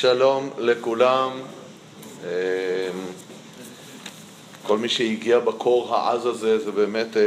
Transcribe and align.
שלום 0.00 0.50
לכולם. 0.58 1.30
אמ, 2.24 2.28
כל 4.62 4.78
מי 4.78 4.88
שהגיע 4.88 5.38
בקור 5.38 5.96
העז 5.96 6.26
הזה, 6.26 6.58
זה 6.58 6.72
באמת 6.72 7.16
אה, 7.16 7.22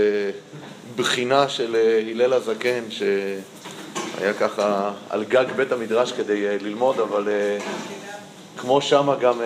בחינה 0.95 1.49
של 1.49 1.75
אה, 1.75 2.11
הלל 2.11 2.33
הזקן, 2.33 2.83
שהיה 2.89 4.33
ככה 4.39 4.91
על 5.09 5.23
גג 5.23 5.45
בית 5.55 5.71
המדרש 5.71 6.11
כדי 6.11 6.47
אה, 6.47 6.57
ללמוד, 6.61 6.99
אבל 6.99 7.29
כמו 8.57 8.81
שמה 8.81 9.15
גם, 9.15 9.41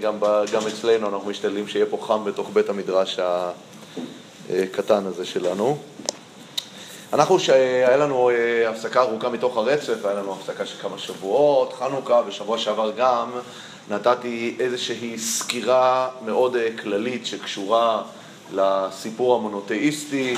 גם, 0.00 0.18
גם 0.52 0.66
אצלנו, 0.66 1.08
אנחנו 1.08 1.30
משתדלים 1.30 1.68
שיהיה 1.68 1.86
פה 1.86 1.98
חם 2.06 2.24
בתוך 2.24 2.50
בית 2.52 2.68
המדרש 2.68 3.18
הקטן 4.50 5.06
הזה 5.06 5.24
שלנו. 5.24 5.78
אנחנו, 7.12 7.38
שהיה 7.38 7.96
לנו 7.96 8.30
אה, 8.30 8.70
הפסקה 8.70 9.00
ארוכה 9.00 9.28
מתוך 9.28 9.56
הרצף, 9.56 10.04
היה 10.04 10.14
לנו 10.14 10.32
הפסקה 10.32 10.66
של 10.66 10.78
כמה 10.82 10.98
שבועות, 10.98 11.72
חנוכה, 11.72 12.22
ושבוע 12.26 12.58
שעבר 12.58 12.90
גם 12.96 13.30
נתתי 13.90 14.56
איזושהי 14.58 15.18
סקירה 15.18 16.08
מאוד 16.24 16.56
אה, 16.56 16.68
כללית 16.82 17.26
שקשורה 17.26 18.02
לסיפור 18.52 19.36
המונותאיסטי, 19.36 20.34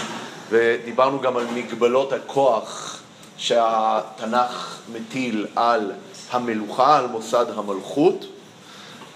ודיברנו 0.51 1.21
גם 1.21 1.37
על 1.37 1.47
מגבלות 1.55 2.13
הכוח 2.13 3.01
שהתנ"ך 3.37 4.79
מטיל 4.93 5.47
על 5.57 5.93
המלוכה, 6.31 6.99
על 6.99 7.07
מוסד 7.07 7.47
המלכות. 7.57 8.27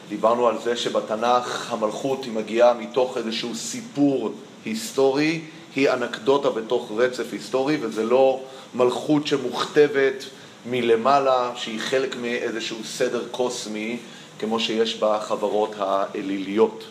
דיברנו 0.09 0.48
על 0.48 0.57
זה 0.65 0.77
שבתנ"ך 0.77 1.73
המלכות 1.73 2.25
היא 2.25 2.33
מגיעה 2.33 2.75
מתוך 2.75 3.17
איזשהו 3.17 3.55
סיפור 3.55 4.33
היסטורי, 4.65 5.41
היא 5.77 5.91
אנקדוטה 5.91 6.51
בתוך 6.51 6.92
רצף 6.96 7.33
היסטורי, 7.33 7.78
וזה 7.80 8.05
לא 8.05 8.41
מלכות 8.74 9.27
שמוכתבת 9.27 10.24
מלמעלה, 10.66 11.50
שהיא 11.56 11.80
חלק 11.80 12.16
מאיזשהו 12.16 12.84
סדר 12.84 13.23
קוסמי, 13.30 13.98
כמו 14.38 14.60
שיש 14.60 14.98
בחברות 15.00 15.74
האליליות. 15.78 16.84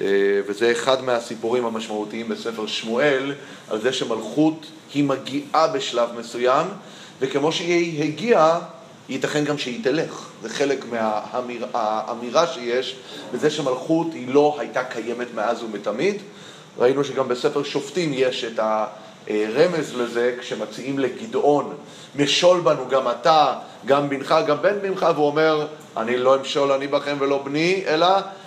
אה, 0.00 0.06
וזה 0.46 0.72
אחד 0.72 1.04
מהסיפורים 1.04 1.64
המשמעותיים 1.64 2.28
בספר 2.28 2.66
שמואל, 2.66 3.34
על 3.68 3.80
זה 3.80 3.92
שמלכות 3.92 4.66
היא 4.94 5.04
מגיעה 5.04 5.68
בשלב 5.68 6.08
מסוים, 6.18 6.66
וכמו 7.20 7.52
שהיא 7.52 8.02
הגיעה, 8.02 8.60
ייתכן 9.08 9.44
גם 9.44 9.58
שהיא 9.58 9.84
תלך. 9.84 10.28
זה 10.42 10.48
חלק 10.48 10.84
מהאמירה 11.72 12.46
שיש 12.46 12.96
בזה 13.32 13.50
שמלכות 13.50 14.06
היא 14.12 14.28
לא 14.28 14.56
הייתה 14.58 14.84
קיימת 14.84 15.26
מאז 15.34 15.62
ומתמיד, 15.62 16.16
ראינו 16.78 17.04
שגם 17.04 17.28
בספר 17.28 17.62
שופטים 17.62 18.10
יש 18.14 18.44
את 18.44 18.60
הרמז 19.28 19.96
לזה, 19.96 20.34
כשמציעים 20.40 20.98
לגדעון, 20.98 21.74
משול 22.16 22.60
בנו 22.60 22.88
גם 22.88 23.08
אתה, 23.10 23.54
גם 23.86 24.08
בנך, 24.08 24.34
גם 24.46 24.62
בן 24.62 24.80
בנך, 24.82 25.06
והוא 25.14 25.26
אומר, 25.26 25.66
אני 25.96 26.16
לא 26.16 26.36
אמשול 26.36 26.72
אני 26.72 26.86
בכם 26.86 27.16
ולא 27.18 27.42
בני, 27.44 27.82
אלא 27.86 28.06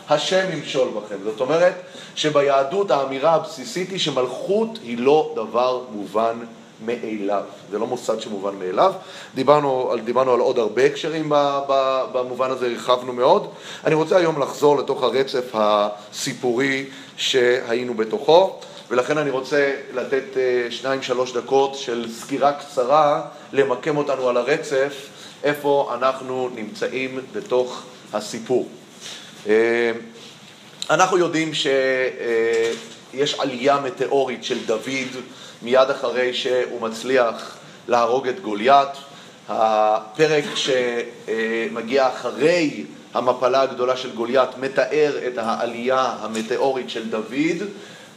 השם 0.10 0.46
ימשול 0.54 0.88
בכם. 0.90 1.16
זאת 1.24 1.42
אומרת 1.42 1.74
שביהדות 2.16 2.92
האמירה 2.92 3.34
הבסיסית 3.34 3.90
היא 3.90 4.00
שמלכות 4.00 4.80
היא 4.84 4.98
לא 4.98 5.34
דבר 5.36 5.82
מובן 5.92 6.36
מאליו. 6.86 7.44
זה 7.72 7.80
לא 7.80 7.88
מוסד 7.88 8.20
שמובן 8.20 8.56
מאליו. 8.56 8.94
דיברנו, 9.36 9.94
דיברנו 10.04 10.34
על 10.34 10.40
עוד 10.40 10.60
הרבה 10.60 10.86
הקשרים 10.86 11.32
במובן 12.12 12.52
הזה, 12.52 12.68
הרחבנו 12.68 13.14
מאוד. 13.14 13.48
אני 13.86 13.96
רוצה 13.96 14.18
היום 14.18 14.42
לחזור 14.42 14.78
לתוך 14.78 15.04
הרצף 15.04 15.46
הסיפורי 15.54 16.86
שהיינו 17.22 17.94
בתוכו, 17.94 18.60
ולכן 18.90 19.18
אני 19.18 19.30
רוצה 19.30 19.74
לתת 19.94 20.38
אה, 20.38 20.68
שניים-שלוש 20.72 21.34
דקות 21.34 21.76
של 21.76 22.10
סקירה 22.12 22.54
קצרה, 22.54 23.22
למקם 23.54 23.98
אותנו 23.98 24.30
על 24.30 24.38
הרצף, 24.38 24.94
איפה 25.44 25.92
אנחנו 25.94 26.50
נמצאים 26.56 27.20
בתוך 27.34 27.84
הסיפור. 28.14 28.70
אה, 29.48 29.92
אנחנו 30.90 31.18
יודעים 31.18 31.54
שיש 31.54 33.34
אה, 33.36 33.42
עלייה 33.42 33.80
מטאורית 33.80 34.44
של 34.44 34.66
דוד 34.66 35.22
מיד 35.62 35.90
אחרי 35.90 36.34
שהוא 36.34 36.82
מצליח 36.82 37.58
להרוג 37.88 38.28
את 38.28 38.40
גוליית. 38.40 38.90
הפרק 39.50 40.46
שמגיע 40.56 42.08
אחרי 42.08 42.86
המפלה 43.14 43.62
הגדולה 43.62 43.98
של 43.98 44.16
גוליית 44.16 44.58
מתאר 44.58 45.20
את 45.28 45.38
העלייה 45.38 46.16
המטאורית 46.22 46.90
של 46.90 47.10
דוד, 47.10 47.68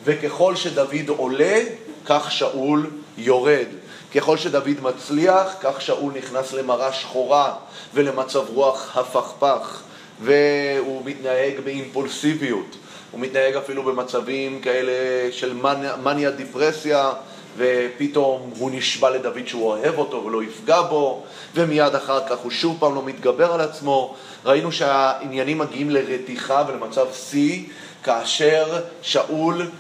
וככל 0.05 0.57
שדוד 0.57 1.09
עולה, 1.09 1.61
כך 2.07 2.33
שאול 2.33 2.91
יורד. 3.19 3.67
ככל 4.15 4.37
שדוד 4.37 4.81
מצליח, 4.83 5.55
כך 5.61 5.81
שאול 5.81 6.13
נכנס 6.13 6.53
למראה 6.53 6.93
שחורה 6.93 7.55
ולמצב 7.95 8.45
רוח 8.49 8.97
הפכפך, 8.97 9.83
והוא 10.21 11.03
מתנהג 11.05 11.61
באימפולסיביות, 11.65 12.77
הוא 13.11 13.21
מתנהג 13.21 13.57
אפילו 13.57 13.83
במצבים 13.83 14.61
כאלה 14.61 14.93
של 15.33 15.61
מניה 16.03 16.31
דיפרסיה, 16.31 17.13
ופתאום 17.57 18.51
הוא 18.59 18.71
נשבע 18.71 19.11
לדוד 19.11 19.47
שהוא 19.47 19.67
אוהב 19.67 19.99
אותו 19.99 20.25
ולא 20.25 20.43
יפגע 20.43 20.83
בו, 20.83 21.23
ומיד 21.55 21.95
אחר 21.95 22.29
כך 22.29 22.39
הוא 22.39 22.51
שוב 22.51 22.77
פעם 22.81 22.95
לא 22.95 23.03
מתגבר 23.03 23.53
על 23.53 23.61
עצמו. 23.61 24.15
ראינו 24.45 24.73
שהעניינים 24.73 25.59
מגיעים 25.59 25.91
לרתיחה 25.91 26.65
ולמצב 26.69 27.07
שיא, 27.13 27.63
כאשר 28.05 28.81
שאול 29.03 29.71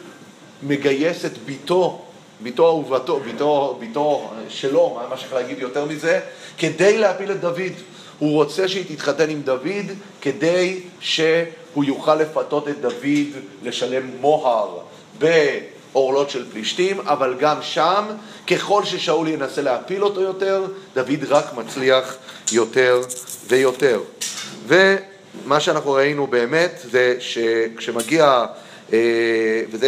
מגייס 0.62 1.24
את 1.24 1.38
ביתו, 1.38 2.02
ביתו 2.40 2.66
אהובתו, 2.66 3.20
ביתו, 3.20 3.76
ביתו 3.80 4.30
שלו, 4.48 5.00
מה 5.10 5.16
שצריך 5.16 5.32
להגיד 5.32 5.58
יותר 5.58 5.84
מזה, 5.84 6.20
כדי 6.58 6.98
להפיל 6.98 7.30
את 7.30 7.41
דוד. 7.41 7.72
הוא 8.18 8.32
רוצה 8.32 8.68
שהיא 8.68 8.84
תתחתן 8.88 9.30
עם 9.30 9.42
דוד 9.42 9.86
כדי 10.20 10.80
שהוא 11.00 11.84
יוכל 11.84 12.14
לפתות 12.14 12.68
את 12.68 12.80
דוד 12.80 13.28
לשלם 13.62 14.10
מוהר 14.20 14.78
עורלות 15.94 16.31
של 16.31 16.44
פלישתים, 16.53 17.00
אבל 17.00 17.34
גם 17.41 17.56
שם, 17.62 18.05
ככל 18.47 18.84
ששאול 18.84 19.28
ינסה 19.28 19.62
להפיל 19.62 20.05
אותו 20.05 20.21
יותר, 20.21 20.65
דוד 20.94 21.25
רק 21.28 21.55
מצליח 21.55 22.16
יותר 22.53 23.00
ויותר. 23.49 24.00
ומה 24.66 25.60
שאנחנו 25.60 25.93
ראינו 25.93 26.27
באמת 26.27 26.81
זה 26.91 27.16
שכשמגיע, 27.21 28.44
אה, 28.93 28.99
וזו 29.71 29.87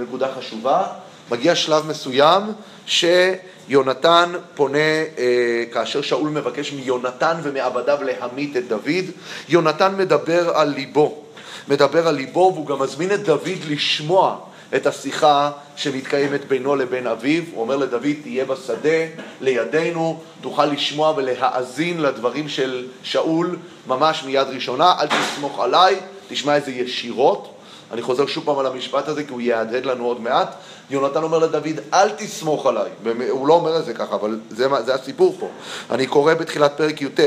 נקודה 0.00 0.28
חשובה, 0.38 0.86
מגיע 1.30 1.54
שלב 1.54 1.86
מסוים 1.86 2.42
שיונתן 2.86 4.32
פונה, 4.54 4.78
אה, 4.78 5.64
כאשר 5.72 6.02
שאול 6.02 6.30
מבקש 6.30 6.72
מיונתן 6.72 7.36
ומעבדיו 7.42 7.98
להמית 8.02 8.56
את 8.56 8.68
דוד, 8.68 9.04
יונתן 9.48 9.94
מדבר 9.98 10.50
על 10.56 10.68
ליבו, 10.68 11.24
מדבר 11.68 12.08
על 12.08 12.14
ליבו 12.14 12.52
והוא 12.54 12.66
גם 12.66 12.78
מזמין 12.78 13.12
את 13.12 13.22
דוד 13.22 13.58
לשמוע 13.68 14.38
את 14.76 14.86
השיחה 14.86 15.50
שמתקיימת 15.76 16.44
בינו 16.44 16.76
לבין 16.76 17.06
אביו. 17.06 17.42
הוא 17.52 17.62
אומר 17.62 17.76
לדוד, 17.76 18.06
תהיה 18.22 18.44
בשדה 18.44 19.06
לידינו, 19.40 20.20
תוכל 20.40 20.66
לשמוע 20.66 21.12
ולהאזין 21.16 22.00
לדברים 22.00 22.48
של 22.48 22.86
שאול 23.02 23.56
ממש 23.86 24.24
מיד 24.24 24.46
ראשונה, 24.48 24.94
אל 25.00 25.06
תסמוך 25.06 25.60
עליי, 25.60 25.96
תשמע 26.28 26.56
את 26.56 26.64
זה 26.64 26.70
ישירות. 26.70 27.54
אני 27.92 28.02
חוזר 28.02 28.26
שוב 28.26 28.44
פעם 28.44 28.58
על 28.58 28.66
המשפט 28.66 29.08
הזה 29.08 29.24
כי 29.24 29.32
הוא 29.32 29.40
יהדהד 29.40 29.84
לנו 29.84 30.04
עוד 30.04 30.20
מעט. 30.20 30.54
יונתן 30.92 31.22
אומר 31.22 31.38
לדוד, 31.38 31.80
אל 31.94 32.08
תסמוך 32.10 32.66
עליי. 32.66 32.90
הוא 33.30 33.46
לא 33.46 33.54
אומר 33.54 33.78
את 33.78 33.84
זה 33.84 33.94
ככה, 33.94 34.14
אבל 34.14 34.40
זה, 34.50 34.66
זה 34.86 34.94
הסיפור 34.94 35.36
פה. 35.40 35.48
אני 35.90 36.06
קורא 36.06 36.34
בתחילת 36.34 36.72
פרק 36.76 37.02
י"ט: 37.02 37.20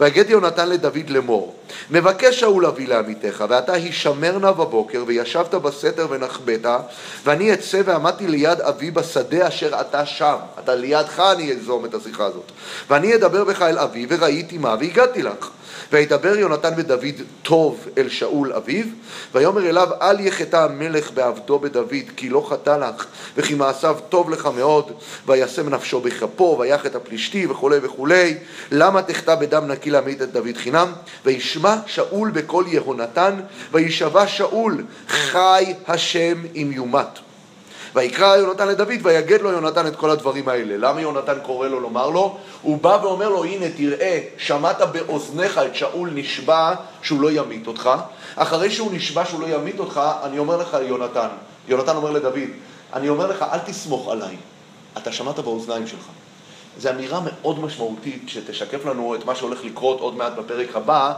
ויגד 0.00 0.30
יונתן 0.30 0.68
לדוד 0.68 1.10
לאמור, 1.10 1.54
מבקש 1.90 2.40
שאול 2.40 2.66
אבי 2.66 2.86
לעמיתך, 2.86 3.44
ואתה 3.48 3.72
הישמר 3.72 4.38
נא 4.38 4.50
בבוקר, 4.50 5.04
וישבת 5.06 5.54
בסתר 5.54 6.06
ונחבאת, 6.10 6.66
ואני 7.24 7.52
אצא 7.52 7.82
ועמדתי 7.84 8.26
ליד 8.26 8.60
אבי 8.60 8.90
בשדה 8.90 9.48
אשר 9.48 9.80
אתה 9.80 10.06
שם. 10.06 10.36
אתה 10.64 10.74
לידך 10.74 11.20
אני 11.20 11.52
אזום 11.52 11.84
את 11.84 11.94
השיחה 11.94 12.24
הזאת. 12.24 12.52
ואני 12.90 13.14
אדבר 13.14 13.44
בך 13.44 13.62
אל 13.62 13.78
אבי, 13.78 14.06
וראיתי 14.08 14.58
מה, 14.58 14.76
והגעתי 14.80 15.22
לך. 15.22 15.50
וידבר 15.92 16.36
יונתן 16.36 16.72
ודוד 16.76 17.22
טוב 17.42 17.88
אל 17.98 18.08
שאול 18.08 18.52
אביו, 18.52 18.84
ויאמר 19.34 19.68
אליו 19.68 19.88
אל 20.02 20.20
יחטא 20.20 20.56
המלך 20.56 21.10
בעבדו 21.10 21.58
בדוד, 21.58 21.94
כי 22.16 22.28
לא 22.28 22.46
חטא 22.48 22.70
לך, 22.70 23.06
וכי 23.36 23.54
מעשיו 23.54 23.96
טוב 24.08 24.30
לך 24.30 24.48
מאוד, 24.56 24.92
וישם 25.26 25.68
נפשו 25.68 26.00
בכפו, 26.00 26.56
ויח 26.60 26.86
את 26.86 26.94
הפלישתי 26.94 27.46
וכולי 27.46 27.76
וכולי, 27.82 28.34
למה 28.72 29.02
תחטא 29.02 29.34
בדם 29.34 29.66
נקי 29.66 29.90
להמית 29.90 30.22
את 30.22 30.32
דוד 30.32 30.56
חינם? 30.56 30.92
וישמע 31.24 31.76
שאול 31.86 32.30
בקול 32.30 32.64
יהונתן, 32.68 33.40
וישבע 33.72 34.26
שאול, 34.26 34.84
חי 35.08 35.74
השם 35.88 36.42
אם 36.54 36.70
יומת. 36.72 37.25
ויקרא 37.96 38.36
יונתן 38.36 38.68
לדוד 38.68 38.88
ויגד 39.02 39.40
לו 39.40 39.50
יונתן 39.50 39.86
את 39.86 39.96
כל 39.96 40.10
הדברים 40.10 40.48
האלה. 40.48 40.88
למה 40.88 41.00
יונתן 41.00 41.38
קורא 41.42 41.68
לו 41.68 41.80
לומר 41.80 42.10
לו? 42.10 42.38
הוא 42.62 42.78
בא 42.80 42.98
ואומר 43.02 43.28
לו, 43.28 43.44
הנה 43.44 43.66
תראה, 43.76 44.20
שמעת 44.38 44.80
באוזניך 44.80 45.58
את 45.58 45.74
שאול 45.74 46.10
נשבע 46.14 46.74
שהוא 47.02 47.20
לא 47.20 47.30
ימית 47.30 47.66
אותך. 47.66 47.90
אחרי 48.36 48.70
שהוא 48.70 48.92
נשבע 48.92 49.24
שהוא 49.24 49.40
לא 49.40 49.46
ימית 49.46 49.78
אותך, 49.78 50.00
אני 50.22 50.38
אומר 50.38 50.56
לך 50.56 50.76
יונתן, 50.82 51.28
יונתן 51.68 51.96
אומר 51.96 52.10
לדוד, 52.10 52.48
אני 52.92 53.08
אומר 53.08 53.26
לך, 53.26 53.44
אל 53.52 53.58
תסמוך 53.58 54.08
עליי, 54.08 54.36
אתה 54.96 55.12
שמעת 55.12 55.38
באוזניים 55.38 55.86
שלך. 55.86 56.06
זו 56.78 56.90
אמירה 56.90 57.20
מאוד 57.24 57.60
משמעותית 57.60 58.22
שתשקף 58.26 58.84
לנו 58.84 59.14
את 59.14 59.24
מה 59.24 59.34
שהולך 59.34 59.64
לקרות 59.64 60.00
עוד 60.00 60.16
מעט 60.16 60.32
בפרק 60.32 60.76
הבא, 60.76 61.12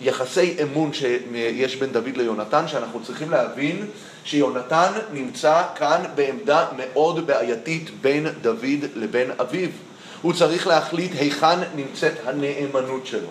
ביחסי 0.00 0.56
אמון 0.62 0.92
שיש 0.92 1.76
בין 1.76 1.92
דוד 1.92 2.16
ליונתן, 2.16 2.68
שאנחנו 2.68 3.02
צריכים 3.02 3.30
להבין 3.30 3.86
שיונתן 4.24 4.92
נמצא 5.12 5.62
כאן 5.76 6.02
בעמדה 6.14 6.66
מאוד 6.76 7.26
בעייתית 7.26 7.90
בין 8.00 8.26
דוד 8.42 8.84
לבין 8.94 9.30
אביו. 9.40 9.68
הוא 10.22 10.32
צריך 10.32 10.66
להחליט 10.66 11.12
היכן 11.18 11.58
נמצאת 11.74 12.12
הנאמנות 12.26 13.06
שלו. 13.06 13.28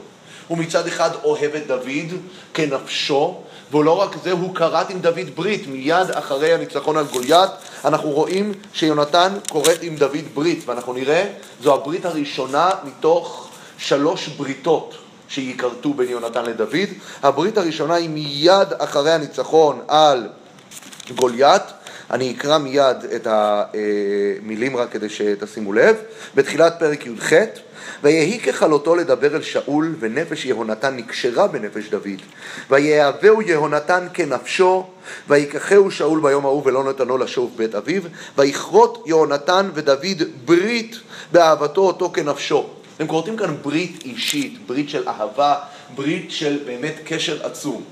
הוא 0.48 0.58
מצד 0.58 0.88
אחד 0.88 1.10
אוהב 1.24 1.56
את 1.56 1.68
דוד 1.68 2.20
כנפשו, 2.54 3.42
ולא 3.72 4.02
רק 4.02 4.16
זה, 4.24 4.32
הוא 4.32 4.56
כרת 4.56 4.90
עם 4.90 5.00
דוד 5.00 5.36
ברית. 5.36 5.68
מיד 5.68 6.12
אחרי 6.12 6.54
הניצחון 6.54 6.98
על 6.98 7.06
גוליית, 7.06 7.52
אנחנו 7.86 8.10
רואים 8.10 8.54
שיונתן 8.74 9.34
כורת 9.50 9.82
עם 9.82 9.96
דוד 9.96 10.24
ברית, 10.34 10.64
ואנחנו 10.66 10.94
נראה, 10.94 11.28
זו 11.62 11.74
הברית 11.74 12.06
הראשונה 12.06 12.70
מתוך 12.84 13.50
שלוש 13.78 14.28
בריתות 14.28 14.96
שייכרתו 15.28 15.94
בין 15.94 16.10
יונתן 16.10 16.46
לדוד. 16.46 16.90
הברית 17.24 17.58
הראשונה 17.58 17.96
היא 17.96 18.10
מיד 18.10 18.74
אחרי 18.78 19.12
הניצחון 19.12 19.80
על 19.88 20.28
גוליית. 21.12 21.62
אני 22.12 22.34
אקרא 22.38 22.58
מיד 22.58 22.98
את 23.16 23.28
המילים 23.30 24.78
רק 24.78 24.92
כדי 24.92 25.10
שתשימו 25.10 25.74
לב. 25.74 25.96
בתחילת 26.36 26.76
פרק 26.80 27.06
י"ח 27.06 27.34
ויהי 28.04 28.40
ככלותו 28.40 28.96
לדבר 28.96 29.36
אל 29.36 29.42
שאול, 29.42 29.96
ונפש 30.00 30.46
יהונתן 30.46 30.96
נקשרה 30.96 31.48
בנפש 31.48 31.90
דוד. 31.90 32.22
ויהווהו 32.70 33.42
יהונתן 33.42 34.08
כנפשו, 34.14 34.88
ויקחהו 35.30 35.92
שאול 35.92 36.22
ביום 36.22 36.46
ההוא 36.46 36.62
ולא 36.66 36.84
נתנו 36.84 37.18
לשוב 37.18 37.54
בית 37.58 37.76
אביו, 37.76 38.02
ויכרות 38.38 39.04
יהונתן 39.06 39.70
ודוד 39.74 40.24
ברית 40.46 40.96
באהבתו 41.32 41.82
אותו 41.82 42.12
כנפשו. 42.14 42.70
הם 43.00 43.08
כורתים 43.08 43.38
כאן 43.38 43.56
ברית 43.62 44.04
אישית, 44.06 44.68
ברית 44.68 44.90
של 44.90 45.08
אהבה, 45.08 45.56
ברית 45.96 46.32
של 46.32 46.60
באמת 46.66 46.96
קשר 47.06 47.46
עצום. 47.46 47.84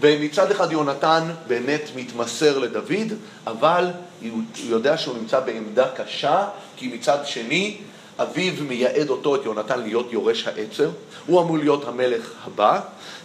ומצד 0.00 0.50
אחד 0.50 0.72
יונתן 0.72 1.30
באמת 1.46 1.90
מתמסר 1.96 2.58
לדוד, 2.58 3.12
אבל 3.46 3.86
הוא 4.30 4.42
יודע 4.64 4.96
שהוא 4.96 5.16
נמצא 5.16 5.40
בעמדה 5.40 5.88
קשה, 5.96 6.44
כי 6.76 6.88
מצד 6.88 7.18
שני 7.24 7.76
אביו 8.18 8.52
מייעד 8.68 9.08
אותו, 9.08 9.34
את 9.34 9.40
יונתן, 9.44 9.80
להיות 9.80 10.12
יורש 10.12 10.48
העצר, 10.48 10.90
הוא 11.26 11.42
אמור 11.42 11.58
להיות 11.58 11.88
המלך 11.88 12.32
הבא, 12.44 12.80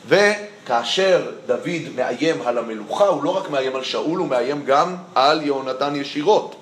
וכאשר 0.07 1.31
דוד 1.48 1.95
מאיים 1.95 2.42
על 2.42 2.57
המלוכה, 2.57 3.07
הוא 3.07 3.24
לא 3.24 3.38
רק 3.38 3.50
מאיים 3.50 3.75
על 3.75 3.83
שאול, 3.83 4.19
הוא 4.19 4.27
מאיים 4.27 4.66
גם 4.66 4.95
על 5.16 5.42
יהונתן 5.42 5.95
ישירות. 5.95 6.56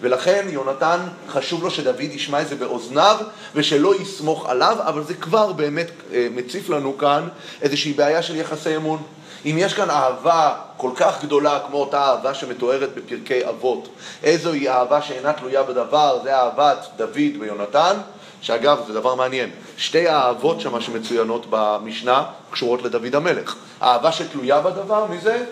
ולכן 0.00 0.46
יונתן, 0.50 0.98
חשוב 1.28 1.62
לו 1.62 1.70
שדוד 1.70 2.00
ישמע 2.00 2.42
את 2.42 2.48
זה 2.48 2.56
באוזניו 2.56 3.16
ושלא 3.54 3.94
יסמוך 4.00 4.48
עליו, 4.48 4.76
אבל 4.80 5.04
זה 5.04 5.14
כבר 5.14 5.52
באמת 5.52 5.90
אה, 6.12 6.26
מציף 6.34 6.68
לנו 6.68 6.98
כאן 6.98 7.28
איזושהי 7.62 7.92
בעיה 7.92 8.22
של 8.22 8.36
יחסי 8.36 8.76
אמון. 8.76 9.02
אם 9.44 9.56
יש 9.58 9.74
כאן 9.74 9.90
אהבה 9.90 10.54
כל 10.76 10.90
כך 10.96 11.24
גדולה 11.24 11.60
כמו 11.66 11.76
אותה 11.78 12.02
אהבה 12.02 12.34
שמתוארת 12.34 12.94
בפרקי 12.94 13.48
אבות, 13.48 13.88
איזוהי 14.22 14.68
אהבה 14.68 15.02
שאינה 15.02 15.32
תלויה 15.32 15.62
בדבר, 15.62 16.20
זה 16.22 16.36
אהבת 16.36 16.86
דוד 16.96 17.36
ויונתן, 17.40 17.96
שאגב, 18.40 18.78
זה 18.86 18.94
דבר 18.94 19.14
מעניין, 19.14 19.50
שתי 19.76 20.08
האהבות 20.08 20.60
שמה 20.60 20.80
שמצוינות 20.80 21.46
במשנה 21.50 22.24
קשורות 22.50 22.82
לדוד 22.82 23.14
המלך. 23.14 23.56
אהבה 23.82 24.12
שתלויה 24.12 24.60
בדבר, 24.60 25.06
מי 25.06 25.18
זה? 25.18 25.44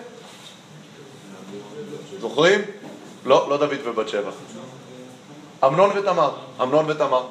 זוכרים? 2.19 2.61
לא, 3.25 3.49
לא 3.49 3.57
דוד 3.57 3.77
ובת 3.85 4.09
שבע. 4.09 4.31
אמנון 5.65 5.89
ותמר, 5.95 6.31
אמנון 6.61 6.85
ותמר. 6.89 7.23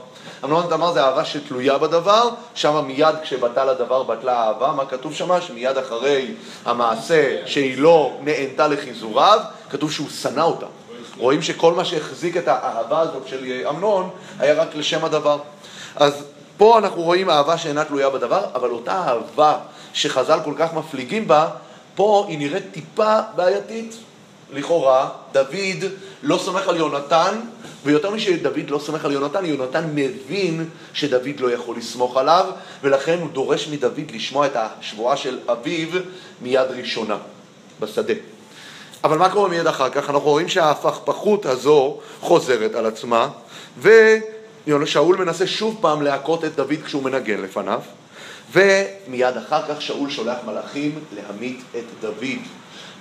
אמנון 0.44 0.66
תמר 0.70 0.92
זה 0.92 1.04
אהבה 1.04 1.24
שתלויה 1.24 1.78
בדבר, 1.78 2.28
שם 2.54 2.84
מיד 2.86 3.14
כשבטל 3.22 3.68
הדבר 3.68 4.02
בטלה 4.02 4.32
האהבה, 4.32 4.72
מה 4.76 4.86
כתוב 4.86 5.14
שם? 5.14 5.40
שמיד 5.40 5.78
אחרי 5.78 6.34
המעשה 6.64 7.36
שהיא 7.46 7.78
לא 7.78 8.16
נענתה 8.20 8.68
לחיזוריו, 8.68 9.40
כתוב 9.70 9.92
שהוא 9.92 10.08
שנא 10.22 10.40
אותה. 10.40 10.66
רואים 11.18 11.42
שכל 11.42 11.72
מה 11.72 11.84
שהחזיק 11.84 12.36
את 12.36 12.48
האהבה 12.48 13.00
הזאת 13.00 13.28
של 13.28 13.62
אמנון 13.68 14.10
היה 14.38 14.54
רק 14.54 14.74
לשם 14.74 15.04
הדבר. 15.04 15.38
אז 15.96 16.24
פה 16.56 16.78
אנחנו 16.78 17.02
רואים 17.02 17.30
אהבה 17.30 17.58
שאינה 17.58 17.84
תלויה 17.84 18.10
בדבר, 18.10 18.44
אבל 18.54 18.70
אותה 18.70 18.92
אהבה 18.92 19.56
שחז"ל 19.92 20.38
כל 20.44 20.54
כך 20.58 20.74
מפליגים 20.74 21.28
בה, 21.28 21.48
פה 21.94 22.26
היא 22.28 22.38
נראית 22.38 22.64
טיפה 22.72 23.18
בעייתית. 23.36 23.96
לכאורה, 24.52 25.08
דוד 25.32 25.84
לא 26.22 26.38
סומך 26.38 26.68
על 26.68 26.76
יונתן, 26.76 27.40
ויותר 27.84 28.10
משדוד 28.10 28.70
לא 28.70 28.78
סומך 28.78 29.04
על 29.04 29.12
יונתן, 29.12 29.44
יונתן 29.44 29.84
מבין 29.94 30.68
שדוד 30.92 31.40
לא 31.40 31.52
יכול 31.52 31.76
לסמוך 31.76 32.16
עליו, 32.16 32.46
ולכן 32.82 33.18
הוא 33.18 33.30
דורש 33.30 33.68
מדוד 33.68 34.10
לשמוע 34.14 34.46
את 34.46 34.52
השבועה 34.54 35.16
של 35.16 35.38
אביו 35.48 35.88
מיד 36.42 36.70
ראשונה, 36.70 37.16
בשדה. 37.80 38.14
אבל 39.04 39.18
מה 39.18 39.30
קורה 39.30 39.48
מיד 39.48 39.66
אחר 39.66 39.90
כך? 39.90 40.10
אנחנו 40.10 40.30
רואים 40.30 40.48
שההפכפכות 40.48 41.46
הזו 41.46 41.98
חוזרת 42.20 42.74
על 42.74 42.86
עצמה, 42.86 43.28
ושאול 43.78 45.16
מנסה 45.16 45.46
שוב 45.46 45.78
פעם 45.80 46.02
להכות 46.02 46.44
את 46.44 46.54
דוד 46.56 46.82
כשהוא 46.84 47.02
מנגן 47.02 47.40
לפניו, 47.42 47.80
ומיד 48.52 49.36
אחר 49.36 49.62
כך 49.68 49.82
שאול 49.82 50.10
שולח 50.10 50.38
מלאכים 50.46 50.98
להמית 51.16 51.60
את 51.78 51.84
דוד. 52.00 52.38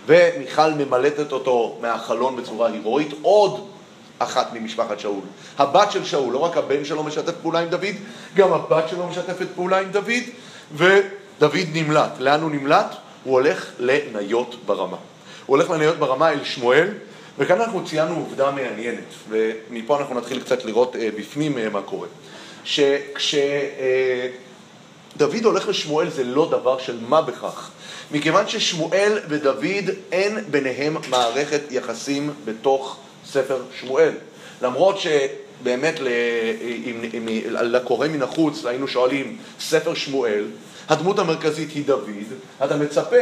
ומיכל 0.05 0.73
ממלטת 0.73 1.31
אותו 1.31 1.77
מהחלון 1.81 2.35
בצורה 2.35 2.69
הירואית, 2.69 3.13
עוד 3.21 3.67
אחת 4.23 4.53
ממשפחת 4.53 4.99
שאול. 4.99 5.21
הבת 5.57 5.91
של 5.91 6.05
שאול, 6.05 6.33
לא 6.33 6.37
רק 6.37 6.57
הבן 6.57 6.85
שלו 6.85 7.03
משתף 7.03 7.33
פעולה 7.41 7.59
עם 7.59 7.69
דוד, 7.69 7.95
גם 8.35 8.53
הבת 8.53 8.89
שלו 8.89 9.07
משתפת 9.07 9.47
פעולה 9.55 9.79
עם 9.79 9.91
דוד, 9.91 10.23
ודוד 10.75 11.67
נמלט. 11.73 12.11
לאן 12.19 12.41
הוא 12.41 12.51
נמלט? 12.51 12.95
הוא 13.23 13.33
הולך 13.33 13.71
לניות 13.79 14.55
ברמה. 14.65 14.97
הוא 15.45 15.57
הולך 15.57 15.69
לניות 15.69 15.97
ברמה 15.97 16.31
אל 16.31 16.43
שמואל, 16.43 16.87
וכאן 17.37 17.61
אנחנו 17.61 17.85
ציינו 17.85 18.15
עובדה 18.15 18.51
מעניינת, 18.51 19.03
ומפה 19.29 19.99
אנחנו 19.99 20.15
נתחיל 20.15 20.41
קצת 20.41 20.65
לראות 20.65 20.95
אה, 20.95 21.09
בפנים 21.17 21.57
אה, 21.57 21.69
מה 21.69 21.81
קורה. 21.81 22.07
שכשדוד 22.63 23.41
אה, 25.21 25.39
הולך 25.43 25.67
לשמואל 25.67 26.09
זה 26.09 26.23
לא 26.23 26.49
דבר 26.51 26.79
של 26.79 26.99
מה 27.07 27.21
בכך. 27.21 27.69
מכיוון 28.11 28.47
ששמואל 28.47 29.19
ודוד 29.29 29.89
אין 30.11 30.39
ביניהם 30.51 30.97
מערכת 31.09 31.61
יחסים 31.71 32.33
בתוך 32.45 32.97
ספר 33.31 33.61
שמואל. 33.79 34.11
למרות 34.61 34.95
שבאמת 34.97 35.99
לקורא 37.51 38.07
מן 38.07 38.21
החוץ 38.21 38.65
היינו 38.65 38.87
שואלים 38.87 39.37
ספר 39.59 39.93
שמואל, 39.93 40.45
הדמות 40.89 41.19
המרכזית 41.19 41.71
היא 41.71 41.85
דוד, 41.85 42.33
אתה 42.63 42.77
מצפה 42.77 43.15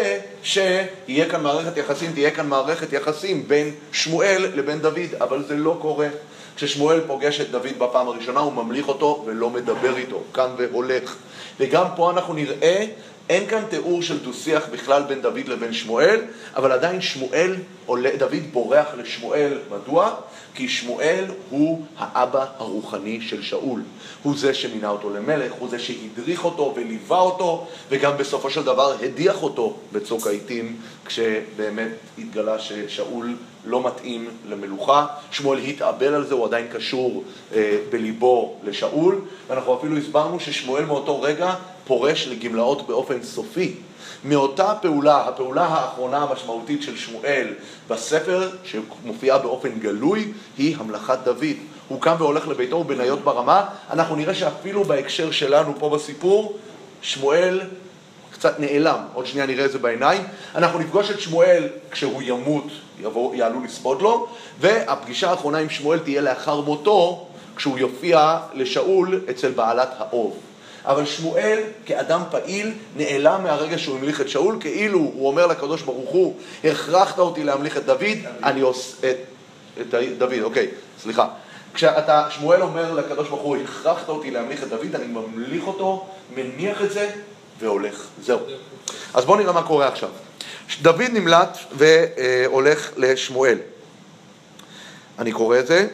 שיהיה 0.44 1.30
כאן 1.30 1.44
מערכת 1.44 1.78
יחסים, 1.78 2.12
תהיה 2.14 2.32
כאן 2.32 2.48
מערכת 2.48 2.94
יחסים 2.94 3.48
בין 3.48 3.72
שמואל 3.92 4.52
לבין 4.56 4.80
דוד, 4.80 5.16
אבל 5.22 5.44
זה 5.48 5.56
לא 5.56 5.78
קורה. 5.82 6.08
כששמואל 6.56 7.00
פוגש 7.08 7.42
את 7.42 7.52
דוד 7.52 7.80
בפעם 7.80 8.08
הראשונה 8.08 8.40
הוא 8.40 8.54
ממליך 8.54 8.88
אותו 8.88 9.24
ולא 9.26 9.50
מדבר 9.50 9.98
איתו, 9.98 10.24
כאן 10.34 10.50
והולך. 10.58 11.16
וגם 11.60 11.86
פה 11.96 12.12
אנחנו 12.12 12.34
נראה 12.34 12.86
אין 13.30 13.48
כאן 13.48 13.64
תיאור 13.70 14.02
של 14.02 14.20
דו-שיח 14.20 14.68
בכלל 14.72 15.04
בין 15.04 15.22
דוד 15.22 15.48
לבין 15.48 15.74
שמואל, 15.74 16.22
אבל 16.56 16.72
עדיין 16.72 17.02
שמואל, 17.02 17.56
דוד 18.18 18.44
בורח 18.52 18.88
לשמואל. 18.98 19.58
מדוע? 19.72 20.16
כי 20.54 20.70
שמואל 20.70 21.26
הוא 21.50 21.86
האבא 21.98 22.46
הרוחני 22.58 23.22
של 23.22 23.42
שאול. 23.42 23.82
הוא 24.24 24.38
זה 24.38 24.54
שמינה 24.54 24.90
אותו 24.90 25.10
למלך, 25.10 25.52
הוא 25.60 25.70
זה 25.70 25.80
שהדריך 25.80 26.46
אותו 26.46 26.74
וליווה 26.76 27.20
אותו, 27.20 27.68
וגם 27.90 28.18
בסופו 28.18 28.50
של 28.50 28.64
דבר 28.64 28.96
הדיח 29.04 29.44
אותו 29.44 29.78
בצוק 29.92 30.28
העיתים, 30.28 30.76
כשבאמת 31.06 31.92
התגלה 32.18 32.60
ששאול 32.60 33.36
לא 33.70 33.88
מתאים 33.88 34.30
למלוכה. 34.50 35.06
שמואל 35.32 35.60
התאבל 35.60 36.14
על 36.14 36.26
זה, 36.26 36.34
הוא 36.34 36.46
עדיין 36.46 36.68
קשור 36.74 37.24
אה, 37.54 37.78
בליבו 37.90 38.56
לשאול, 38.64 39.22
ואנחנו 39.48 39.76
אפילו 39.76 39.98
הסברנו 39.98 40.40
ששמואל 40.40 40.86
מאותו 40.86 41.22
רגע 41.22 41.56
פורש 41.88 42.28
לגמלאות 42.28 42.88
באופן 42.88 43.24
סופי. 43.24 43.74
מאותה 44.24 44.74
פעולה, 44.82 45.28
הפעולה 45.28 45.66
האחרונה 45.66 46.18
המשמעותית 46.18 46.84
של 46.84 46.98
שמואל 46.98 47.48
בספר, 47.90 48.50
שמופיעה 48.64 49.38
באופן 49.38 49.80
גלוי, 49.80 50.32
היא 50.58 50.76
המלכת 50.80 51.20
דוד. 51.24 51.58
הוא 51.88 52.02
קם 52.02 52.16
והולך 52.20 52.48
לביתו 52.48 52.76
ובניות 52.76 53.20
ברמה. 53.20 53.66
אנחנו 53.90 54.16
נראה 54.16 54.34
שאפילו 54.36 54.84
בהקשר 54.84 55.32
שלנו 55.32 55.74
פה 55.80 55.90
בסיפור, 55.90 56.58
שמואל 57.02 57.62
קצת 58.40 58.60
נעלם. 58.60 59.00
עוד 59.14 59.26
שנייה 59.26 59.46
נראה 59.46 59.66
את 59.66 59.72
זה 59.72 59.80
בעיניים. 59.80 60.24
אנחנו 60.56 60.80
נפגוש 60.80 61.12
את 61.12 61.20
שמואל 61.20 61.68
כשהוא 61.92 62.22
ימות, 62.22 62.68
יבוא, 63.00 63.36
יעלו 63.36 63.64
לספוד 63.64 64.02
לו, 64.02 64.28
והפגישה 64.60 65.30
האחרונה 65.30 65.58
עם 65.58 65.70
שמואל 65.70 66.00
תהיה 66.00 66.22
לאחר 66.22 66.62
מותו, 66.62 67.28
כשהוא 67.56 67.80
יופיע 67.80 68.38
לשאול 68.54 69.22
אצל 69.30 69.52
בעלת 69.52 69.90
האוב. 69.98 70.38
אבל 70.86 71.06
שמואל, 71.06 71.60
כאדם 71.86 72.22
פעיל, 72.32 72.74
נעלם 72.96 73.44
מהרגע 73.44 73.78
שהוא 73.78 73.98
המליך 73.98 74.22
את 74.22 74.30
שאול, 74.30 74.58
כאילו 74.60 75.00
הוא 75.00 75.28
אומר 75.28 75.48
לקדוש 75.48 75.82
ברוך 75.82 76.10
הוא, 76.10 76.36
הכרחת 76.64 77.20
אותי 77.20 77.44
להמליך 77.44 77.78
את 77.78 77.86
דוד, 77.86 78.18
אני 78.44 78.62
עושה... 78.62 79.12
את, 79.12 79.18
את 79.94 80.18
דוד, 80.18 80.42
אוקיי, 80.44 80.68
סליחה. 81.02 81.28
כשאתה, 81.74 82.28
שמואל 82.30 82.62
אומר 82.62 82.94
לקדוש 82.94 83.30
ברוך 83.30 83.42
הוא, 83.42 83.58
הכרחת 83.64 84.10
אותי 84.10 84.32
להמליך 84.32 84.64
את 84.64 84.70
דוד, 84.70 84.96
אני 84.96 85.08
ממליך 85.08 85.68
אותו, 85.68 86.06
מניח 86.36 86.82
את 86.82 86.92
זה 86.92 87.10
והולך. 87.60 88.08
זהו. 88.24 88.40
אז 89.14 89.26
בואו 89.26 89.38
נראה 89.38 89.54
מה 89.54 89.64
קורה 89.64 89.88
עכשיו. 89.88 90.10
דוד 90.82 91.02
נמלט 91.02 91.58
והולך 91.72 92.90
לשמואל. 92.98 93.58
אני 95.20 95.32
קורא 95.32 95.60
את 95.60 95.68
זה. 95.68 95.88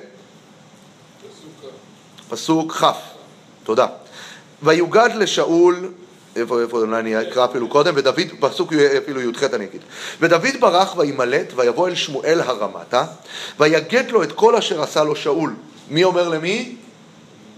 פסוק 2.30 2.72
כ', 2.72 2.84
תודה. 3.64 3.88
ויוגד 4.64 5.10
לשאול, 5.16 5.92
איפה, 6.36 6.62
איפה, 6.62 6.78
אולי 6.78 7.00
אני 7.00 7.22
אקרא 7.22 7.46
אפילו 7.46 7.70
קודם, 7.70 7.94
ודוד, 7.98 8.20
פסוק 8.40 8.74
אפילו 8.74 9.22
י"ח 9.22 9.44
אני 9.44 9.66
אגיד. 9.66 9.82
ודוד 10.22 10.60
ברח 10.60 10.98
וימלט, 10.98 11.54
ויבוא 11.56 11.88
אל 11.88 11.96
שמואל 11.96 12.42
הרמתה, 12.42 13.06
ויגד 13.60 14.12
לו 14.12 14.24
את 14.24 14.32
כל 14.32 14.56
אשר 14.56 14.82
עשה 14.82 15.04
לו 15.04 15.16
שאול. 15.16 15.54
מי 15.90 16.04
אומר 16.04 16.30
למי? 16.30 16.76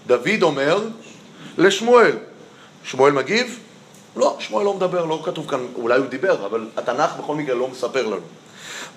דוד 0.08 0.42
אומר 0.42 0.80
לשמואל. 1.58 2.18
שמואל 2.84 3.14
מגיב? 3.14 3.60
לא, 4.18 4.36
שמואל 4.40 4.66
לא 4.66 4.74
מדבר, 4.74 5.06
לא 5.06 5.22
כתוב 5.26 5.50
כאן, 5.50 5.60
אולי 5.76 5.98
הוא 5.98 6.06
דיבר, 6.08 6.46
אבל 6.46 6.68
התנ"ך 6.78 7.12
בכל 7.20 7.36
מקרה 7.36 7.56
לא 7.56 7.68
מספר 7.68 8.06
לנו. 8.06 8.26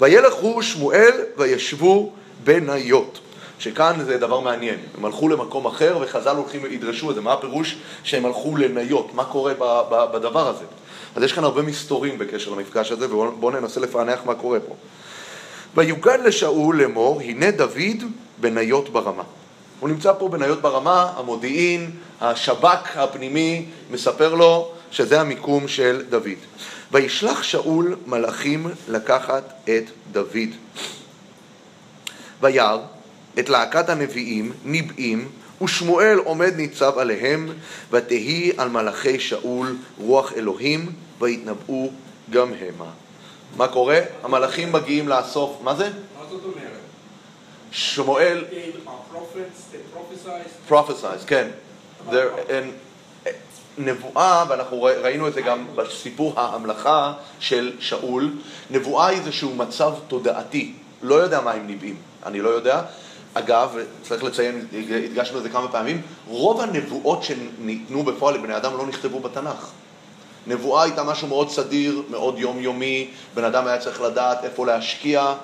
וילך 0.00 0.34
הוא 0.34 0.62
שמואל 0.62 1.12
וישבו 1.36 2.12
בניות. 2.44 3.18
שכאן 3.58 4.04
זה 4.04 4.18
דבר 4.18 4.40
מעניין, 4.40 4.78
הם 4.98 5.04
הלכו 5.04 5.28
למקום 5.28 5.66
אחר 5.66 5.98
וחז"ל 6.00 6.36
הולכים, 6.36 6.66
ידרשו 6.70 7.10
את 7.10 7.14
זה, 7.14 7.20
מה 7.20 7.32
הפירוש 7.32 7.76
שהם 8.04 8.26
הלכו 8.26 8.56
לניות, 8.56 9.14
מה 9.14 9.24
קורה 9.24 9.54
ב, 9.54 9.82
ב, 9.90 10.04
בדבר 10.12 10.48
הזה. 10.48 10.64
אז 11.16 11.22
יש 11.22 11.32
כאן 11.32 11.44
הרבה 11.44 11.62
מסתורים 11.62 12.18
בקשר 12.18 12.50
למפגש 12.50 12.92
הזה, 12.92 13.14
ובואו 13.14 13.50
ננסה 13.50 13.80
לפענח 13.80 14.20
מה 14.24 14.34
קורה 14.34 14.60
פה. 14.60 14.74
ויוגד 15.74 16.18
לשאול 16.24 16.82
לאמור, 16.82 17.20
הנה 17.20 17.50
דוד 17.50 18.04
בניות 18.40 18.88
ברמה. 18.88 19.22
הוא 19.80 19.88
נמצא 19.88 20.12
פה 20.18 20.28
בניות 20.28 20.60
ברמה, 20.60 21.12
המודיעין, 21.16 21.90
השב"כ 22.20 22.96
הפנימי 22.96 23.66
מספר 23.90 24.34
לו 24.34 24.72
שזה 24.90 25.20
המיקום 25.20 25.68
של 25.68 26.02
דוד. 26.08 26.38
וישלח 26.92 27.42
שאול 27.42 27.96
מלאכים 28.06 28.66
לקחת 28.88 29.52
את 29.64 29.84
דוד. 30.12 30.50
וירא 32.40 32.78
את 33.38 33.48
להקת 33.48 33.88
הנביאים, 33.88 34.52
ניבאים, 34.64 35.28
ושמואל 35.62 36.18
עומד 36.18 36.56
ניצב 36.56 36.98
עליהם, 36.98 37.48
ותהי 37.90 38.52
על 38.56 38.68
מלאכי 38.68 39.20
שאול 39.20 39.76
רוח 39.98 40.32
אלוהים, 40.32 40.92
ויתנבאו 41.20 41.90
גם 42.30 42.52
המה. 42.60 42.90
מה 43.56 43.68
קורה? 43.68 44.00
המלאכים 44.22 44.72
מגיעים 44.72 45.08
לאסוף, 45.08 45.56
מה 45.62 45.74
זה? 45.74 45.84
מה 45.84 46.24
זאת 46.30 46.44
אומרת? 46.44 46.70
שמואל, 47.72 48.44
prophesize. 50.68 51.26
כן. 51.26 51.48
And- 52.08 52.89
נבואה, 53.78 54.44
ואנחנו 54.48 54.82
ראינו 54.82 55.28
את 55.28 55.34
זה 55.34 55.42
גם 55.42 55.66
בסיפור 55.74 56.40
ההמלכה 56.40 57.12
של 57.40 57.72
שאול, 57.80 58.30
נבואה 58.70 59.06
היא 59.06 59.18
איזשהו 59.18 59.54
מצב 59.54 59.92
תודעתי, 60.08 60.72
לא 61.02 61.14
יודע 61.14 61.40
מה 61.40 61.52
הם 61.52 61.66
ניבאים, 61.66 61.96
אני 62.26 62.40
לא 62.40 62.48
יודע. 62.48 62.82
אגב, 63.34 63.76
צריך 64.02 64.24
לציין, 64.24 64.66
הדגשנו 65.04 65.38
את 65.38 65.42
זה 65.42 65.48
כמה 65.48 65.68
פעמים, 65.68 66.02
רוב 66.28 66.60
הנבואות 66.60 67.22
שניתנו 67.22 68.02
בפועל 68.02 68.34
לבני 68.34 68.56
אדם 68.56 68.76
לא 68.76 68.86
נכתבו 68.86 69.20
בתנ"ך. 69.20 69.70
נבואה 70.46 70.82
הייתה 70.82 71.04
משהו 71.04 71.28
מאוד 71.28 71.50
סדיר, 71.50 72.02
מאוד 72.10 72.38
יומיומי, 72.38 73.10
בן 73.34 73.44
אדם 73.44 73.66
היה 73.66 73.78
צריך 73.78 74.00
לדעת 74.00 74.44
איפה 74.44 74.66
להשקיע, 74.66 75.34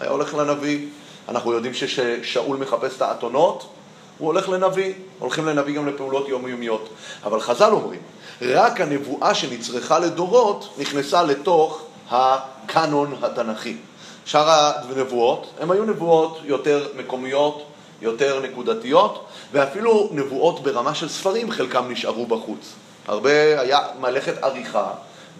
היה 0.00 0.10
הולך 0.10 0.34
לנביא. 0.34 0.86
אנחנו 1.28 1.52
יודעים 1.52 1.74
שכששאול 1.74 2.56
מחפש 2.56 2.96
את 2.96 3.02
האתונות, 3.02 3.70
הוא 4.18 4.26
הולך 4.26 4.48
לנביא. 4.48 4.92
הולכים 5.18 5.46
לנביא 5.46 5.76
גם 5.76 5.88
לפעולות 5.88 6.28
יומיומיות. 6.28 6.88
אבל 7.24 7.40
חז"ל 7.40 7.72
אומרים, 7.72 8.00
רק 8.42 8.80
הנבואה 8.80 9.34
שנצרכה 9.34 9.98
לדורות 9.98 10.74
נכנסה 10.78 11.22
לתוך 11.22 11.82
הקאנון 12.10 13.14
התנ"כי. 13.22 13.76
שאר 14.26 14.72
הנבואות, 14.90 15.46
הן 15.60 15.70
היו 15.70 15.84
נבואות 15.84 16.38
יותר 16.44 16.88
מקומיות, 16.96 17.62
יותר 18.02 18.40
נקודתיות, 18.40 19.26
ואפילו 19.52 20.08
נבואות 20.12 20.62
ברמה 20.62 20.94
של 20.94 21.08
ספרים, 21.08 21.50
חלקם 21.50 21.84
נשארו 21.90 22.26
בחוץ. 22.26 22.72
הרבה 23.06 23.60
היה 23.60 23.78
מלאכת 24.00 24.42
עריכה 24.42 24.90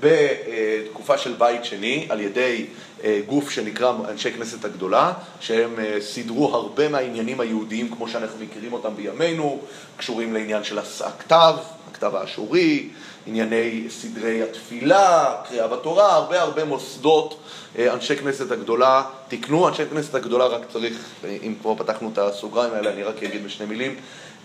בתקופה 0.04 1.18
של 1.18 1.32
בית 1.38 1.64
שני 1.64 2.06
על 2.08 2.20
ידי 2.20 2.66
אה, 3.04 3.20
גוף 3.26 3.50
שנקרא 3.50 3.92
אנשי 4.08 4.32
כנסת 4.32 4.64
הגדולה, 4.64 5.12
שהם 5.40 5.78
אה, 5.78 6.00
סידרו 6.00 6.54
הרבה 6.54 6.88
מהעניינים 6.88 7.40
היהודיים 7.40 7.90
כמו 7.90 8.08
שאנחנו 8.08 8.44
מכירים 8.44 8.72
אותם 8.72 8.96
בימינו, 8.96 9.60
קשורים 9.96 10.34
לעניין 10.34 10.64
של 10.64 10.78
הכתב, 10.78 11.54
הכתב 11.90 12.14
האשורי, 12.14 12.88
ענייני 13.26 13.84
סדרי 13.90 14.42
התפילה, 14.42 15.34
קריאה 15.48 15.68
בתורה, 15.68 16.14
הרבה 16.14 16.42
הרבה 16.42 16.64
מוסדות 16.64 17.40
אה, 17.78 17.94
אנשי 17.94 18.16
כנסת 18.16 18.50
הגדולה 18.50 19.02
תיקנו, 19.28 19.68
אנשי 19.68 19.82
כנסת 19.90 20.14
הגדולה 20.14 20.46
רק 20.46 20.62
צריך, 20.72 20.98
אם 21.42 21.54
כבר 21.62 21.74
פתחנו 21.74 22.10
את 22.12 22.18
הסוגריים 22.18 22.74
האלה, 22.74 22.90
אני 22.92 23.02
רק 23.02 23.22
אגיד 23.22 23.44
בשני 23.44 23.66
מילים, 23.66 23.96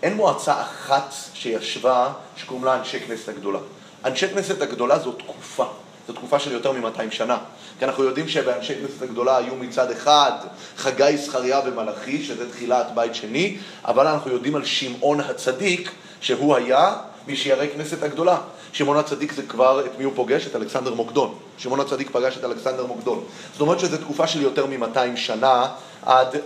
אין 0.04 0.14
מועצה 0.14 0.62
אחת 0.62 1.14
שישבה 1.34 2.14
שקוראים 2.38 2.66
לה 2.66 2.80
אנשי 2.80 3.00
כנסת 3.00 3.30
הגדולה. 3.30 3.60
אנשי 4.06 4.28
כנסת 4.28 4.62
הגדולה 4.62 5.00
זו 5.00 5.12
תקופה, 5.12 5.66
זו 6.08 6.14
תקופה 6.14 6.40
של 6.40 6.52
יותר 6.52 6.72
מ-200 6.72 7.12
שנה. 7.12 7.38
כי 7.80 7.86
אנחנו 7.86 8.04
יודעים 8.04 8.28
שבאנשי 8.28 8.76
כנסת 8.76 9.02
הגדולה 9.02 9.38
היו 9.38 9.56
מצד 9.56 9.92
אחד 9.92 10.32
חגי, 10.78 11.18
זכריה 11.18 11.62
ומלאכי, 11.66 12.24
שזה 12.24 12.52
תחילת 12.52 12.88
בית 12.96 13.16
שני, 13.16 13.58
אבל 13.86 14.08
אנחנו 14.08 14.32
יודעים 14.32 14.56
על 14.56 14.66
שמעון 14.66 15.20
הצדיק, 15.20 15.92
שהוא 16.22 16.56
היה 16.56 16.94
משיירי 17.28 17.70
כנסת 17.70 18.04
הגדולה. 18.04 18.38
שמעון 18.74 18.98
הצדיק 18.98 19.32
זה 19.32 19.44
כבר, 19.44 19.86
את 19.86 19.98
מי 19.98 20.04
הוא 20.04 20.14
פוגש? 20.16 20.48
את 20.48 20.56
אלכסנדר 20.56 20.94
מוקדון. 20.94 21.36
שמעון 21.58 21.80
הצדיק 21.80 22.10
פגש 22.12 22.38
את 22.38 22.44
אלכסנדר 22.44 22.86
מוקדון. 22.86 23.24
זאת 23.52 23.62
אומרת 23.62 23.80
שזו 23.80 23.98
תקופה 23.98 24.28
של 24.28 24.42
יותר 24.42 24.66
מ-200 24.66 25.16
שנה 25.16 25.68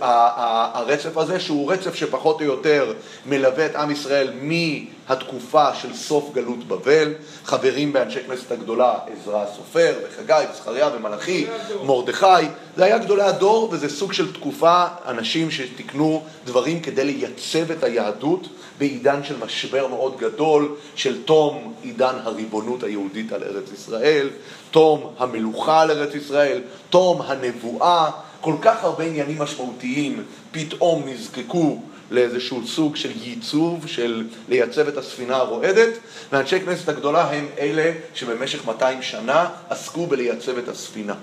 הרצף 0.00 1.16
הזה, 1.16 1.40
שהוא 1.40 1.72
רצף 1.72 1.94
שפחות 1.94 2.40
או 2.40 2.46
יותר 2.46 2.92
מלווה 3.26 3.66
את 3.66 3.76
עם 3.76 3.90
ישראל 3.90 4.32
מהתקופה 4.42 5.74
של 5.74 5.94
סוף 5.94 6.30
גלות 6.34 6.68
בבל. 6.68 7.12
חברים 7.44 7.92
באנשי 7.92 8.20
כנסת 8.26 8.52
הגדולה, 8.52 8.94
עזרא 9.12 9.42
הסופר, 9.42 9.94
וחגי, 10.04 10.44
וזכריה 10.52 10.88
ומלאכי, 10.96 11.46
מרדכי. 11.84 12.46
זה 12.76 12.84
היה 12.84 12.98
גדולי 12.98 13.22
הדור, 13.22 13.68
וזה 13.72 13.88
סוג 13.88 14.12
של 14.12 14.32
תקופה, 14.32 14.84
אנשים 15.06 15.50
שתיקנו 15.50 16.22
דברים 16.44 16.80
כדי 16.80 17.04
לייצב 17.04 17.70
את 17.70 17.84
היהדות 17.84 18.48
בעידן 18.78 19.24
של 19.24 19.34
משבר 19.44 19.86
מאוד 19.86 20.16
גדול, 20.18 20.74
של 20.96 21.22
תום 21.22 21.74
עידן 21.82 22.14
הריבונות 22.22 22.82
היהודית 22.82 23.32
על 23.32 23.42
ארץ 23.42 23.72
ישראל, 23.72 24.30
תום 24.70 25.14
המלוכה 25.18 25.80
על 25.80 25.90
ארץ 25.90 26.14
ישראל, 26.14 26.60
תום 26.90 27.22
הנבואה, 27.22 28.10
כל 28.44 28.54
כך 28.62 28.84
הרבה 28.84 29.04
עניינים 29.04 29.38
משמעותיים 29.38 30.22
פתאום 30.52 31.02
נזקקו 31.08 31.82
לאיזשהו 32.10 32.66
סוג 32.66 32.96
של 32.96 33.10
ייצוב, 33.22 33.86
של 33.86 34.26
לייצב 34.48 34.88
את 34.88 34.96
הספינה 34.96 35.36
הרועדת, 35.36 35.92
ואנשי 36.32 36.60
כנסת 36.60 36.88
הגדולה 36.88 37.30
הם 37.30 37.46
אלה 37.58 37.92
שבמשך 38.14 38.66
200 38.66 39.02
שנה 39.02 39.48
עסקו 39.70 40.06
בלייצב 40.06 40.58
את 40.58 40.68
הספינה. 40.68 41.14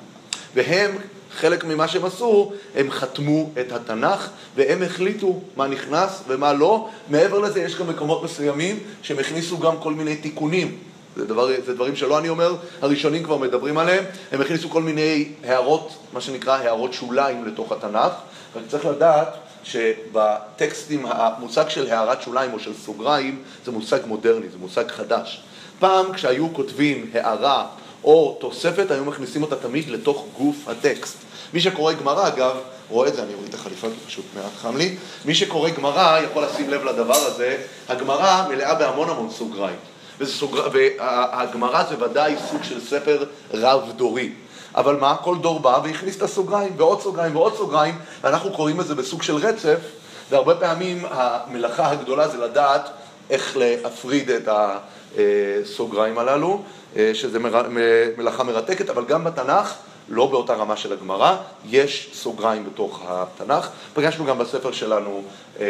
והם, 0.56 0.92
חלק 1.32 1.64
ממה 1.64 1.88
שהם 1.88 2.06
עשו, 2.06 2.52
הם 2.76 2.92
חתמו 2.92 3.50
את 3.60 3.72
התנ"ך, 3.72 4.30
והם 4.56 4.84
החליטו 4.84 5.42
מה 5.56 5.68
נכנס 5.68 6.24
ומה 6.28 6.54
לא. 6.54 6.90
מעבר 7.10 7.40
לזה, 7.40 7.62
יש 7.62 7.76
גם 7.76 7.90
מקומות 7.90 8.24
מסוימים 8.24 8.80
שהם 9.02 9.20
הכניסו 9.20 9.58
גם 9.60 9.78
כל 9.80 9.94
מיני 9.94 10.16
תיקונים. 10.16 10.78
זה, 11.16 11.26
דבר, 11.26 11.48
זה 11.66 11.74
דברים 11.74 11.96
שלא 11.96 12.20
אני 12.20 12.30
אומר, 12.30 12.56
הראשונים 12.82 13.24
כבר 13.24 13.38
מדברים 13.38 13.78
עליהם. 13.78 14.04
הם 14.32 14.42
הכניסו 14.42 14.70
כל 14.70 14.82
מיני 14.82 15.30
הערות, 15.44 15.94
מה 16.14 16.22
שנקרא 16.22 16.58
הערות 16.58 16.94
שוליים 16.94 17.46
לתוך 17.46 17.72
התנ"ך. 17.72 18.12
רק 18.56 18.64
צריך 18.68 18.86
לדעת 18.86 19.28
שבטקסטים, 19.64 21.06
המושג 21.06 21.70
של 21.70 21.92
הערת 21.92 22.22
שוליים 22.22 22.54
או 22.54 22.60
של 22.60 22.74
סוגריים 22.74 23.44
זה 23.66 23.72
מושג 23.72 24.00
מודרני, 24.06 24.50
זה 24.50 24.58
מושג 24.58 24.92
חדש. 24.92 25.44
פעם 25.80 26.14
כשהיו 26.14 26.54
כותבים 26.54 27.10
הערה 27.14 27.68
או 28.04 28.38
תוספת, 28.40 28.92
היו 28.92 29.06
מכניסים 29.06 29.42
אותה 29.42 29.56
תמיד 29.56 29.90
לתוך 29.90 30.26
גוף 30.38 30.68
הטקסט. 30.68 31.18
מי 31.54 31.62
שקורא 31.62 31.94
גמרא, 31.94 32.28
אגב, 32.28 32.58
רואה 32.90 33.08
את 33.08 33.16
זה, 33.16 33.24
אני 33.24 33.34
אוריד 33.34 33.50
את 33.50 33.54
החליפה 33.54 33.88
כי 33.88 34.08
פשוט 34.08 34.26
מעט 34.36 34.52
חם 34.62 34.78
לי, 34.78 34.96
מי 35.26 35.36
שקורא 35.36 35.70
גמרא 35.70 36.20
יכול 36.20 36.44
לשים 36.44 36.70
לב 36.70 36.84
לדבר 36.84 37.16
הזה, 37.16 37.58
הגמרא 37.90 38.48
מלאה 38.50 38.76
בהמון 38.76 39.10
המון 39.10 39.30
סוגריים. 39.30 39.91
וסוג... 40.22 40.58
והגמרא 40.74 41.84
זה 41.90 42.04
ודאי 42.04 42.36
סוג 42.52 42.64
של 42.64 42.82
ספר 42.82 43.24
רב-דורי. 43.54 44.32
אבל 44.76 44.96
מה? 44.96 45.16
כל 45.24 45.38
דור 45.38 45.60
בא 45.60 45.80
והכניס 45.84 46.18
את 46.18 46.22
הסוגריים, 46.22 46.74
ועוד 46.78 47.02
סוגריים 47.02 47.36
ועוד 47.36 47.56
סוגריים, 47.56 47.96
ואנחנו 48.24 48.52
קוראים 48.52 48.80
לזה 48.80 48.96
בסוג 48.96 49.24
של 49.24 49.36
רצף, 49.36 49.78
והרבה 50.30 50.56
פעמים 50.56 51.06
המלאכה 51.10 51.92
הגדולה 51.92 52.28
זה 52.28 52.38
לדעת 52.38 52.90
איך 53.30 53.58
להפריד 53.58 54.30
את 54.30 54.50
הסוגריים 54.52 56.18
הללו, 56.18 56.64
שזה 57.14 57.40
מר... 57.40 57.62
מלאכה 58.18 58.44
מרתקת, 58.44 58.90
אבל 58.90 59.06
גם 59.06 59.24
בתנ"ך 59.24 59.74
לא 60.10 60.28
באותה 60.28 60.54
רמה 60.54 60.78
של 60.78 60.94
הגמרא, 60.94 61.36
יש 61.70 62.10
סוגריים 62.14 62.66
בתוך 62.66 63.02
התנ"ך. 63.08 63.70
פגשנו 63.94 64.26
גם 64.26 64.38
בספר 64.38 64.72
שלנו 64.72 65.22
אה, 65.60 65.66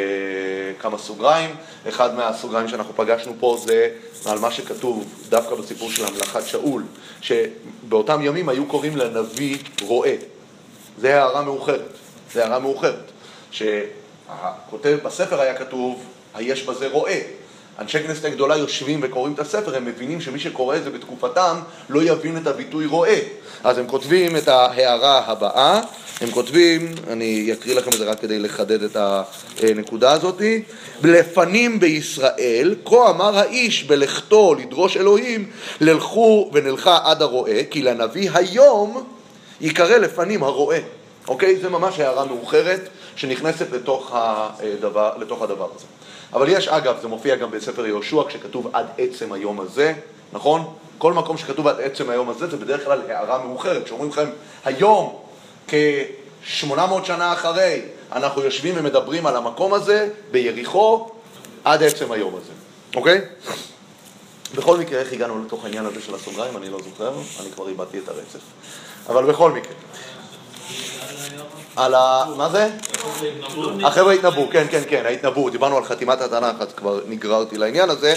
כמה 0.80 0.98
סוגריים. 0.98 1.56
אחד 1.90 2.16
מהסוגריים 2.16 2.68
שאנחנו 2.68 2.94
פגשנו 2.96 3.34
פה 3.40 3.58
זה 3.66 3.90
על 4.26 4.40
מה 4.40 4.52
שכתוב 4.52 5.06
דווקא 5.30 5.56
בסיפור 5.56 5.92
של 5.92 6.06
המלאכת 6.06 6.48
שאול, 6.48 6.84
שבאותם 7.22 8.22
ימים 8.22 8.50
היו 8.50 8.66
קוראים 8.66 8.98
לנביא 8.98 9.58
רועה. 9.82 10.14
זה 10.98 11.16
הערה 11.16 11.42
מאוחרת, 11.42 11.94
זה 12.34 12.44
הערה 12.44 12.60
מאוחרת. 12.60 13.12
שהכותב 13.52 14.98
בספר 15.04 15.42
היה 15.42 15.54
כתוב, 15.58 16.04
היש 16.34 16.64
בזה 16.64 16.88
רועה. 16.88 17.41
אנשי 17.80 18.04
כנסת 18.04 18.26
הגדולה 18.26 18.58
יושבים 18.58 19.00
וקוראים 19.04 19.34
את 19.34 19.40
הספר, 19.40 19.76
הם 19.76 19.86
מבינים 19.86 20.22
שמי 20.22 20.40
שקורא 20.40 20.76
את 20.76 20.84
זה 20.84 20.90
בתקופתם 20.90 21.60
לא 21.90 22.04
יבין 22.04 22.38
את 22.38 22.48
הביטוי 22.48 22.86
רועה. 22.86 23.18
אז 23.64 23.78
הם 23.78 23.88
כותבים 23.88 24.36
את 24.38 24.48
ההערה 24.48 25.24
הבאה, 25.28 25.82
הם 26.22 26.32
כותבים, 26.32 26.92
אני 27.08 27.50
אקריא 27.54 27.76
לכם 27.76 27.90
את 27.90 27.98
זה 27.98 28.06
רק 28.06 28.20
כדי 28.20 28.40
לחדד 28.40 28.84
את 28.84 28.98
הנקודה 29.64 30.12
הזאת, 30.12 30.42
לפנים 31.04 31.80
בישראל, 31.80 32.76
כה 32.86 33.10
אמר 33.10 33.38
האיש 33.38 33.84
בלכתו 33.84 34.56
לדרוש 34.56 34.98
אלוהים, 34.98 35.50
ללכו 35.82 36.50
ונלכה 36.54 37.00
עד 37.04 37.22
הרועה, 37.22 37.64
כי 37.70 37.82
לנביא 37.82 38.30
היום 38.34 39.04
ייקרא 39.62 39.98
לפנים 39.98 40.44
הרועה. 40.44 40.80
אוקיי? 41.28 41.56
זה 41.56 41.70
ממש 41.70 42.00
הערה 42.00 42.26
מאוחרת 42.26 42.90
שנכנסת 43.16 43.72
לתוך 43.72 44.12
הדבר, 44.14 45.12
לתוך 45.20 45.42
הדבר 45.42 45.68
הזה. 45.76 45.86
אבל 46.34 46.50
יש, 46.50 46.68
אגב, 46.68 46.96
זה 47.02 47.08
מופיע 47.08 47.36
גם 47.36 47.52
בספר 47.52 47.86
יהושע 47.86 48.24
כשכתוב 48.28 48.70
עד 48.74 48.86
עצם 48.98 49.32
היום 49.32 49.60
הזה, 49.60 49.94
נכון? 50.34 50.74
כל 50.98 51.14
מקום 51.14 51.38
שכתוב 51.38 51.68
עד 51.68 51.82
עצם 51.82 52.10
היום 52.10 52.30
הזה 52.30 52.48
זה 52.48 52.58
בדרך 52.58 52.84
כלל 52.86 53.02
הערה 53.10 53.46
מאוחרת, 53.46 53.88
שאומרים 53.88 54.10
לכם, 54.10 54.30
היום, 54.66 55.16
כ-800 55.68 56.78
שנה 57.04 57.34
אחרי, 57.34 57.82
אנחנו 58.12 58.42
יושבים 58.42 58.76
ומדברים 58.78 59.26
על 59.28 59.36
המקום 59.36 59.74
הזה 59.74 60.10
ביריחו 60.32 61.10
עד 61.64 61.84
עצם 61.84 62.12
היום 62.12 62.36
הזה, 62.36 62.52
אוקיי? 62.96 63.22
בכל 64.56 64.78
מקרה, 64.78 65.00
איך 65.00 65.14
הגענו 65.14 65.44
לתוך 65.46 65.66
העניין 65.66 65.86
הזה 65.86 66.02
של 66.02 66.16
הסוגריים, 66.16 66.58
אני 66.58 66.70
לא 66.70 66.80
זוכר, 66.84 67.14
אני 67.40 67.52
כבר 67.52 67.68
איבדתי 67.68 68.00
את 68.00 68.10
הרצף. 68.10 68.40
אבל 69.10 69.26
בכל 69.26 69.52
מקרה. 69.52 69.74
על 71.76 71.96
ה... 71.96 72.24
מה 72.38 72.50
זה? 72.50 72.70
החבר'ה 73.84 74.14
התנבאו, 74.14 74.50
כן, 74.52 74.66
כן, 74.72 74.82
כן, 74.90 75.04
ההתנבאו, 75.06 75.50
דיברנו 75.50 75.78
על 75.78 75.84
חתימת 75.84 76.22
התנ"ך, 76.22 76.62
אז 76.62 76.68
כבר 76.78 77.00
נגררתי 77.08 77.58
לעניין 77.58 77.90
הזה. 77.90 78.14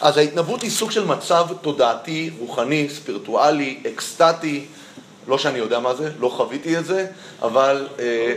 אז 0.00 0.16
ההתנבאות 0.16 0.62
היא 0.62 0.70
סוג 0.70 0.90
של 0.90 1.04
מצב 1.04 1.46
תודעתי, 1.60 2.30
רוחני, 2.38 2.88
ספירטואלי, 2.88 3.80
אקסטטי, 3.86 4.66
לא 5.28 5.38
שאני 5.38 5.58
יודע 5.58 5.78
מה 5.78 5.94
זה, 5.94 6.10
לא 6.20 6.28
חוויתי 6.28 6.78
את 6.78 6.84
זה, 6.84 7.06
אבל 7.42 7.88
אה, 7.98 8.34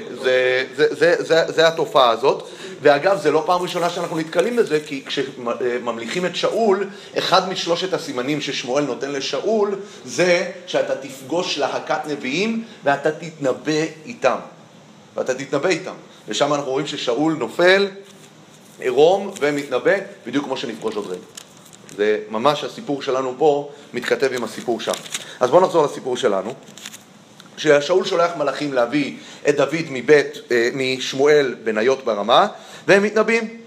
זה, 0.99 1.15
זה 1.47 1.67
התופעה 1.67 2.09
הזאת. 2.09 2.47
ואגב, 2.81 3.21
זה 3.21 3.31
לא 3.31 3.43
פעם 3.45 3.61
ראשונה 3.61 3.89
שאנחנו 3.89 4.17
נתקלים 4.17 4.55
בזה, 4.55 4.79
כי 4.85 5.03
כשממליכים 5.05 6.25
את 6.25 6.35
שאול, 6.35 6.87
אחד 7.17 7.49
משלושת 7.49 7.93
הסימנים 7.93 8.41
ששמואל 8.41 8.83
נותן 8.83 9.11
לשאול, 9.11 9.75
זה 10.05 10.51
שאתה 10.67 10.95
תפגוש 10.95 11.57
להקת 11.57 12.07
נביאים 12.07 12.63
ואתה 12.83 13.11
תתנבא 13.11 13.81
איתם. 14.05 14.37
ואתה 15.15 15.33
תתנבא 15.33 15.69
איתם. 15.69 15.93
ושם 16.27 16.53
אנחנו 16.53 16.71
רואים 16.71 16.87
ששאול 16.87 17.33
נופל, 17.33 17.87
עירום 18.79 19.31
ומתנבא, 19.39 19.95
בדיוק 20.27 20.45
כמו 20.45 20.57
שנפגוש 20.57 20.95
עוד 20.95 21.07
רגע. 21.07 21.21
זה 21.97 22.19
ממש 22.29 22.63
הסיפור 22.63 23.01
שלנו 23.01 23.35
פה 23.37 23.69
מתכתב 23.93 24.33
עם 24.33 24.43
הסיפור 24.43 24.81
שם. 24.81 24.91
אז 25.39 25.49
בואו 25.49 25.61
נחזור 25.61 25.85
לסיפור 25.85 26.17
שלנו. 26.17 26.53
ששאול 27.57 28.05
שולח 28.05 28.31
מלאכים 28.37 28.73
להביא 28.73 29.15
את 29.49 29.55
דוד 29.55 29.85
מבית, 29.89 30.37
אה, 30.51 30.69
משמואל 30.73 31.55
בניות 31.63 32.05
ברמה, 32.05 32.47
והם 32.87 33.03
מתנבאים. 33.03 33.57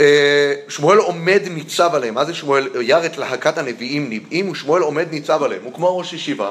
אה, 0.00 0.54
שמואל 0.68 0.98
עומד 0.98 1.42
ניצב 1.50 1.90
עליהם, 1.94 2.14
מה 2.14 2.24
זה 2.24 2.34
שמואל? 2.34 2.68
ירא 2.80 3.06
את 3.06 3.18
להקת 3.18 3.58
הנביאים 3.58 4.08
ניבאים, 4.08 4.50
ושמואל 4.50 4.82
עומד 4.82 5.06
ניצב 5.10 5.42
עליהם, 5.42 5.62
הוא 5.64 5.74
כמו 5.74 5.98
ראש 5.98 6.12
ישיבה. 6.12 6.50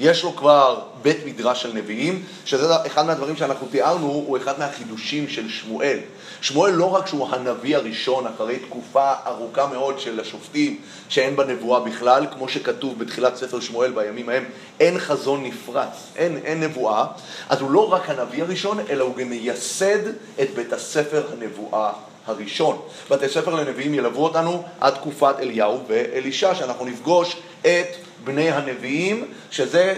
יש 0.00 0.24
לו 0.24 0.36
כבר 0.36 0.80
בית 1.02 1.16
מדרש 1.26 1.62
של 1.62 1.72
נביאים, 1.72 2.24
שזה 2.44 2.74
אחד 2.86 3.06
מהדברים 3.06 3.36
שאנחנו 3.36 3.66
תיארנו, 3.66 4.06
הוא 4.06 4.36
אחד 4.36 4.58
מהחידושים 4.58 5.28
של 5.28 5.48
שמואל. 5.48 5.98
שמואל 6.40 6.72
לא 6.72 6.94
רק 6.94 7.06
שהוא 7.06 7.28
הנביא 7.28 7.76
הראשון 7.76 8.26
אחרי 8.26 8.58
תקופה 8.58 9.12
ארוכה 9.26 9.66
מאוד 9.66 10.00
של 10.00 10.20
השופטים 10.20 10.80
שאין 11.08 11.36
בה 11.36 11.44
נבואה 11.44 11.80
בכלל, 11.80 12.26
כמו 12.32 12.48
שכתוב 12.48 12.98
בתחילת 12.98 13.36
ספר 13.36 13.60
שמואל 13.60 13.90
בימים 13.90 14.28
ההם, 14.28 14.44
אין 14.80 14.98
חזון 14.98 15.44
נפרץ, 15.44 16.06
אין, 16.16 16.40
אין 16.44 16.60
נבואה, 16.60 17.06
אז 17.48 17.60
הוא 17.60 17.70
לא 17.70 17.92
רק 17.92 18.10
הנביא 18.10 18.42
הראשון, 18.42 18.78
אלא 18.90 19.04
הוא 19.04 19.16
גם 19.16 19.30
מייסד 19.30 20.06
את 20.42 20.50
בית 20.54 20.72
הספר 20.72 21.26
הנבואה 21.32 21.92
הראשון. 22.26 22.80
בתי 23.10 23.28
ספר 23.28 23.54
לנביאים 23.54 23.94
ילוו 23.94 24.24
אותנו 24.24 24.64
עד 24.80 24.94
תקופת 24.94 25.34
אליהו 25.38 25.80
ואלישע, 25.88 26.54
שאנחנו 26.54 26.84
נפגוש 26.84 27.36
את 27.60 28.09
בני 28.24 28.50
הנביאים, 28.50 29.24
שזה, 29.50 29.94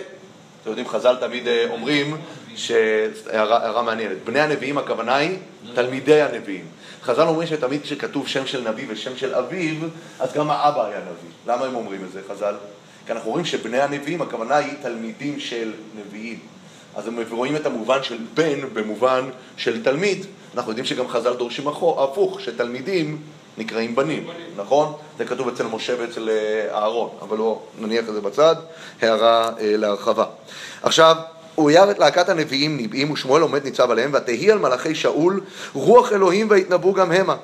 אתם 0.63 0.71
יודעים, 0.71 0.89
חז"ל 0.89 1.17
תמיד 1.21 1.49
אה, 1.49 1.67
אומרים, 1.71 2.17
שהערה 2.57 3.83
מעניינת, 3.83 4.25
בני 4.25 4.41
הנביאים 4.41 4.79
הכוונה 4.79 5.17
היא 5.17 5.39
תלמידי 5.75 6.23
הנביאים. 6.23 6.65
חז"ל 7.03 7.23
אומרים 7.23 7.49
שתמיד 7.49 7.83
כשכתוב 7.83 8.29
שם 8.29 8.47
של 8.47 8.69
נביא 8.69 8.85
ושם 8.89 9.17
של 9.17 9.35
אביו, 9.35 9.75
אז 10.21 10.33
גם 10.33 10.51
האבא 10.51 10.85
היה 10.85 10.99
נביא. 10.99 11.31
למה 11.55 11.67
הם 11.67 11.75
אומרים 11.75 12.05
את 12.05 12.13
זה, 12.13 12.21
חז"ל? 12.29 12.55
כי 13.07 13.13
אנחנו 13.13 13.31
רואים 13.31 13.45
שבני 13.45 13.81
הנביאים, 13.81 14.23
הכוונה 14.23 14.57
היא 14.57 14.73
תלמידים 14.83 15.41
של 15.41 15.73
נביאים. 15.97 16.39
אז 16.97 17.09
הם 17.09 17.19
רואים 17.31 17.57
את 17.57 17.67
המובן 17.67 18.03
של 18.03 18.19
בן 18.35 18.61
במובן 18.73 19.31
של 19.57 19.83
תלמיד. 19.83 20.27
אנחנו 20.55 20.71
יודעים 20.71 20.87
שגם 20.87 21.09
חז"ל 21.09 21.35
דורשים 21.35 21.69
הפוך, 21.69 22.41
שתלמידים 22.41 23.19
נקראים 23.59 23.95
בנים, 23.95 24.27
נכון? 24.57 24.93
זה 25.19 25.25
כתוב 25.25 25.49
אצל 25.49 25.67
משה 25.67 25.95
ואצל 25.99 26.29
אה, 26.29 26.79
אהרון, 26.79 27.11
אבל 27.23 27.38
לא 27.38 27.61
נניח 27.79 28.09
את 28.09 28.15
זה 28.15 28.21
בצד, 28.21 28.57
הערה 29.03 29.45
אה, 29.45 29.53
להרחבה. 29.77 30.25
עכשיו, 30.83 31.17
הוא 31.55 31.71
ירא 31.71 31.91
את 31.91 31.99
להקת 31.99 32.29
הנביאים 32.29 32.77
ניבאים 32.77 33.11
ושמואל 33.11 33.43
עומד 33.43 33.65
ניצב 33.65 33.91
עליהם 33.91 34.11
ותהי 34.15 34.51
על 34.51 34.59
מלאכי 34.59 34.95
שאול 34.95 35.41
רוח 35.75 36.12
אלוהים 36.12 36.47
ויתנבאו 36.51 36.93
גם 36.93 37.12
המה 37.12 37.37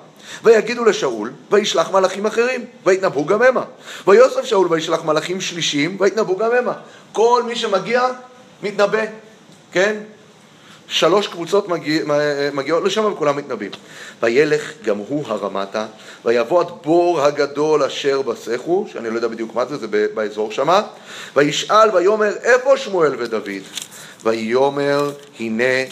ויגידו 0.44 0.84
לשאול 0.84 1.32
וישלח 1.50 1.90
מלאכים 1.90 2.26
אחרים 2.26 2.64
ויתנבאו 2.86 3.24
גם 3.24 3.42
המה 3.42 3.64
ויוסף 4.06 4.44
שאול 4.44 4.66
וישלח 4.70 5.04
מלאכים 5.04 5.40
שלישים 5.40 5.96
ויתנבאו 6.00 6.36
גם 6.36 6.50
המה 6.52 6.72
כל 7.12 7.42
מי 7.46 7.56
שמגיע 7.56 8.02
מתנבא, 8.62 9.04
כן? 9.72 9.96
שלוש 10.88 11.26
קבוצות 11.26 11.68
מגיע, 11.68 12.02
מגיעות 12.52 12.84
לשם 12.84 13.04
וכולם 13.12 13.36
מתנבאים. 13.36 13.70
וילך 14.22 14.72
גם 14.84 14.96
הוא 14.96 15.24
הרמתה, 15.26 15.86
ויבוא 16.24 16.62
בור 16.62 17.20
הגדול 17.22 17.82
אשר 17.82 18.22
בסכו, 18.22 18.86
שאני 18.92 19.10
לא 19.10 19.14
יודע 19.14 19.28
בדיוק 19.28 19.54
מה 19.54 19.66
זה, 19.66 19.76
זה 19.76 19.86
באזור 20.14 20.52
שמה, 20.52 20.82
וישאל 21.36 21.96
ויאמר 21.96 22.32
איפה 22.42 22.76
שמואל 22.76 23.14
ודוד? 23.18 23.62
ויאמר 24.24 25.12
הנה 25.40 25.84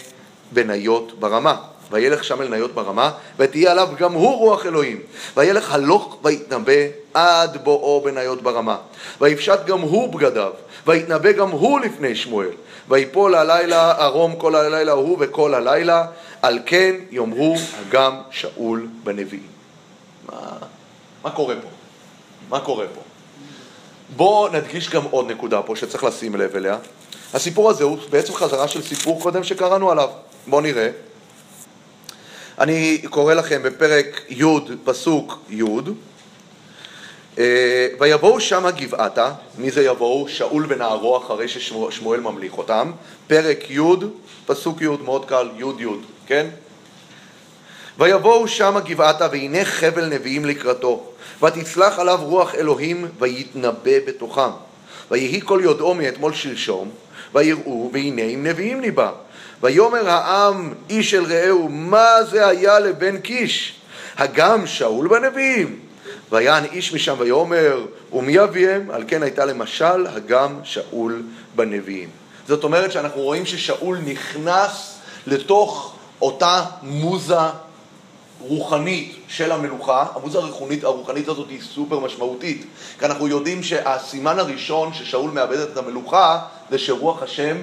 בניות 0.53 1.21
ברמה. 1.21 1.57
וילך 1.91 2.25
שם 2.25 2.43
אל 2.43 2.49
ניות 2.49 2.75
ברמה, 2.75 3.11
ותהיה 3.39 3.71
עליו 3.71 3.89
גם 3.99 4.13
הוא 4.13 4.39
רוח 4.39 4.67
אלוהים. 4.67 5.01
וילך 5.37 5.73
הלוך 5.73 6.19
ויתנבא 6.25 6.73
עד 7.15 7.65
בואו 7.65 8.01
בניות 8.05 8.43
ברמה. 8.43 8.77
ויפשט 9.21 9.67
גם 9.67 9.81
הוא 9.81 10.13
בגדיו, 10.13 10.53
ויתנבא 10.87 11.33
גם 11.33 11.51
הוא 11.51 11.81
לפני 11.81 12.17
שמואל. 12.17 12.51
ויפול 12.89 13.35
הלילה 13.35 13.93
ערום 13.93 14.37
כל 14.37 14.55
הלילה 14.55 14.93
ההוא 14.93 15.17
וכל 15.21 15.55
הלילה, 15.55 16.07
על 16.43 16.59
כן 16.67 16.95
יאמרו 17.11 17.57
גם 17.91 18.21
שאול 18.31 18.87
בנביאים. 19.05 19.47
מה, 20.27 20.39
מה 21.25 21.31
קורה 21.31 21.55
פה? 21.55 21.69
מה 22.49 22.61
קורה 22.61 22.87
פה? 22.95 23.01
בואו 24.17 24.49
נדגיש 24.49 24.91
גם 24.91 25.03
עוד 25.11 25.31
נקודה 25.31 25.63
פה 25.63 25.77
שצריך 25.77 26.05
לשים 26.05 26.37
לב 26.37 26.57
אליה. 26.57 26.77
הסיפור 27.35 27.71
הזה 27.71 27.85
הוא 27.85 27.99
בעצם 28.11 28.35
חזרה 28.35 28.69
של 28.69 28.83
סיפור 28.83 29.23
קודם 29.23 29.45
שקראנו 29.45 29.91
עליו. 29.91 30.09
בואו 30.47 30.61
נראה. 30.61 30.91
אני 32.59 33.03
קורא 33.11 33.35
לכם 33.35 33.63
בפרק 33.63 34.25
י', 34.29 34.45
פסוק 34.85 35.39
י', 35.51 35.63
אה, 37.39 37.89
ויבואו 37.99 38.41
שמה 38.41 38.71
גבעתה, 38.71 39.33
מי 39.59 39.71
זה 39.71 39.85
יבואו? 39.85 40.29
שאול 40.29 40.67
ונערו 40.69 41.17
אחרי 41.17 41.49
ששמואל 41.49 42.21
ממליך 42.21 42.59
אותם, 42.59 42.93
פרק 43.27 43.71
י', 43.71 43.81
פסוק 44.47 44.83
י', 44.83 44.89
מאוד 45.05 45.25
קל, 45.25 45.49
י' 45.59 45.83
י', 45.83 45.87
כן? 46.27 46.47
ויבואו 47.99 48.49
שמה 48.49 48.81
גבעתה 48.81 49.29
והנה 49.33 49.65
חבל 49.65 50.07
נביאים 50.07 50.45
לקראתו, 50.45 51.05
ותצלח 51.43 51.99
עליו 51.99 52.19
רוח 52.23 52.55
אלוהים 52.55 53.09
ויתנבא 53.19 53.99
בתוכם. 54.07 54.51
ויהי 55.11 55.41
כל 55.45 55.61
יודעו 55.63 55.95
מאתמול 55.95 56.33
שלשום, 56.33 56.91
ויראו 57.35 57.91
והנה 57.93 58.23
עם 58.23 58.47
נביאים 58.47 58.81
ניבא. 58.81 59.13
ויאמר 59.63 60.09
העם 60.09 60.75
איש 60.91 61.15
אל 61.15 61.25
רעהו 61.25 61.69
מה 61.69 62.25
זה 62.31 62.47
היה 62.47 62.79
לבן 62.79 63.19
קיש? 63.19 63.75
הגם 64.17 64.67
שאול 64.67 65.09
בנביאים? 65.09 65.79
ויען 66.33 66.65
איש 66.65 66.93
משם 66.93 67.15
ויאמר 67.19 67.87
ומי 68.13 68.33
יביהם? 68.33 68.91
על 68.91 69.05
כן 69.09 69.23
הייתה 69.23 69.45
למשל 69.45 70.07
הגם 70.07 70.61
שאול 70.65 71.23
בנביאים. 71.57 72.09
זאת 72.49 72.65
אומרת 72.65 72.93
שאנחנו 72.93 73.21
רואים 73.21 73.47
ששאול 73.47 73.99
נכנס 73.99 74.99
לתוך 75.27 75.97
אותה 76.23 76.65
מוזה 76.83 77.37
רוחנית 78.41 79.17
של 79.29 79.53
המלוכה, 79.53 80.05
המוזה 80.15 80.39
הרוחנית, 80.39 80.85
הרוחנית 80.85 81.29
הזאת 81.29 81.49
היא 81.51 81.61
סופר 81.63 81.99
משמעותית, 81.99 82.67
כי 82.99 83.05
אנחנו 83.05 83.29
יודעים 83.29 83.63
שהסימן 83.63 84.39
הראשון 84.39 84.93
ששאול 84.93 85.31
מאבד 85.31 85.59
את 85.59 85.77
המלוכה 85.77 86.39
זה 86.71 86.79
שרוח 86.79 87.23
השם 87.23 87.57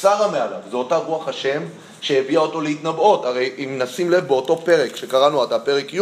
שרה 0.00 0.30
מעליו, 0.30 0.60
זו 0.70 0.78
אותה 0.78 0.96
רוח 0.96 1.28
השם 1.28 1.62
שהביאה 2.00 2.40
אותו 2.40 2.60
להתנבאות. 2.60 3.24
הרי 3.24 3.50
אם 3.58 3.78
נשים 3.78 4.10
לב 4.10 4.28
באותו 4.28 4.56
פרק 4.56 4.96
שקראנו 4.96 5.42
עתה, 5.42 5.58
פרק 5.58 5.94
י', 5.94 6.00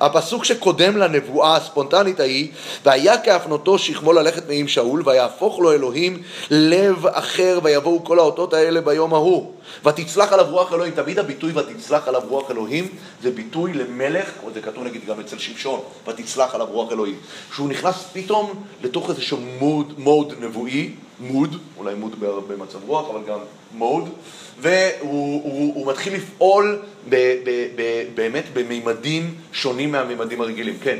הפסוק 0.00 0.44
שקודם 0.44 0.96
לנבואה 0.96 1.56
הספונטנית 1.56 2.20
ההיא, 2.20 2.48
והיה 2.84 3.22
כהפנותו 3.24 3.78
שכמו 3.78 4.12
ללכת 4.12 4.48
מעם 4.48 4.68
שאול, 4.68 5.02
ויהפוך 5.04 5.58
לו 5.58 5.72
אלוהים 5.72 6.22
לב 6.50 7.06
אחר, 7.06 7.58
ויבואו 7.62 8.04
כל 8.04 8.18
האותות 8.18 8.54
האלה 8.54 8.80
ביום 8.80 9.14
ההוא. 9.14 9.52
ותצלח 9.84 10.32
עליו 10.32 10.46
רוח 10.50 10.72
אלוהים, 10.72 10.92
תמיד 10.94 11.18
הביטוי 11.18 11.52
ותצלח 11.54 12.08
עליו 12.08 12.22
רוח 12.28 12.50
אלוהים 12.50 12.88
זה 13.22 13.30
ביטוי 13.30 13.72
למלך, 13.72 14.30
או 14.44 14.50
זה 14.54 14.60
כתוב 14.60 14.84
נגיד 14.84 15.06
גם 15.06 15.20
אצל 15.20 15.38
שמשון, 15.38 15.80
ותצלח 16.08 16.54
עליו 16.54 16.66
רוח 16.66 16.92
אלוהים. 16.92 17.16
שהוא 17.54 17.68
נכנס 17.68 17.94
פתאום 18.12 18.64
לתוך 18.82 19.10
איזשהו 19.10 19.38
מוד, 19.58 19.92
מוד 19.98 20.32
נבואי, 20.40 20.90
מוד, 21.20 21.56
אולי 21.78 21.94
מוד 21.94 22.14
במצב 22.48 22.78
רוח, 22.86 23.10
אבל 23.10 23.20
גם 23.26 23.38
מוד, 23.74 24.08
והוא 24.60 25.00
הוא, 25.42 25.74
הוא 25.74 25.86
מתחיל 25.86 26.14
לפעול 26.14 26.82
ב, 27.08 27.14
ב, 27.44 27.50
ב, 27.76 28.06
באמת 28.14 28.44
במימדים 28.52 29.34
שונים 29.52 29.92
מהמימדים 29.92 30.40
הרגילים, 30.40 30.78
כן. 30.82 30.98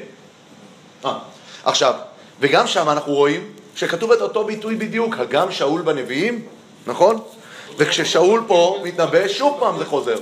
אה, 1.04 1.18
עכשיו, 1.64 1.94
וגם 2.40 2.66
שם 2.66 2.88
אנחנו 2.88 3.14
רואים 3.14 3.52
שכתוב 3.76 4.12
את 4.12 4.20
אותו 4.20 4.44
ביטוי 4.44 4.76
בדיוק, 4.76 5.18
הגם 5.18 5.52
שאול 5.52 5.82
בנביאים, 5.82 6.42
נכון? 6.86 7.20
וכששאול 7.78 8.44
פה 8.46 8.80
מתנבא, 8.84 9.28
שוב 9.28 9.56
פעם 9.60 9.78
זה 9.78 9.84
חוזר. 9.84 10.16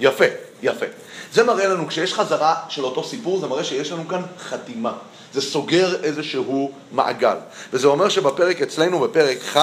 יפה, 0.00 0.24
יפה. 0.62 0.86
זה 1.32 1.44
מראה 1.44 1.68
לנו, 1.68 1.86
כשיש 1.86 2.14
חזרה 2.14 2.54
של 2.68 2.84
אותו 2.84 3.04
סיפור, 3.04 3.38
זה 3.40 3.46
מראה 3.46 3.64
שיש 3.64 3.92
לנו 3.92 4.08
כאן 4.08 4.22
חתימה. 4.38 4.92
זה 5.34 5.40
סוגר 5.40 6.04
איזשהו 6.04 6.72
מעגל. 6.92 7.36
וזה 7.72 7.86
אומר 7.88 8.08
שבפרק 8.08 8.62
אצלנו, 8.62 9.00
בפרק 9.00 9.38
כ', 9.38 9.58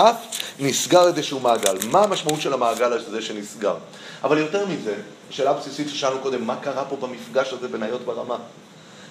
נסגר 0.60 1.08
איזשהו 1.08 1.40
מעגל. 1.40 1.78
מה 1.92 2.04
המשמעות 2.04 2.42
של 2.42 2.54
המעגל 2.54 2.94
הזה 2.94 3.22
שנסגר? 3.22 3.76
אבל 4.24 4.38
יותר 4.38 4.66
מזה, 4.66 4.94
שאלה 5.30 5.54
בסיסית 5.54 5.90
ששאלנו 5.90 6.20
קודם, 6.20 6.48
מה 6.48 6.56
קרה 6.56 6.86
פה 6.86 6.96
במפגש 6.96 7.54
הזה 7.54 7.68
בין 7.68 7.84
היות 7.84 8.02
ברמה? 8.06 8.38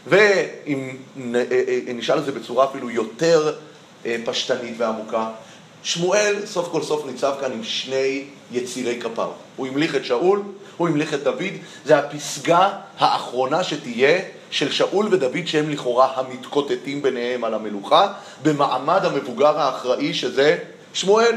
ואם 0.06 0.96
נ- 1.16 1.36
אה, 1.36 1.42
אה, 1.86 1.92
נשאל 1.94 2.18
את 2.18 2.24
זה 2.24 2.32
בצורה 2.32 2.64
אפילו 2.64 2.90
יותר 2.90 3.54
אה, 4.06 4.16
פשטנית 4.24 4.74
ועמוקה, 4.78 5.28
שמואל 5.82 6.36
סוף 6.46 6.68
כל 6.68 6.82
סוף 6.82 7.06
ניצב 7.06 7.34
כאן 7.40 7.52
עם 7.52 7.64
שני 7.64 8.24
יצירי 8.52 9.00
כפר. 9.00 9.30
הוא 9.56 9.66
המליך 9.66 9.94
את 9.94 10.04
שאול, 10.04 10.42
הוא 10.76 10.88
המליך 10.88 11.14
את 11.14 11.22
דוד, 11.22 11.52
זה 11.84 11.98
הפסגה 11.98 12.70
האחרונה 12.98 13.64
שתהיה 13.64 14.20
של 14.54 14.72
שאול 14.72 15.08
ודוד 15.10 15.46
שהם 15.46 15.70
לכאורה 15.70 16.12
המתקוטטים 16.16 17.02
ביניהם 17.02 17.44
על 17.44 17.54
המלוכה, 17.54 18.12
במעמד 18.42 19.04
המבוגר 19.04 19.58
האחראי 19.58 20.14
שזה 20.14 20.58
שמואל. 20.92 21.36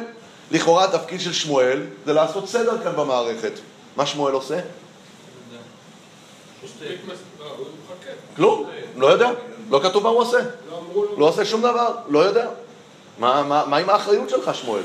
לכאורה 0.52 0.84
התפקיד 0.84 1.22
של 1.22 1.34
שמואל 1.34 1.82
זה 2.06 2.14
לעשות 2.14 2.50
סדר 2.50 2.84
כאן 2.84 2.96
במערכת. 2.96 3.52
מה 3.96 4.06
שמואל 4.06 4.34
עושה? 4.34 4.60
כלום, 8.36 8.70
לא 8.96 9.08
יודע, 9.08 9.30
לא 9.70 9.80
כתוב 9.84 10.04
מה 10.04 10.10
הוא 10.10 10.20
עושה. 10.20 10.40
לא 11.18 11.26
עושה 11.26 11.46
שום 11.46 11.62
דבר, 11.62 11.92
לא 12.10 12.20
יודע. 12.20 12.48
מה 13.20 13.78
עם 13.78 13.90
האחריות 13.90 14.30
שלך, 14.30 14.56
שמואל? 14.56 14.84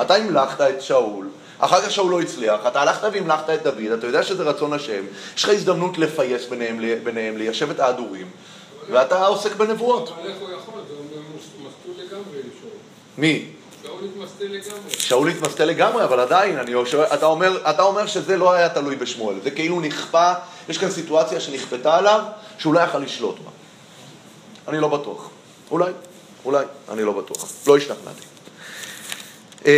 אתה 0.00 0.14
המלכת 0.14 0.60
את 0.60 0.82
שאול, 0.82 1.27
אחר 1.58 1.82
כך 1.82 1.90
שאול 1.90 2.10
לא 2.10 2.20
הצליח, 2.20 2.60
אתה 2.66 2.80
הלכת 2.80 3.08
והמלכת 3.12 3.50
את 3.50 3.62
דוד, 3.62 3.92
אתה 3.98 4.06
יודע 4.06 4.22
שזה 4.22 4.42
רצון 4.42 4.72
השם, 4.72 5.04
יש 5.36 5.44
לך 5.44 5.50
הזדמנות 5.50 5.98
לפייס 5.98 6.46
ביניהם, 6.46 6.80
ביניהם 7.04 7.36
ליישב 7.36 7.70
את 7.70 7.80
ההדורים, 7.80 8.26
ואתה 8.90 9.26
עוסק 9.26 9.56
בנבואות. 9.56 10.08
אבל 10.08 10.28
איך 10.28 10.36
הוא 10.40 10.48
יכול? 10.50 10.80
מי? 13.18 13.44
שאול 14.98 15.28
התמסטל 15.28 15.64
לגמרי. 15.64 16.04
אבל 16.04 16.20
עדיין, 16.20 16.58
אני 16.58 16.72
שואל, 16.86 17.04
אתה, 17.14 17.26
אומר, 17.26 17.70
אתה 17.70 17.82
אומר 17.82 18.06
שזה 18.06 18.36
לא 18.36 18.52
היה 18.52 18.68
תלוי 18.68 18.96
בשמואל, 18.96 19.36
זה 19.44 19.50
כאילו 19.50 19.80
נכפה, 19.80 20.32
יש 20.68 20.78
כאן 20.78 20.90
סיטואציה 20.90 21.40
שנכפתה 21.40 21.96
עליו, 21.96 22.20
שהוא 22.58 22.74
לא 22.74 22.80
יכל 22.80 22.98
לשלוט 22.98 23.36
בה. 23.38 23.50
אני 24.68 24.80
לא 24.80 24.88
בטוח. 24.88 25.30
אולי, 25.70 25.92
אולי, 26.44 26.64
אני 26.88 27.02
לא 27.02 27.12
בטוח. 27.12 27.48
לא 27.66 27.76
השתכנעתי. 27.76 28.37
אמ, 29.66 29.70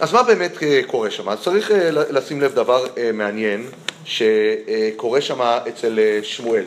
אז 0.00 0.12
מה 0.12 0.22
באמת 0.22 0.62
אה, 0.62 0.80
קורה 0.86 1.10
שם? 1.10 1.28
אז 1.28 1.38
צריך 1.40 1.70
אה, 1.70 1.90
לשים 1.90 2.40
לב 2.40 2.54
דבר 2.54 2.86
אה, 2.98 3.10
מעניין 3.12 3.66
שקורה 4.04 5.20
שם 5.20 5.40
אצל 5.40 5.98
שמואל. 6.22 6.64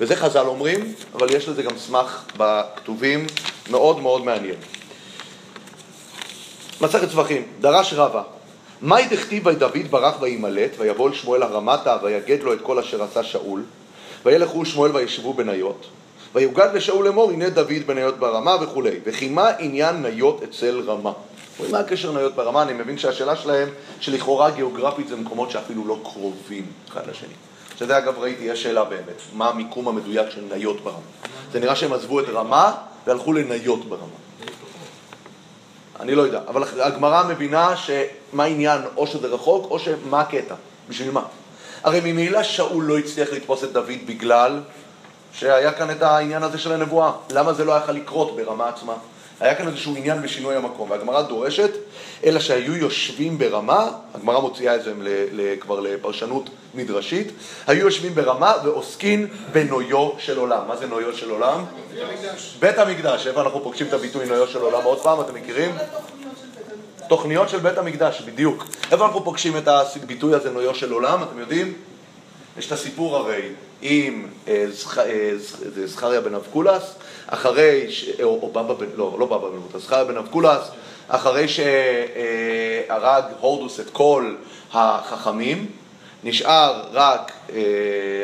וזה 0.00 0.16
חז"ל 0.16 0.46
אומרים, 0.46 0.94
אבל 1.14 1.34
יש 1.34 1.48
לזה 1.48 1.62
גם 1.62 1.78
סמך 1.78 2.24
בכתובים 2.36 3.26
מאוד 3.70 4.00
מאוד 4.00 4.24
מעניין. 4.24 4.56
מסכת 6.80 7.10
צווחים, 7.10 7.42
דרש 7.60 7.92
רבא, 7.92 8.22
מאי 8.82 9.06
דכתיב 9.10 9.48
דוד 9.48 9.90
ברח 9.90 10.14
וימלט, 10.20 10.70
ויבוא 10.78 11.08
אל 11.08 11.14
שמואל 11.14 11.42
הרמתה, 11.42 11.96
ויגד 12.02 12.42
לו 12.42 12.52
את 12.52 12.58
כל 12.62 12.78
אשר 12.78 13.02
עשה 13.02 13.22
שאול, 13.22 13.62
וילכו 14.24 14.64
שמואל 14.64 14.96
וישבו 14.96 15.34
בניות, 15.34 15.86
ויוגד 16.34 16.68
לשאול 16.74 17.04
לאמור, 17.04 17.30
הנה 17.30 17.50
דוד 17.50 17.86
בניות 17.86 18.18
ברמה 18.18 18.56
וכולי, 18.60 18.98
וכי 19.04 19.28
מה 19.28 19.50
עניין 19.58 20.02
ניות 20.02 20.42
אצל 20.42 20.82
רמה? 20.86 21.12
אומרים, 21.58 21.72
מה 21.74 21.78
הקשר 21.80 22.12
ניות 22.12 22.34
ברמה? 22.34 22.62
אני 22.62 22.72
מבין 22.72 22.98
שהשאלה 22.98 23.36
שלהם, 23.36 23.68
שלכאורה 24.00 24.50
גיאוגרפית 24.50 25.08
זה 25.08 25.16
מקומות 25.16 25.50
שאפילו 25.50 25.86
לא 25.86 25.98
קרובים 26.02 26.66
אחד 26.88 27.06
לשני. 27.06 27.34
שזה 27.78 27.98
אגב 27.98 28.18
ראיתי, 28.18 28.44
יש 28.44 28.62
שאלה 28.62 28.84
באמת, 28.84 29.22
מה 29.32 29.48
המיקום 29.48 29.88
המדויק 29.88 30.30
של 30.30 30.40
ניות 30.54 30.80
ברמה? 30.80 30.98
זה 31.52 31.60
נראה 31.60 31.76
שהם 31.76 31.92
עזבו 31.92 32.20
את 32.20 32.28
רמה 32.28 32.72
והלכו 33.06 33.32
לניות 33.32 33.88
ברמה. 33.88 34.16
אני 36.00 36.14
לא 36.14 36.22
יודע, 36.22 36.40
אבל 36.48 36.64
הגמרא 36.80 37.22
מבינה 37.28 37.76
שמה 37.76 38.44
העניין, 38.44 38.80
או 38.96 39.06
שזה 39.06 39.26
רחוק, 39.26 39.70
או 39.70 39.78
שמה 39.78 40.20
הקטע, 40.20 40.54
בשביל 40.88 41.10
מה? 41.10 41.22
הרי 41.84 42.00
ממילא 42.04 42.42
שאול 42.42 42.84
לא 42.84 42.98
הצליח 42.98 43.28
לתפוס 43.32 43.64
את 43.64 43.72
דוד 43.72 44.06
בגלל 44.06 44.60
שהיה 45.32 45.72
כאן 45.72 45.90
את 45.90 46.02
העניין 46.02 46.42
הזה 46.42 46.58
של 46.58 46.72
הנבואה. 46.72 47.12
למה 47.30 47.52
זה 47.52 47.64
לא 47.64 47.72
יכול 47.72 47.94
לקרות 47.94 48.36
ברמה 48.36 48.68
עצמה? 48.68 48.94
היה 49.40 49.54
כאן 49.54 49.68
איזשהו 49.68 49.96
עניין 49.96 50.22
בשינוי 50.22 50.56
המקום, 50.56 50.90
והגמרא 50.90 51.22
דורשת, 51.22 51.70
אלא 52.24 52.40
שהיו 52.40 52.76
יושבים 52.76 53.38
ברמה, 53.38 53.90
הגמרא 54.14 54.40
מוציאה 54.40 54.74
את 54.74 54.82
זה 54.82 54.92
כבר 55.60 55.80
לפרשנות 55.80 56.50
מדרשית, 56.74 57.32
היו 57.66 57.84
יושבים 57.84 58.14
ברמה 58.14 58.54
ועוסקים 58.64 59.28
בנויו 59.52 60.10
של 60.18 60.38
עולם. 60.38 60.68
מה 60.68 60.76
זה 60.76 60.86
נויו 60.86 61.16
של 61.16 61.30
עולם? 61.30 61.64
בית 62.58 62.78
המקדש. 62.78 63.26
איפה 63.26 63.42
אנחנו 63.42 63.62
פוגשים 63.62 63.86
את 63.86 63.92
הביטוי 63.92 64.26
נויו 64.26 64.46
של 64.46 64.60
עולם 64.60 64.84
עוד 64.84 65.00
פעם, 65.02 65.20
אתם 65.20 65.34
מכירים? 65.34 65.74
תוכניות 67.08 67.48
של 67.48 67.58
בית 67.58 67.78
המקדש, 67.78 68.22
בדיוק. 68.22 68.64
איפה 68.92 69.06
אנחנו 69.06 69.24
פוגשים 69.24 69.56
את 69.56 69.68
הביטוי 69.68 70.34
הזה 70.34 70.50
נויו 70.50 70.74
של 70.74 70.92
עולם, 70.92 71.22
אתם 71.22 71.38
יודעים? 71.38 71.72
יש 72.58 72.66
את 72.66 72.72
הסיפור 72.72 73.16
הרי 73.16 73.42
עם 73.82 74.26
אה, 74.48 74.66
אה, 74.98 75.30
זה 75.74 75.86
זכריה 75.86 76.20
בן 76.20 76.34
אבקולס, 76.34 76.94
אחרי, 77.26 77.86
ש... 77.90 78.10
או, 78.22 78.38
או 78.42 78.48
בבא 78.48 78.74
בן, 78.74 78.86
לא, 78.96 79.16
לא 79.18 79.26
בבא 79.26 79.48
בן 79.48 79.56
אבקולס, 79.56 79.84
זכריה 79.84 80.04
בן 80.04 80.16
אבקולס, 80.16 80.70
אחרי 81.08 81.48
שהרג 81.48 83.24
הורדוס 83.40 83.80
את 83.80 83.90
כל 83.90 84.34
החכמים, 84.72 85.66
נשאר 86.24 86.82
רק, 86.92 87.32
אה, 87.52 87.62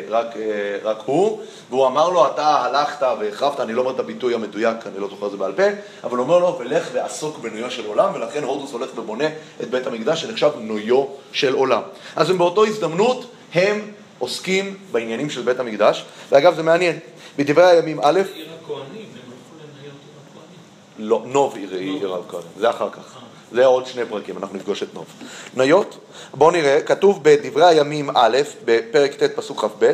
רק, 0.09 0.37
אה, 0.37 0.77
רק 0.83 0.97
הוא, 1.05 1.39
והוא 1.69 1.87
אמר 1.87 2.09
לו, 2.09 2.27
אתה 2.27 2.47
הלכת 2.47 3.05
והחרבת, 3.19 3.59
אני 3.59 3.73
לא 3.73 3.81
אומר 3.81 3.91
את 3.91 3.99
הביטוי 3.99 4.33
המדויק, 4.33 4.87
אני 4.87 4.99
לא 4.99 5.07
זוכר 5.07 5.25
את 5.25 5.31
זה 5.31 5.37
בעל 5.37 5.53
פה, 5.53 5.63
אבל 6.03 6.17
הוא 6.17 6.23
אומר 6.23 6.39
לו, 6.39 6.57
ולך 6.59 6.89
ועסוק 6.93 7.37
בנויו 7.37 7.71
של 7.71 7.85
עולם, 7.85 8.13
ולכן 8.13 8.43
הורדוס 8.43 8.71
הולך 8.71 8.89
ובונה 8.97 9.27
את 9.61 9.69
בית 9.69 9.87
המקדש, 9.87 10.21
שנחשב 10.21 10.49
נויו 10.59 11.05
של 11.31 11.53
עולם. 11.53 11.81
אז 12.15 12.29
הם 12.29 12.37
באותו 12.37 12.65
הזדמנות, 12.65 13.31
הם 13.53 13.81
עוסקים 14.19 14.77
בעניינים 14.91 15.29
של 15.29 15.41
בית 15.41 15.59
המקדש, 15.59 16.05
ואגב 16.31 16.55
זה 16.55 16.63
מעניין, 16.63 16.99
בדברי 17.37 17.65
הימים 17.65 17.99
א', 18.03 18.21
הכהנים, 18.63 19.05
הם 19.13 19.31
הלכו 19.31 19.55
לניות 19.55 19.95
עיר 20.05 20.13
הכהנים. 20.31 21.09
לא, 21.09 21.21
נוב 21.25 21.55
עיר 21.55 21.73
עיר 21.73 22.15
הכהן, 22.15 22.41
זה 22.57 22.69
אחר 22.69 22.89
כך. 22.89 23.19
זה 23.53 23.65
עוד 23.65 23.85
שני 23.85 24.05
פרקים, 24.05 24.37
אנחנו 24.37 24.57
נפגוש 24.57 24.83
את 24.83 24.93
נוב. 24.93 25.05
ניות, 25.53 25.97
בואו 26.33 26.51
נראה, 26.51 26.81
כתוב 26.81 27.19
בדברי 27.23 27.65
הימים 27.65 28.09
א', 28.13 28.37
בפרק 28.65 29.13
ט' 29.13 29.23
פסוק 29.35 29.65
כ"ב, 29.65 29.91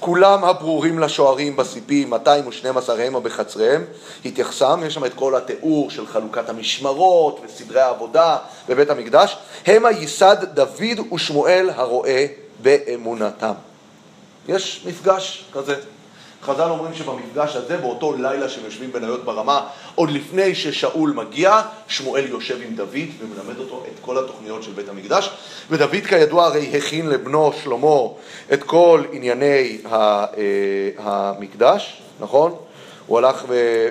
כולם 0.00 0.44
הברורים 0.44 0.98
לשוערים 0.98 1.56
בסיפים, 1.56 2.10
212 2.10 3.04
המה 3.04 3.20
בחצריהם, 3.20 3.84
התייחסם, 4.24 4.80
יש 4.86 4.94
שם 4.94 5.04
את 5.04 5.14
כל 5.14 5.36
התיאור 5.36 5.90
של 5.90 6.06
חלוקת 6.06 6.48
המשמרות 6.48 7.40
וסדרי 7.44 7.80
העבודה 7.80 8.36
בבית 8.68 8.90
המקדש, 8.90 9.36
המה 9.66 9.90
ייסד 9.90 10.36
דוד 10.54 11.12
ושמואל 11.12 11.70
הרואה 11.74 12.26
באמונתם. 12.62 13.52
יש 14.48 14.84
מפגש 14.86 15.44
כזה. 15.52 15.74
חז"ל 16.42 16.70
אומרים 16.70 16.94
שבמפגש 16.94 17.56
הזה, 17.56 17.76
באותו 17.76 18.12
לילה 18.12 18.48
שהם 18.48 18.64
יושבים 18.64 18.92
בניות 18.92 19.24
ברמה, 19.24 19.66
עוד 19.94 20.10
לפני 20.10 20.54
ששאול 20.54 21.12
מגיע, 21.16 21.60
שמואל 21.88 22.26
יושב 22.28 22.58
עם 22.62 22.74
דוד 22.74 23.08
ומלמד 23.18 23.58
אותו 23.58 23.84
את 23.94 24.00
כל 24.00 24.18
התוכניות 24.18 24.62
של 24.62 24.72
בית 24.72 24.88
המקדש. 24.88 25.30
ודוד 25.70 26.04
כידוע 26.08 26.44
הרי 26.44 26.76
הכין 26.76 27.08
לבנו 27.08 27.52
שלמה 27.62 27.96
את 28.52 28.62
כל 28.62 29.02
ענייני 29.12 29.78
אה, 29.92 30.26
המקדש, 30.98 32.02
נכון? 32.20 32.54
הוא 33.06 33.18
הלך 33.18 33.44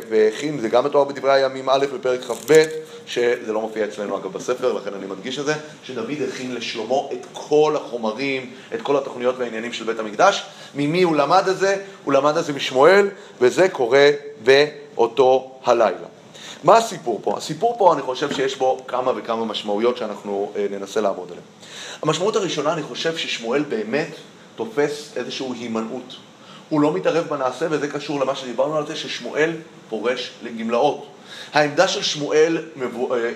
והכין, 0.10 0.60
זה 0.60 0.70
גם 0.70 0.86
מתואר 0.86 1.04
בדברי 1.04 1.32
הימים 1.32 1.70
א' 1.70 1.86
בפרק 1.94 2.22
כ"ב, 2.22 2.66
שזה 3.06 3.54
לא 3.54 3.62
מופיע 3.62 3.86
אצלנו 3.86 4.18
אגב 4.18 4.34
בספר, 4.34 4.74
לכן 4.74 4.94
אני 4.94 5.06
מדגיש 5.06 5.40
את 5.40 5.46
זה, 5.46 5.54
שדוד 5.84 6.12
הכין 6.30 6.56
לשלמה 6.56 6.96
את 7.14 7.26
כל 7.34 7.76
החומרים, 7.76 8.52
את 8.74 8.82
כל 8.82 8.98
התוכניות 8.98 9.36
והעניינים 9.38 9.74
של 9.74 9.86
בית 9.86 10.00
המקדש. 10.00 10.44
ממי 10.76 11.02
הוא 11.02 11.16
למד 11.16 11.48
את 11.48 11.58
זה? 11.58 11.76
הוא 12.04 12.14
למד 12.14 12.38
את 12.38 12.46
זה 12.46 12.54
משמואל, 12.54 13.10
וזה 13.42 13.70
קורה 13.70 14.10
באותו 14.44 15.52
הלילה. 15.66 16.08
מה 16.64 16.78
הסיפור 16.78 17.20
פה? 17.24 17.38
הסיפור 17.38 17.76
פה, 17.78 17.94
אני 17.94 18.02
חושב 18.02 18.34
שיש 18.34 18.56
בו 18.56 18.84
כמה 18.88 19.12
וכמה 19.16 19.46
משמעויות 19.46 19.98
שאנחנו 19.98 20.52
אה, 20.56 20.66
ננסה 20.72 21.02
לעמוד 21.02 21.28
עליהן. 21.28 21.46
המשמעות 22.02 22.36
הראשונה, 22.36 22.74
אני 22.74 22.84
חושב 22.84 23.18
ששמואל 23.18 23.64
באמת 23.64 24.10
תופס 24.56 25.14
איזושהי 25.16 25.48
הימנעות. 25.60 26.29
הוא 26.70 26.82
לא 26.82 26.94
מתערב 26.94 27.28
בנעשה, 27.30 27.66
וזה 27.70 27.88
קשור 27.88 28.20
למה 28.20 28.36
שדיברנו 28.36 28.78
על 28.78 28.88
זה, 28.88 28.96
ששמואל 28.96 29.52
פורש 29.90 30.32
לגמלאות. 30.44 31.06
העמדה 31.54 31.88
של 31.88 32.04
שמואל, 32.04 32.58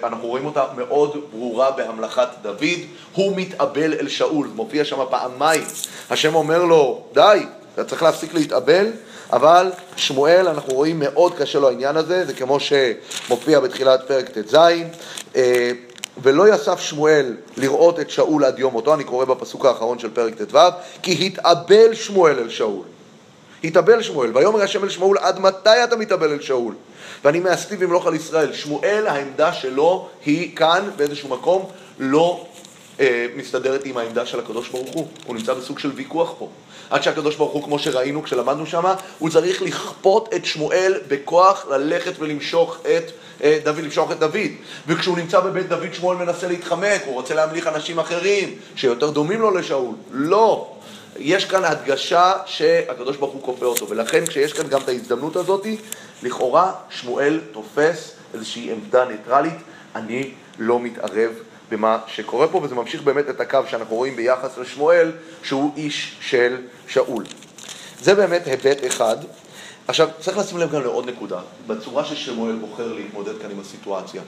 אנחנו 0.04 0.28
רואים 0.28 0.46
אותה 0.46 0.64
מאוד 0.78 1.18
ברורה 1.32 1.72
בהמלכת 1.72 2.28
דוד, 2.42 2.80
הוא 3.14 3.34
מתאבל 3.36 3.94
אל 3.94 4.08
שאול, 4.08 4.48
מופיע 4.56 4.86
שם 4.86 4.98
פעמיים. 5.10 5.64
השם 6.10 6.36
אומר 6.36 6.64
לו, 6.64 7.04
די, 7.14 7.46
אתה 7.74 7.84
צריך 7.84 8.04
להפסיק 8.04 8.34
להתאבל, 8.34 8.92
אבל 9.34 9.72
שמואל, 9.96 10.48
אנחנו 10.48 10.74
רואים 10.74 11.00
מאוד 11.00 11.34
קשה 11.38 11.60
לו 11.60 11.70
העניין 11.70 11.98
הזה, 11.98 12.26
זה 12.26 12.34
כמו 12.34 12.58
שמופיע 12.60 13.60
בתחילת 13.60 14.08
פרק 14.08 14.30
ט"ז. 14.30 14.56
אה, 15.36 15.72
ולא 16.24 16.54
יסף 16.56 16.80
שמואל 16.80 17.36
לראות 17.58 18.00
את 18.00 18.10
שאול 18.10 18.46
עד 18.46 18.60
יום 18.60 18.74
מותו, 18.74 18.94
אני 18.94 19.04
קורא 19.04 19.26
בפסוק 19.26 19.66
האחרון 19.66 20.00
של 20.00 20.10
פרק 20.14 20.34
ט"ו, 20.42 20.58
כי 21.02 21.26
התאבל 21.26 21.94
שמואל 21.94 22.40
אל 22.40 22.50
שאול. 22.50 22.93
התאבל 23.64 24.02
שמואל, 24.02 24.38
ויאמר 24.38 24.62
השם 24.62 24.84
אל 24.84 24.90
שמואל, 24.90 25.18
עד 25.18 25.40
מתי 25.40 25.84
אתה 25.84 25.96
מתאבל 25.96 26.32
אל 26.32 26.42
שאול? 26.42 26.74
ואני 27.24 27.40
מאסתי 27.40 27.78
במלוך 27.78 28.08
על 28.08 28.16
ישראל. 28.16 28.54
שמואל, 28.54 29.08
העמדה 29.08 29.54
שלו 29.54 30.08
היא 30.26 30.56
כאן, 30.56 30.90
באיזשהו 30.96 31.30
מקום, 31.30 31.70
לא 32.00 32.46
אה, 33.00 33.26
מסתדרת 33.36 33.86
עם 33.86 33.98
העמדה 33.98 34.26
של 34.26 34.40
הקדוש 34.40 34.70
ברוך 34.70 34.90
הוא. 34.94 35.08
הוא 35.26 35.36
נמצא 35.36 35.54
בסוג 35.54 35.80
של 35.80 35.92
ויכוח 35.96 36.34
פה. 36.40 36.50
עד 36.90 37.04
שהקדוש 37.04 37.36
ברוך 37.36 37.54
הוא, 37.54 37.64
כמו 37.64 37.80
שראינו 37.80 38.24
כשלמדנו 38.24 38.66
שמה, 38.66 38.96
הוא 39.20 39.30
צריך 39.30 39.62
לכפות 39.62 40.34
את 40.36 40.46
שמואל 40.46 40.94
בכוח 41.08 41.66
ללכת 41.70 42.14
ולמשוך 42.20 42.78
את 42.82 43.12
אה, 43.44 43.60
דוד, 43.64 43.80
למשוך 43.80 44.12
את 44.12 44.20
דוד. 44.20 44.38
וכשהוא 44.88 45.18
נמצא 45.18 45.40
בבית 45.40 45.70
דוד, 45.70 45.94
שמואל 45.94 46.18
מנסה 46.18 46.48
להתחמק, 46.48 47.02
הוא 47.06 47.14
רוצה 47.14 47.34
להמליך 47.34 47.68
אנשים 47.68 48.00
אחרים 48.00 48.56
שיותר 48.76 49.10
דומים 49.10 49.42
לו 49.42 49.52
לשאול. 49.52 49.96
לא. 50.12 50.70
יש 51.20 51.46
כאן 51.46 51.66
הדגשה 51.66 52.34
שהקדוש 52.46 53.18
ברוך 53.18 53.34
הוא 53.34 53.42
כופה 53.44 53.66
אותו, 53.66 53.90
ולכן 53.90 54.26
כשיש 54.26 54.54
כאן 54.54 54.68
גם 54.68 54.82
את 54.82 54.90
ההזדמנות 54.90 55.36
הזאת, 55.36 55.68
לכאורה 56.24 56.74
שמואל 56.90 57.40
תופס 57.52 58.16
איזושהי 58.34 58.72
עמדה 58.72 59.06
ניטרלית, 59.06 59.58
אני 59.96 60.32
לא 60.60 60.80
מתערב 60.80 61.32
במה 61.70 62.00
שקורה 62.08 62.48
פה, 62.48 62.58
וזה 62.64 62.76
ממשיך 62.76 63.02
באמת 63.02 63.30
את 63.30 63.42
הקו 63.42 63.60
שאנחנו 63.70 63.96
רואים 63.96 64.16
ביחס 64.16 64.58
לשמואל, 64.58 65.12
שהוא 65.44 65.72
איש 65.78 66.18
של 66.22 66.58
שאול. 66.88 67.24
זה 68.02 68.16
באמת 68.16 68.48
היבט 68.48 68.86
אחד. 68.88 69.18
עכשיו, 69.88 70.10
צריך 70.20 70.38
לשים 70.38 70.58
לב 70.58 70.72
גם 70.72 70.82
לעוד 70.82 71.10
נקודה, 71.10 71.40
בצורה 71.68 72.06
ששמואל 72.06 72.56
בוחר 72.56 72.94
להתמודד 72.94 73.42
כאן 73.42 73.52
עם 73.52 73.60
הסיטואציה. 73.60 74.22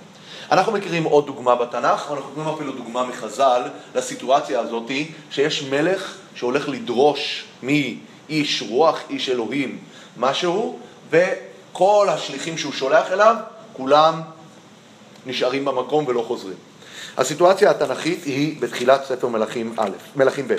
אנחנו 0.51 0.71
מכירים 0.71 1.03
עוד 1.03 1.25
דוגמה 1.25 1.55
בתנ"ך, 1.55 2.11
אנחנו 2.11 2.31
מכירים 2.31 2.47
אפילו 2.47 2.71
דוגמה 2.71 3.05
מחז"ל 3.05 3.61
לסיטואציה 3.95 4.59
הזאת, 4.59 4.91
שיש 5.31 5.63
מלך 5.63 6.15
שהולך 6.35 6.69
לדרוש 6.69 7.45
מאיש 7.63 8.63
רוח, 8.69 8.99
איש 9.09 9.29
אלוהים, 9.29 9.79
משהו, 10.17 10.79
וכל 11.09 12.07
השליחים 12.09 12.57
שהוא 12.57 12.73
שולח 12.73 13.11
אליו, 13.11 13.35
כולם 13.73 14.21
נשארים 15.25 15.65
במקום 15.65 16.07
ולא 16.07 16.21
חוזרים. 16.27 16.57
הסיטואציה 17.17 17.71
התנ"כית 17.71 18.23
היא 18.23 18.61
בתחילת 18.61 19.05
ספר 19.05 19.27
מלכים 19.27 19.73
א', 19.77 19.89
מלכים 20.15 20.47
ב'. 20.47 20.55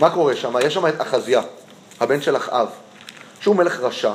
מה 0.00 0.10
קורה 0.10 0.36
שם? 0.36 0.54
יש 0.62 0.74
שם 0.74 0.86
את 0.86 1.00
אחזיה, 1.00 1.40
הבן 2.00 2.20
של 2.22 2.36
אחאב, 2.36 2.68
שהוא 3.46 3.56
מלך 3.56 3.80
רשע. 3.80 4.12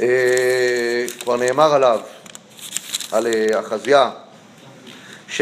אה, 0.00 1.04
כבר 1.20 1.36
נאמר 1.36 1.74
עליו, 1.74 2.00
על 3.12 3.26
אה, 3.26 3.60
אחזיה, 3.60 4.10
ש... 5.28 5.40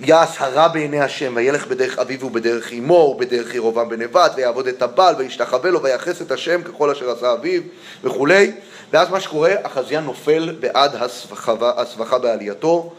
יעש 0.00 0.36
הרע 0.38 0.68
בעיני 0.68 1.00
השם, 1.00 1.32
וילך 1.36 1.66
בדרך 1.66 1.98
אביו 1.98 2.26
ובדרך 2.26 2.72
אמו 2.72 2.94
ובדרך 2.94 3.54
ירובעם 3.54 3.88
בן 3.88 4.02
נבט, 4.02 4.32
ויעבוד 4.36 4.66
את 4.66 4.82
הבעל, 4.82 5.14
וישתחווה 5.18 5.70
לו, 5.70 5.82
ויחס 5.82 6.22
את 6.22 6.30
השם 6.30 6.62
ככל 6.62 6.90
אשר 6.90 7.10
עשה 7.10 7.32
אביו 7.32 7.62
וכולי. 8.04 8.52
ואז 8.92 9.10
מה 9.10 9.20
שקורה, 9.20 9.54
אחזיה 9.62 10.00
נופל 10.00 10.56
בעד 10.60 10.92
הסבכה 11.60 12.18
בעלייתו, 12.18 12.92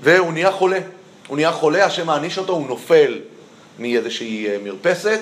והוא 0.00 0.32
נהיה 0.32 0.52
חולה. 0.52 0.78
הוא 1.26 1.36
נהיה 1.36 1.52
חולה, 1.52 1.84
השם 1.84 2.06
מעניש 2.06 2.38
אותו, 2.38 2.52
הוא 2.52 2.66
נופל 2.66 3.18
מאיזושהי 3.78 4.48
אה, 4.48 4.56
מרפסת, 4.64 5.20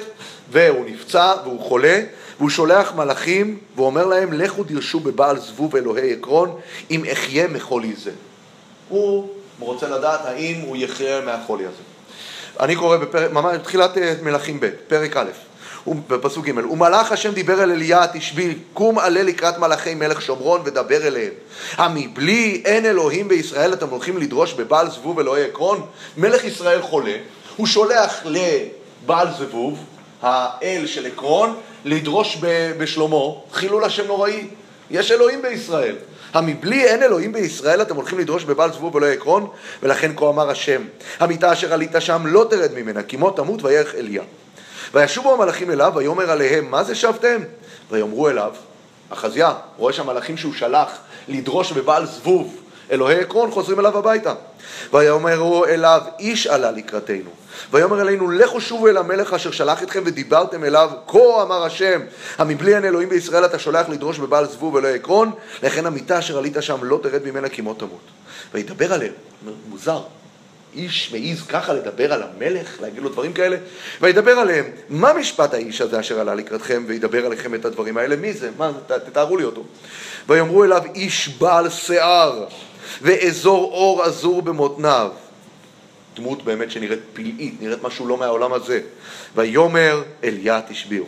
והוא 0.51 0.87
נפצע 0.87 1.35
והוא 1.45 1.61
חולה, 1.61 2.01
והוא 2.39 2.51
שולח 2.51 2.93
מלאכים 2.93 3.59
ואומר 3.77 4.07
להם, 4.07 4.33
לכו 4.33 4.65
דרשו 4.65 5.01
בבעל 5.01 5.39
זבוב 5.39 5.77
אלוהי 5.77 6.13
עקרון, 6.13 6.59
אם 6.91 7.05
אחיה 7.13 7.49
מחולי 7.49 7.93
זה. 7.97 8.11
הוא 8.89 9.29
רוצה 9.59 9.89
לדעת 9.89 10.21
האם 10.25 10.61
הוא 10.61 10.77
יחיה 10.77 11.21
מהחולי 11.21 11.65
הזה. 11.65 11.83
אני 12.61 12.77
קורא 12.77 12.97
בפרק, 12.97 13.33
ממש 13.33 13.57
בתחילת 13.57 13.99
אה, 13.99 14.15
מלכים 14.23 14.61
ב', 14.61 14.71
פרק 14.89 15.17
א', 15.17 15.31
בפסוק 16.09 16.47
ג', 16.47 16.71
ומלאך 16.71 17.13
השם 17.13 17.33
דיבר 17.33 17.63
אל 17.63 17.71
אליה 17.71 18.07
תשבי, 18.13 18.55
קום 18.75 18.99
עלה 18.99 19.23
לקראת 19.23 19.59
מלאכי 19.59 19.95
מלך 19.95 20.23
שומרון 20.23 20.61
ודבר 20.65 21.07
אליהם. 21.07 21.33
המבלי 21.77 22.63
אין 22.65 22.87
אלוהים 22.87 23.29
בישראל 23.29 23.73
אתם 23.73 23.89
הולכים 23.89 24.19
לדרוש 24.19 24.53
בבעל 24.53 24.91
זבוב 24.91 25.21
אלוהי 25.21 25.45
עקרון? 25.45 25.87
מלך 26.17 26.45
ישראל 26.45 26.83
חולה, 26.83 27.15
הוא 27.57 27.67
שולח 27.67 28.23
לבעל 28.25 29.29
זבוב, 29.39 29.79
האל 30.23 30.87
של 30.87 31.07
עקרון, 31.07 31.57
לדרוש 31.85 32.39
בשלמה, 32.79 33.17
חילול 33.53 33.85
השם 33.85 34.07
נוראי. 34.07 34.47
יש 34.91 35.13
אלוהים 35.13 35.43
בישראל. 35.43 35.97
המבלי 36.35 36.85
אין 36.85 37.03
אלוהים 37.03 37.33
בישראל 37.33 37.83
אתם 37.83 37.97
הולכים 37.97 38.19
לדרוש 38.19 38.45
בבעל 38.45 38.73
זבוב 38.73 38.95
ולא 38.95 39.07
עקרון 39.07 39.49
ולכן 39.83 40.13
כה 40.17 40.29
אמר 40.29 40.51
השם 40.51 40.83
המיטה 41.21 41.53
אשר 41.53 41.73
עלית 41.73 41.93
שם 41.99 42.23
לא 42.27 42.47
תרד 42.51 42.73
ממנה 42.75 43.03
כי 43.03 43.17
מות 43.17 43.37
תמות 43.37 43.65
וירך 43.65 43.95
אליה 43.95 44.23
וישובו 44.95 45.35
המלאכים 45.35 45.71
אליו 45.71 45.93
ויאמר 45.97 46.31
עליהם 46.31 46.71
מה 46.71 46.85
זה 46.85 46.95
שבתם? 46.95 47.41
ויאמרו 47.91 48.29
אליו 48.29 48.53
אחזיה 49.11 49.55
רואה 49.77 49.93
שהמלאכים 49.93 50.37
שהוא 50.37 50.55
שלח 50.55 50.91
לדרוש 51.29 51.73
בבעל 51.73 52.07
זבוב 52.07 52.62
אלוהי 52.93 53.21
עקרון 53.21 53.51
חוזרים 53.51 53.81
אליו 53.81 53.99
הביתה 53.99 54.35
ויאמרו 54.93 55.67
אליו 55.67 56.03
איש 56.19 56.47
עלה 56.47 56.71
לקראתנו 56.71 57.31
ויאמר 57.73 58.01
אלינו 58.01 58.31
לכו 58.31 58.61
שובו 58.61 58.89
אל 58.89 58.97
המלך 58.97 59.33
אשר 59.33 59.51
שלח 59.51 59.83
אתכם 59.83 60.03
ודיברתם 60.07 60.65
אליו 60.65 60.91
כה 61.07 61.43
אמר 61.43 61.65
השם 61.65 62.01
המבלי 62.39 62.77
אין 62.77 62.85
אלוהים 62.85 63.09
בישראל 63.09 63.45
אתה 63.45 63.59
שולח 63.59 63.89
לדרוש 63.89 64.19
בבעל 64.19 64.47
זבוב 64.47 64.75
ולא 64.75 64.89
עקרון 64.89 65.31
לכן 65.63 65.87
המיטה 65.87 66.19
אשר 66.19 66.39
עלית 66.39 66.57
שם 66.61 66.85
לא 66.85 66.99
תרד 67.03 67.25
ממנה 67.25 67.49
כי 67.49 67.63
מות 67.63 67.79
תמות 67.79 68.01
וידבר 68.55 68.93
עליהם, 68.93 69.13
מוזר 69.69 70.01
איש 70.75 71.13
מעז 71.13 71.43
ככה 71.43 71.73
לדבר 71.73 72.13
על 72.13 72.23
המלך, 72.23 72.81
להגיד 72.81 73.03
לו 73.03 73.09
דברים 73.09 73.33
כאלה, 73.33 73.57
וידבר 74.01 74.33
עליהם, 74.33 74.65
מה 74.89 75.13
משפט 75.13 75.55
האיש 75.55 75.81
הזה 75.81 76.01
אשר 76.01 76.21
עלה 76.21 76.35
לקראתכם 76.35 76.85
וידבר 76.87 77.27
עליכם 77.27 77.55
את 77.55 77.65
הדברים 77.65 77.97
האלה? 77.97 78.17
מי 78.17 78.33
זה? 78.33 78.51
מה, 78.59 78.73
תתארו 78.87 79.37
לי 79.37 79.45
אותו. 79.45 79.65
ויאמרו 80.29 80.65
אליו 80.65 80.83
איש 80.95 81.29
בעל 81.29 81.71
שיער 81.71 82.45
ואזור 83.03 83.73
אור 83.73 84.03
עזור 84.03 84.43
במותניו 84.43 85.11
דמות 86.17 86.45
באמת 86.45 86.71
שנראית 86.71 87.01
פלאית, 87.13 87.55
נראית 87.63 87.83
משהו 87.83 88.07
לא 88.07 88.17
מהעולם 88.17 88.53
הזה. 88.53 88.81
ויאמר 89.35 90.03
אליה 90.25 90.61
תשביעו. 90.69 91.07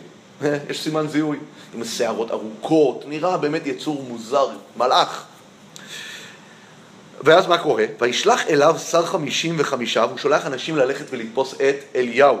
יש 0.69 0.83
סימן 0.83 1.07
זיהוי, 1.07 1.37
עם 1.73 1.85
שערות 1.85 2.31
ארוכות, 2.31 3.03
נראה 3.07 3.37
באמת 3.37 3.67
יצור 3.67 4.05
מוזר, 4.07 4.47
מלאך. 4.77 5.25
ואז 7.21 7.47
מה 7.47 7.57
קורה? 7.57 7.85
וישלח 8.01 8.47
אליו 8.47 8.75
שר 8.91 9.05
חמישים 9.05 9.55
וחמישה, 9.57 10.05
והוא 10.07 10.17
שולח 10.17 10.45
אנשים 10.45 10.75
ללכת 10.75 11.05
ולתפוס 11.09 11.53
את 11.53 11.75
אליהו. 11.95 12.37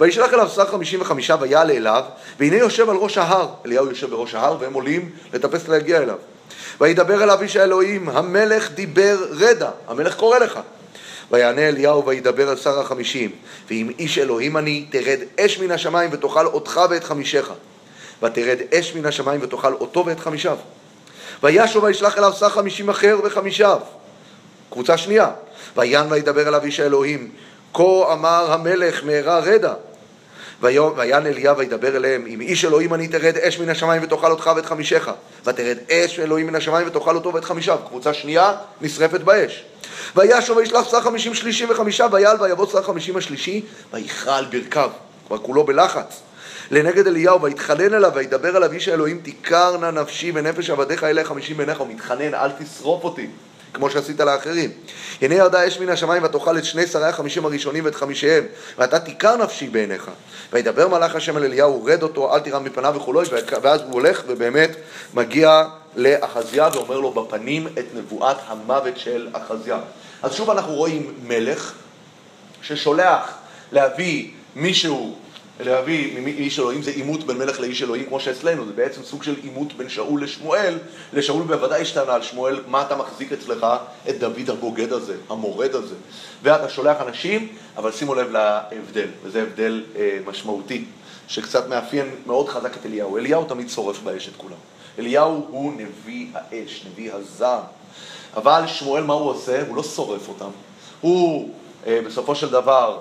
וישלח 0.00 0.34
אליו 0.34 0.48
שר 0.48 0.66
חמישים 0.66 1.00
וחמישה 1.00 1.36
ויעלה 1.40 1.72
אליו, 1.72 2.04
והנה 2.38 2.56
יושב 2.56 2.90
על 2.90 2.96
ראש 2.96 3.18
ההר. 3.18 3.48
אליהו 3.66 3.86
יושב 3.86 4.10
בראש 4.10 4.34
ההר 4.34 4.56
והם 4.60 4.72
עולים 4.72 5.10
לטפס 5.32 5.68
להגיע 5.68 6.02
אליו. 6.02 6.16
וידבר 6.80 7.22
אליו 7.22 7.42
איש 7.42 7.56
האלוהים, 7.56 8.08
המלך 8.08 8.70
דיבר 8.70 9.18
רדע, 9.30 9.70
המלך 9.88 10.16
קורא 10.16 10.38
לך. 10.38 10.60
ויענה 11.30 11.68
אליהו 11.68 12.06
וידבר 12.06 12.48
על 12.48 12.56
שר 12.56 12.80
החמישים, 12.80 13.30
ואם 13.68 13.90
איש 13.98 14.18
אלוהים 14.18 14.56
אני, 14.56 14.86
תרד 14.90 15.18
אש 15.40 15.58
מן 15.58 15.70
השמיים 15.70 16.10
ותאכל 16.12 16.46
אותך 16.46 16.80
ואת 16.90 17.04
חמישך. 17.04 17.50
ותרד 18.22 18.58
אש 18.74 18.94
מן 18.94 19.06
השמיים 19.06 19.40
ותאכל 19.42 19.72
אותו 19.72 20.06
ואת 20.06 20.20
חמישיו. 20.20 20.56
וישוב 21.42 21.84
וישלח 21.84 22.18
אליו 22.18 22.32
שר 22.32 22.48
חמישים 22.48 22.90
אחר 22.90 23.18
וחמישיו. 23.24 23.78
קבוצה 24.70 24.98
שנייה. 24.98 25.30
ויען 25.76 26.12
וידבר 26.12 26.48
אליו 26.48 26.64
איש 26.64 26.80
האלוהים, 26.80 27.30
כה 27.74 28.12
אמר 28.12 28.52
המלך 28.52 29.04
מהרה 29.04 29.38
רדה. 29.38 29.74
ויען 30.60 31.26
אליה 31.26 31.54
וידבר 31.56 31.96
אליהם, 31.96 32.26
אם 32.26 32.40
איש 32.40 32.64
אלוהים 32.64 32.94
אני 32.94 33.08
תרד 33.08 33.36
אש 33.36 33.58
מן 33.58 33.68
השמיים 33.68 34.02
ותאכל 34.02 34.30
אותך 34.30 34.50
ואת 34.56 34.66
חמישך, 34.66 35.10
ותרד 35.44 35.76
אש 35.90 36.20
אלוהים 36.20 36.46
מן 36.46 36.54
השמיים 36.54 36.86
ותאכל 36.86 37.14
אותו 37.14 37.34
ואת 37.34 37.44
חמישיו. 37.44 37.78
קבוצה 37.88 38.14
שנייה 38.14 38.52
נשרפת 38.80 39.20
באש. 39.20 39.64
וישוב 40.16 40.56
וישלח 40.56 40.90
שר 40.90 41.00
חמישים 41.00 41.34
שלישי 41.34 41.64
וחמישה, 41.64 42.06
ויעל 42.12 42.36
ויבוא 42.40 42.66
שר 42.72 42.82
חמישים 42.82 43.16
השלישי, 43.16 43.64
ויכרע 43.92 44.36
על 44.36 44.44
ברכיו, 44.44 44.90
כבר 45.26 45.38
כולו 45.38 45.64
בלחץ. 45.64 46.20
לנגד 46.70 47.06
אליהו, 47.06 47.42
ויתחנן 47.42 47.94
אליו, 47.94 48.12
וידבר 48.14 48.56
אליו 48.56 48.72
איש 48.72 48.88
האלוהים, 48.88 49.20
תיכר 49.22 49.76
נא 49.76 49.90
נפשי 49.90 50.32
ונפש 50.34 50.70
עבדיך 50.70 51.04
אלי 51.04 51.24
חמישים 51.24 51.56
בעיניך, 51.56 51.78
הוא 51.78 51.88
מתחנן, 51.88 52.34
אל 52.34 52.50
תשרוף 52.50 53.04
אותי. 53.04 53.26
כמו 53.74 53.90
שעשית 53.90 54.20
לאחרים. 54.20 54.70
הנה 55.22 55.34
ירדה 55.34 55.66
אש 55.66 55.78
מן 55.78 55.88
השמיים 55.88 56.22
ותאכל 56.24 56.58
את 56.58 56.64
שני 56.64 56.86
שרי 56.86 57.06
החמישים 57.06 57.44
הראשונים 57.44 57.84
ואת 57.84 57.94
חמישיהם, 57.94 58.44
ואתה 58.78 58.98
תיכר 58.98 59.36
נפשי 59.36 59.68
בעיניך. 59.68 60.10
וידבר 60.52 60.88
מלאך 60.88 61.14
השם 61.14 61.36
אל 61.36 61.44
אליהו, 61.44 61.84
רד 61.84 62.02
אותו, 62.02 62.34
אל 62.34 62.40
תירא 62.40 62.58
מפניו 62.58 62.94
וכולי, 62.96 63.28
ואז 63.62 63.80
הוא 63.80 63.92
הולך 63.92 64.22
ובאמת 64.26 64.76
מגיע 65.14 65.64
לאחזיה 65.96 66.68
ואומר 66.74 67.00
לו 67.00 67.10
בפנים 67.10 67.66
את 67.66 67.84
נבואת 67.94 68.36
המוות 68.46 68.98
של 68.98 69.28
אחזיה. 69.32 69.78
אז 70.22 70.34
שוב 70.34 70.50
אנחנו 70.50 70.72
רואים 70.72 71.14
מלך 71.22 71.72
ששולח 72.62 73.34
להביא 73.72 74.30
מישהו 74.56 75.16
להביא 75.64 76.20
מאיש 76.20 76.58
אלוהים 76.58 76.82
זה 76.82 76.90
עימות 76.90 77.24
בין 77.24 77.38
מלך 77.38 77.60
לאיש 77.60 77.82
אלוהים 77.82 78.06
כמו 78.06 78.20
שאצלנו, 78.20 78.66
זה 78.66 78.72
בעצם 78.72 79.02
סוג 79.02 79.22
של 79.22 79.34
עימות 79.42 79.72
בין 79.72 79.88
שאול 79.88 80.24
לשמואל, 80.24 80.78
לשאול 81.12 81.42
בוודאי 81.42 81.80
יש 81.80 81.92
טענה 81.92 82.14
על 82.14 82.22
שמואל, 82.22 82.60
מה 82.66 82.82
אתה 82.82 82.96
מחזיק 82.96 83.32
אצלך? 83.32 83.66
את 84.08 84.18
דוד 84.18 84.50
הבוגד 84.50 84.92
הזה, 84.92 85.16
המורד 85.30 85.74
הזה, 85.74 85.94
ואתה 86.42 86.68
שולח 86.68 86.96
אנשים, 87.00 87.48
אבל 87.76 87.92
שימו 87.92 88.14
לב 88.14 88.30
להבדל, 88.30 89.08
וזה 89.22 89.42
הבדל 89.42 89.84
אה, 89.96 90.18
משמעותי, 90.26 90.84
שקצת 91.28 91.68
מאפיין 91.68 92.14
מאוד 92.26 92.48
חזק 92.48 92.76
את 92.76 92.86
אליהו, 92.86 93.18
אליהו 93.18 93.44
תמיד 93.44 93.68
שורף 93.68 94.02
באש 94.02 94.28
את 94.28 94.36
כולם, 94.36 94.58
אליהו 94.98 95.46
הוא 95.50 95.72
נביא 95.76 96.26
האש, 96.34 96.84
נביא 96.86 97.12
הזעם, 97.12 97.62
אבל 98.36 98.62
שמואל 98.66 99.02
מה 99.02 99.14
הוא 99.14 99.30
עושה? 99.30 99.62
הוא 99.68 99.76
לא 99.76 99.82
שורף 99.82 100.28
אותם, 100.28 100.50
הוא 101.00 101.50
אה, 101.86 102.00
בסופו 102.06 102.34
של 102.34 102.50
דבר 102.50 102.98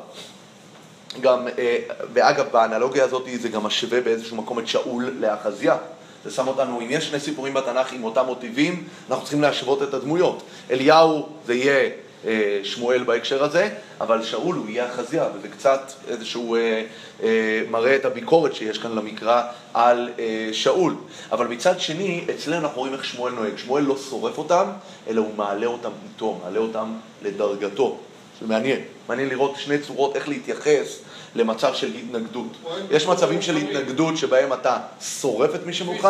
גם, 1.22 1.48
אה, 1.58 1.78
ואגב, 2.14 2.46
באנלוגיה 2.52 3.04
הזאת 3.04 3.28
זה 3.42 3.50
גם 3.50 3.64
משווה 3.64 4.02
באיזשהו 4.02 4.38
מקום 4.38 4.60
את 4.60 4.68
שאול 4.68 5.14
לאחזיה. 5.20 5.78
זה 6.26 6.32
שם 6.32 6.48
אותנו, 6.48 6.82
אם 6.82 6.88
יש 6.90 7.08
שני 7.08 7.20
סיפורים 7.20 7.54
בתנ"ך 7.54 7.94
עם 7.94 8.04
אותם 8.04 8.26
מוטיבים, 8.26 8.88
אנחנו 9.10 9.24
צריכים 9.24 9.42
להשוות 9.42 9.84
את 9.84 9.94
הדמויות. 9.94 10.44
אליהו 10.72 11.30
זה 11.46 11.54
יהיה 11.54 11.90
אה, 12.26 12.60
שמואל 12.64 13.04
בהקשר 13.04 13.44
הזה, 13.44 13.70
אבל 14.02 14.24
שאול 14.24 14.56
הוא 14.56 14.70
יהיה 14.70 14.90
אחזיה, 14.90 15.28
וזה 15.36 15.48
קצת 15.48 15.92
איזשהו 16.08 16.56
אה, 16.56 16.84
אה, 17.24 17.62
מראה 17.70 17.96
את 17.96 18.06
הביקורת 18.06 18.56
שיש 18.56 18.78
כאן 18.78 18.92
למקרא 18.92 19.44
על 19.74 20.10
שאול. 20.52 20.96
אבל 21.32 21.48
מצד 21.48 21.80
שני, 21.80 22.26
אצלנו 22.36 22.68
אנחנו 22.68 22.80
רואים 22.80 22.94
איך 22.94 23.06
שמואל 23.06 23.34
נוהג. 23.34 23.58
שמואל 23.58 23.84
לא 23.84 23.98
שורף 23.98 24.38
אותם, 24.38 24.66
אלא 25.08 25.22
הוא 25.22 25.34
מעלה 25.36 25.68
אותם 25.68 25.92
איתו, 26.04 26.40
מעלה 26.44 26.60
אותם 26.60 26.94
לדרגתו. 27.22 27.98
זה 28.42 28.48
מעניין. 28.48 28.80
מעניין 29.08 29.30
לראות 29.30 29.56
שני 29.58 29.80
צורות 29.80 30.16
איך 30.16 30.30
להתייחס 30.30 31.00
למצב 31.36 31.74
של 31.74 31.92
התנגדות. 31.94 32.58
יש 32.92 33.08
מצבים 33.08 33.42
של 33.42 33.56
התנגדות 33.58 34.18
שבהם 34.18 34.54
אתה 34.54 34.78
שורף 35.02 35.56
את 35.56 35.66
מי 35.66 35.74
שמולך, 35.74 36.08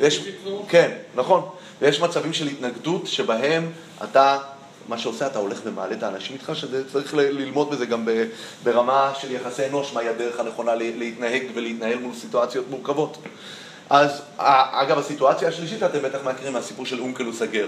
ויש... 0.00 0.28
כן, 0.68 0.90
נכון. 1.14 1.48
ויש 1.80 2.00
מצבים 2.00 2.32
של 2.32 2.46
התנגדות 2.46 3.06
שבהם 3.06 3.72
אתה, 4.04 4.38
מה 4.88 4.98
שעושה, 4.98 5.26
אתה 5.26 5.38
הולך 5.38 5.60
ומעלה 5.64 5.94
את 5.94 6.02
האנשים 6.02 6.36
איתך, 6.36 6.52
שצריך 6.54 7.14
ללמוד 7.14 7.70
בזה 7.70 7.86
גם 7.86 8.08
ברמה 8.64 9.12
של 9.20 9.32
יחסי 9.32 9.66
אנוש, 9.66 9.92
מהי 9.92 10.08
הדרך 10.08 10.40
הנכונה 10.40 10.74
להתנהג 10.74 11.42
ולהתנהל 11.54 11.98
מול 11.98 12.14
סיטואציות 12.14 12.64
מורכבות. 12.70 13.18
אז 13.90 14.22
אגב, 14.36 14.98
הסיטואציה 14.98 15.48
השלישית, 15.48 15.82
אתם 15.82 16.02
בטח 16.02 16.18
מכירים 16.24 16.52
מהסיפור 16.52 16.86
של 16.86 17.00
אונקלוס 17.00 17.42
הגר. 17.42 17.66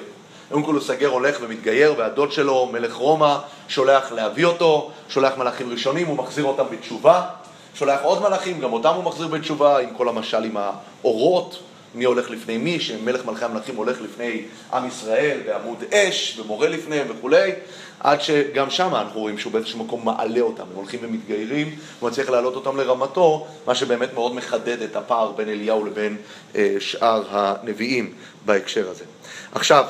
אונקולוס 0.50 0.90
הגר 0.90 1.08
הולך 1.08 1.36
ומתגייר, 1.40 1.94
והדוד 1.98 2.32
שלו, 2.32 2.68
מלך 2.72 2.94
רומא, 2.94 3.36
שולח 3.68 4.12
להביא 4.12 4.44
אותו, 4.44 4.90
שולח 5.08 5.32
מלאכים 5.38 5.70
ראשונים, 5.70 6.06
הוא 6.06 6.16
מחזיר 6.16 6.44
אותם 6.44 6.64
בתשובה, 6.70 7.22
שולח 7.74 8.00
עוד 8.02 8.22
מלאכים, 8.22 8.60
גם 8.60 8.72
אותם 8.72 8.94
הוא 8.94 9.04
מחזיר 9.04 9.26
בתשובה, 9.26 9.78
עם 9.78 9.90
כל 9.96 10.08
המשל 10.08 10.44
עם 10.44 10.56
האורות, 10.56 11.58
מי 11.94 12.04
הולך 12.04 12.30
לפני 12.30 12.56
מי, 12.56 12.80
שמלך 12.80 13.24
מלכי 13.24 13.44
המלכים 13.44 13.76
הולך 13.76 14.00
לפני 14.00 14.42
עם 14.72 14.88
ישראל 14.88 15.40
בעמוד 15.46 15.84
אש 15.92 16.38
ומורה 16.38 16.68
לפניהם 16.68 17.06
וכולי, 17.10 17.52
עד 18.00 18.20
שגם 18.20 18.70
שם 18.70 18.94
אנחנו 18.94 19.20
רואים 19.20 19.38
שהוא 19.38 19.52
באיזשהו 19.52 19.84
מקום 19.84 20.04
מעלה 20.04 20.40
אותם, 20.40 20.62
הם 20.62 20.76
הולכים 20.76 21.00
ומתגיירים, 21.02 21.76
הוא 22.00 22.10
מצליח 22.10 22.30
להעלות 22.30 22.54
אותם 22.54 22.76
לרמתו, 22.76 23.46
מה 23.66 23.74
שבאמת 23.74 24.14
מאוד 24.14 24.34
מחדד 24.34 24.82
את 24.82 24.96
הפער 24.96 25.32
בין 25.32 25.48
אליהו 25.48 25.84
לבין 25.84 26.16
אה, 26.56 26.76
שאר 26.78 27.22
הנביאים 27.30 28.12
בהקשר 28.44 28.90
הזה. 28.90 29.04
עכשיו, 29.52 29.84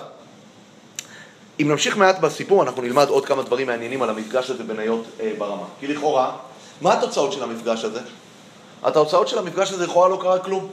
אם 1.60 1.68
נמשיך 1.70 1.96
מעט 1.96 2.18
בסיפור, 2.18 2.62
אנחנו 2.62 2.82
נלמד 2.82 3.08
עוד 3.08 3.26
כמה 3.26 3.42
דברים 3.42 3.66
מעניינים 3.66 4.02
על 4.02 4.10
המפגש 4.10 4.50
הזה 4.50 4.64
בין 4.64 4.78
היות 4.78 5.04
אה, 5.20 5.32
ברמה. 5.38 5.64
כי 5.80 5.86
לכאורה, 5.86 6.36
מה 6.80 6.92
התוצאות 6.92 7.32
של 7.32 7.42
המפגש 7.42 7.84
הזה? 7.84 8.00
התוצאות 8.82 9.28
של 9.28 9.38
המפגש 9.38 9.72
הזה 9.72 9.84
לכאורה 9.86 10.08
לא 10.08 10.18
קרה 10.22 10.38
כלום. 10.38 10.70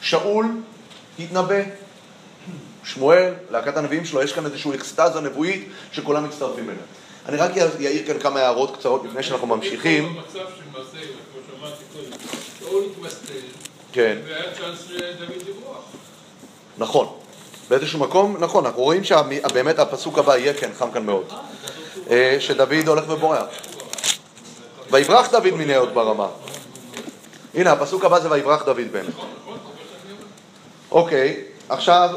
שאול 0.00 0.46
התנבא, 1.18 1.62
שמואל, 2.84 3.32
להקת 3.50 3.76
הנביאים 3.76 4.04
שלו, 4.04 4.22
יש 4.22 4.32
כאן 4.32 4.44
איזושהי 4.44 4.74
אקסטזה 4.74 5.20
נבואית 5.20 5.68
שכולם 5.92 6.24
מצטרפים 6.24 6.70
אליה. 6.70 6.82
אני 7.28 7.36
רק 7.36 7.58
אעיר 7.58 8.06
כאן 8.06 8.18
כמה 8.18 8.40
הערות 8.40 8.76
קצרות 8.76 9.04
לפני 9.04 9.22
שאנחנו 9.22 9.46
ממשיכים. 9.46 10.16
כן. 13.92 14.18
נכון. 16.78 17.23
באיזשהו 17.68 17.98
מקום, 17.98 18.36
נכון, 18.40 18.66
אנחנו 18.66 18.82
רואים 18.82 19.04
שבאמת 19.04 19.78
הפסוק 19.78 20.18
הבא 20.18 20.36
יהיה 20.36 20.54
כן, 20.54 20.70
חם 20.78 20.90
כאן 20.90 21.06
מאוד. 21.06 21.32
אה, 22.10 22.36
שדוד 22.40 22.88
הולך 22.88 23.04
ובורח. 23.08 23.44
ויברח 24.90 25.30
דוד 25.30 25.50
מניות 25.50 25.94
ברמה. 25.94 26.28
הנה, 27.54 27.72
הפסוק 27.72 28.04
הבא 28.04 28.20
זה 28.20 28.30
ויברח 28.30 28.64
דוד 28.64 28.88
באמת. 28.92 29.14
אוקיי, 30.90 31.40
עכשיו, 31.68 32.10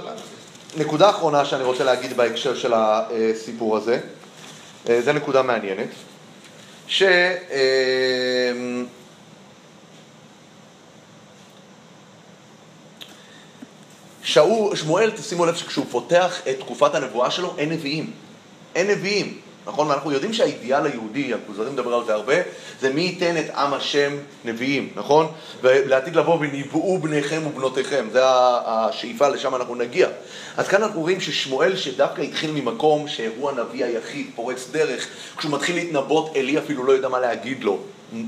נקודה 0.78 1.10
אחרונה 1.10 1.46
שאני 1.46 1.64
רוצה 1.64 1.84
להגיד 1.84 2.18
בהקשר 2.18 2.56
של 2.56 2.74
הסיפור 2.76 3.78
הזה, 3.78 4.00
אה, 4.90 5.02
זה 5.02 5.14
נקודה 5.14 5.42
מעניינת, 5.42 5.90
ש... 6.88 7.04
שאול, 14.28 14.76
שמואל, 14.76 15.12
תשימו 15.12 15.46
לב 15.46 15.56
שכשהוא 15.56 15.86
פותח 15.92 16.42
את 16.50 16.60
תקופת 16.60 16.96
הנבואה 16.96 17.32
שלו, 17.32 17.54
אין 17.58 17.70
נביאים. 17.70 18.12
אין 18.76 18.88
נביאים, 18.88 19.38
נכון? 19.66 19.88
ואנחנו 19.88 20.12
יודעים 20.12 20.34
שהאידיאל 20.34 20.86
היהודי, 20.86 21.34
הכוזרים 21.34 21.74
מדבר 21.74 21.94
על 21.94 22.06
זה 22.06 22.14
הרבה, 22.14 22.34
זה 22.82 22.94
מי 22.94 23.02
ייתן 23.02 23.38
את 23.38 23.50
עם 23.56 23.74
השם 23.74 24.16
נביאים, 24.46 24.90
נכון? 24.96 25.28
ולעתיד 25.62 26.16
לבוא 26.16 26.38
וניבאו 26.40 26.98
בניכם 26.98 27.42
ובנותיכם, 27.48 28.06
זה 28.12 28.22
השאיפה, 28.26 29.28
לשם 29.28 29.56
אנחנו 29.56 29.76
נגיע. 29.76 30.08
אז 30.58 30.68
כאן 30.68 30.84
אנחנו 30.84 31.02
רואים 31.02 31.22
ששמואל, 31.22 31.76
שדווקא 31.76 32.22
התחיל 32.22 32.52
ממקום 32.52 33.08
שהוא 33.08 33.50
הנביא 33.50 33.86
היחיד, 33.86 34.28
פורץ 34.36 34.68
דרך, 34.72 35.08
כשהוא 35.38 35.52
מתחיל 35.52 35.76
להתנבאות, 35.76 36.36
אלי 36.36 36.58
אפילו 36.58 36.84
לא 36.84 36.92
יודע 36.92 37.10
מה 37.10 37.20
להגיד 37.20 37.64
לו. 37.64 37.80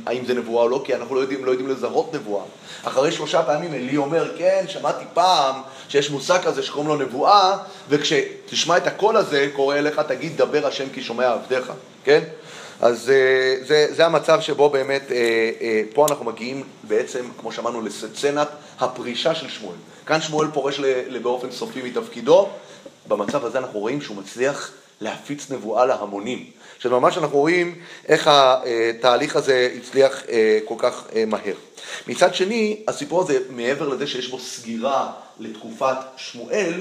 האם 0.06 0.26
זה 0.26 0.34
נבואה 0.34 0.64
או 0.64 0.70
לא, 0.70 0.82
כי 0.86 0.96
אנחנו 0.96 1.16
לא 1.16 1.20
יודעים, 1.20 1.46
לא 1.46 1.52
יודעים 1.52 1.70
לזהות 1.70 2.14
נבואה. 2.14 2.44
אחרי 2.84 3.12
שלושה 3.12 3.44
פעמים 3.44 3.74
אלי 3.74 3.98
אומר, 3.98 4.38
כן, 4.38 4.66
שמעתי 4.68 5.06
פעם 5.14 5.56
שיש 5.90 6.10
מושג 6.10 6.40
כזה 6.44 6.64
שקוראים 6.64 6.88
לו 6.88 6.96
נבואה, 6.96 7.58
וכשתשמע 7.90 8.78
את 8.78 8.88
הקול 8.88 9.18
הזה, 9.18 9.50
קורא 9.56 9.76
אליך, 9.76 10.00
תגיד, 10.00 10.38
דבר 10.38 10.68
השם 10.68 10.86
כי 10.94 11.02
שומע 11.02 11.32
עבדיך, 11.34 11.72
כן? 12.04 12.24
אז 12.82 13.10
אה, 13.10 13.56
זה, 13.66 13.88
זה 13.90 14.06
המצב 14.06 14.42
שבו 14.42 14.70
באמת, 14.70 15.12
אה, 15.12 15.18
אה, 15.62 15.82
פה 15.94 16.06
אנחנו 16.10 16.26
מגיעים 16.26 16.64
בעצם, 16.84 17.26
כמו 17.40 17.52
שאמרנו, 17.52 17.82
לסצנת 17.82 18.48
הפרישה 18.80 19.36
של 19.36 19.50
שמואל. 19.50 19.76
כאן 20.06 20.22
שמואל 20.22 20.48
פורש 20.48 20.80
באופן 21.22 21.52
סופי 21.52 21.82
מתפקידו, 21.82 22.50
במצב 23.08 23.46
הזה 23.46 23.58
אנחנו 23.58 23.80
רואים 23.80 24.02
שהוא 24.02 24.18
מצליח 24.18 24.72
להפיץ 25.02 25.52
נבואה 25.52 25.86
להמונים. 25.86 26.46
שממש 26.80 27.18
אנחנו 27.18 27.38
רואים 27.38 27.76
איך 28.08 28.30
התהליך 28.32 29.36
הזה 29.36 29.70
הצליח 29.78 30.24
כל 30.66 30.76
כך 30.78 31.04
מהר. 31.28 31.54
מצד 32.08 32.36
שני, 32.36 32.84
הסיפור 32.88 33.22
הזה, 33.22 33.40
מעבר 33.50 33.88
לזה 33.88 34.08
שיש 34.08 34.28
בו 34.28 34.40
סגירה 34.40 35.12
לתקופת 35.40 35.96
שמואל, 36.18 36.74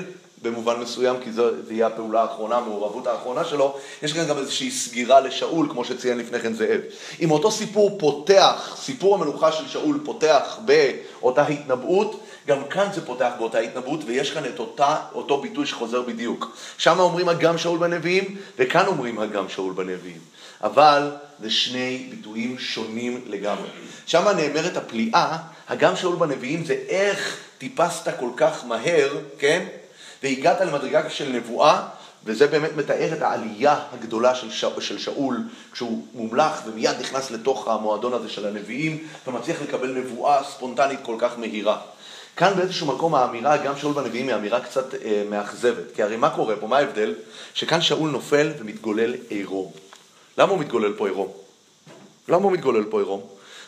במובן 0.42 0.80
מסוים, 0.80 1.16
כי 1.24 1.32
זו 1.32 1.44
תהיה 1.68 1.86
הפעולה 1.86 2.22
האחרונה, 2.22 2.56
המעורבות 2.56 3.06
האחרונה 3.06 3.44
שלו, 3.44 3.76
יש 4.02 4.12
כאן 4.12 4.28
גם 4.28 4.38
איזושהי 4.38 4.70
סגירה 4.70 5.20
לשאול, 5.20 5.68
כמו 5.70 5.84
שציין 5.84 6.18
לפני 6.18 6.40
כן 6.40 6.54
זאב. 6.54 6.80
אם 7.20 7.30
אותו 7.30 7.50
סיפור 7.50 7.98
פותח, 7.98 8.76
סיפור 8.80 9.14
המלוכה 9.14 9.52
של 9.52 9.68
שאול 9.68 10.00
פותח 10.04 10.58
באותה 10.64 11.46
התנבאות, 11.46 12.20
גם 12.48 12.64
כאן 12.70 12.88
זה 12.94 13.06
פותח 13.06 13.30
באותה 13.38 13.58
התנבאות, 13.58 14.00
ויש 14.06 14.30
כאן 14.30 14.44
את 14.44 14.58
אותה, 14.58 14.96
אותו 15.12 15.40
ביטוי 15.40 15.66
שחוזר 15.66 16.02
בדיוק. 16.02 16.56
שם 16.78 16.98
אומרים 16.98 17.28
הגם 17.28 17.58
שאול 17.58 17.78
בנביאים, 17.78 18.36
וכאן 18.58 18.86
אומרים 18.86 19.18
הגם 19.18 19.48
שאול 19.48 19.72
בנביאים. 19.72 20.20
אבל 20.62 21.10
זה 21.42 21.50
שני 21.50 22.06
ביטויים 22.10 22.58
שונים 22.58 23.24
לגמרי. 23.26 23.68
שם 24.06 24.28
נאמרת 24.36 24.76
הפליאה, 24.76 25.38
הגם 25.68 25.96
שאול 25.96 26.16
בנביאים 26.16 26.64
זה 26.64 26.74
איך 26.88 27.36
טיפסת 27.58 28.18
כל 28.18 28.30
כך 28.36 28.64
מהר, 28.64 29.10
כן? 29.38 29.66
והגעת 30.22 30.60
למדרגה 30.60 31.10
של 31.10 31.28
נבואה, 31.28 31.82
וזה 32.24 32.46
באמת 32.46 32.70
מתאר 32.76 33.12
את 33.12 33.22
העלייה 33.22 33.80
הגדולה 33.92 34.34
של, 34.34 34.50
ש... 34.50 34.64
של 34.80 34.98
שאול 34.98 35.42
כשהוא 35.72 36.04
מומלך 36.14 36.62
ומיד 36.66 36.96
נכנס 37.00 37.30
לתוך 37.30 37.68
המועדון 37.68 38.12
הזה 38.12 38.28
של 38.28 38.46
הנביאים 38.46 39.08
ומצליח 39.26 39.62
לקבל 39.62 39.90
נבואה 39.98 40.44
ספונטנית 40.44 40.98
כל 41.02 41.16
כך 41.18 41.38
מהירה. 41.38 41.78
כאן 42.38 42.56
באיזשהו 42.56 42.86
מקום 42.86 43.14
האמירה, 43.14 43.56
גם 43.56 43.76
שאול 43.76 43.92
בנביאים 43.92 44.28
היא 44.28 44.34
אמירה 44.36 44.60
קצת 44.60 44.94
אה, 44.94 45.24
מאכזבת, 45.30 45.84
כי 45.94 46.02
הרי 46.02 46.16
מה 46.16 46.30
קורה 46.30 46.56
פה, 46.56 46.66
מה 46.66 46.78
ההבדל? 46.78 47.14
שכאן 47.54 47.80
שאול 47.80 48.10
נופל 48.10 48.50
ומתגולל 48.58 49.14
עירום. 49.28 49.72
למה 50.38 50.52
הוא 50.52 50.58
מתגולל 50.58 50.92
פה 50.96 51.06
עירום? 51.06 51.28
למה 52.28 52.44
הוא 52.44 52.52
מתגולל 52.52 52.84
פה 52.84 52.98
עירום? 52.98 53.20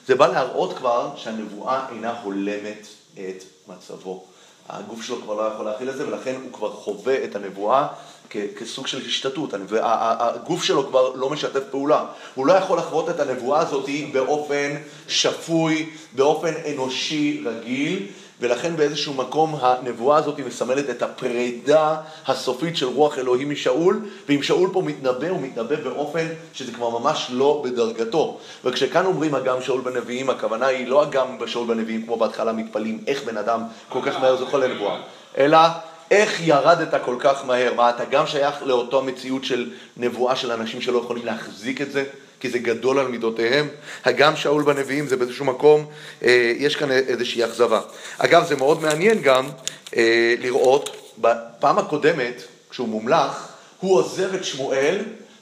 זה 0.06 0.14
בא 0.14 0.26
להראות 0.26 0.78
כבר 0.78 1.10
שהנבואה 1.16 1.88
אינה 1.92 2.20
הולמת 2.22 2.86
את 3.14 3.44
מצבו. 3.68 4.24
הגוף 4.68 5.02
שלו 5.02 5.22
כבר 5.22 5.34
לא 5.34 5.42
יכול 5.42 5.66
להכיל 5.66 5.90
את 5.90 5.96
זה, 5.96 6.08
ולכן 6.08 6.34
הוא 6.42 6.52
כבר 6.52 6.72
חווה 6.72 7.24
את 7.24 7.36
הנבואה 7.36 7.86
כסוג 8.30 8.86
של 8.86 9.06
השתתות. 9.06 9.54
הגוף 9.80 10.64
שלו 10.64 10.88
כבר 10.88 11.14
לא 11.14 11.30
משתף 11.30 11.62
פעולה. 11.70 12.04
הוא 12.34 12.46
לא 12.46 12.52
יכול 12.52 12.78
לחוות 12.78 13.10
את 13.10 13.20
הנבואה 13.20 13.60
הזאת 13.60 13.88
באופן 14.12 14.76
שפוי, 15.08 15.90
באופן 16.12 16.52
אנושי 16.72 17.42
רגיל, 17.44 18.06
ולכן 18.40 18.76
באיזשהו 18.76 19.14
מקום 19.14 19.58
הנבואה 19.60 20.16
הזאת 20.16 20.38
מסמלת 20.38 20.90
את 20.90 21.02
הפרידה 21.02 21.96
הסופית 22.26 22.76
של 22.76 22.86
רוח 22.86 23.18
אלוהים 23.18 23.50
משאול, 23.50 24.00
ואם 24.28 24.42
שאול 24.42 24.70
פה 24.72 24.82
מתנבא, 24.82 25.28
הוא 25.28 25.40
מתנבא 25.40 25.76
באופן 25.76 26.26
שזה 26.54 26.72
כבר 26.72 26.98
ממש 26.98 27.26
לא 27.32 27.62
בדרגתו. 27.64 28.38
וכשכאן 28.64 29.06
אומרים 29.06 29.34
אגם 29.34 29.62
שאול 29.62 29.80
בנביאים, 29.80 30.30
הכוונה 30.30 30.66
היא 30.66 30.86
לא 30.86 31.02
אגם 31.02 31.38
בשאול 31.38 31.66
בנביאים 31.66 32.02
כמו 32.06 32.16
בהתחלה 32.16 32.52
מתפלאים, 32.52 33.04
איך 33.06 33.24
בן 33.24 33.36
אדם 33.36 33.62
כל 33.88 34.00
כך 34.02 34.20
מהר 34.20 34.36
זוכה 34.36 34.58
לנבואה, 34.58 34.96
אלא 35.38 35.58
איך 36.10 36.40
ירדת 36.40 37.02
כל 37.04 37.16
כך 37.18 37.44
מהר? 37.46 37.74
מה, 37.74 37.90
אתה 37.90 38.04
גם 38.04 38.26
שייך 38.26 38.62
לאותו 38.62 39.02
מציאות 39.02 39.44
של 39.44 39.70
נבואה 39.96 40.36
של 40.36 40.52
אנשים 40.52 40.80
שלא 40.80 40.98
יכולים 40.98 41.26
להחזיק 41.26 41.80
את 41.80 41.92
זה? 41.92 42.04
כי 42.40 42.50
זה 42.50 42.58
גדול 42.58 42.98
על 42.98 43.08
מידותיהם. 43.08 43.68
הגם 44.04 44.36
שאול 44.36 44.62
בנביאים 44.62 45.06
זה 45.06 45.16
באיזשהו 45.16 45.44
מקום, 45.44 45.86
אה, 46.22 46.52
יש 46.56 46.76
כאן 46.76 46.90
איזושהי 46.90 47.44
אכזבה. 47.44 47.80
אגב, 48.18 48.46
זה 48.48 48.56
מאוד 48.56 48.82
מעניין 48.82 49.22
גם 49.22 49.46
אה, 49.96 50.34
לראות, 50.38 50.96
בפעם 51.18 51.78
הקודמת, 51.78 52.42
כשהוא 52.70 52.88
מומלך, 52.88 53.48
הוא 53.80 53.96
עוזב 53.96 54.34
את 54.34 54.44
שמואל 54.44 54.98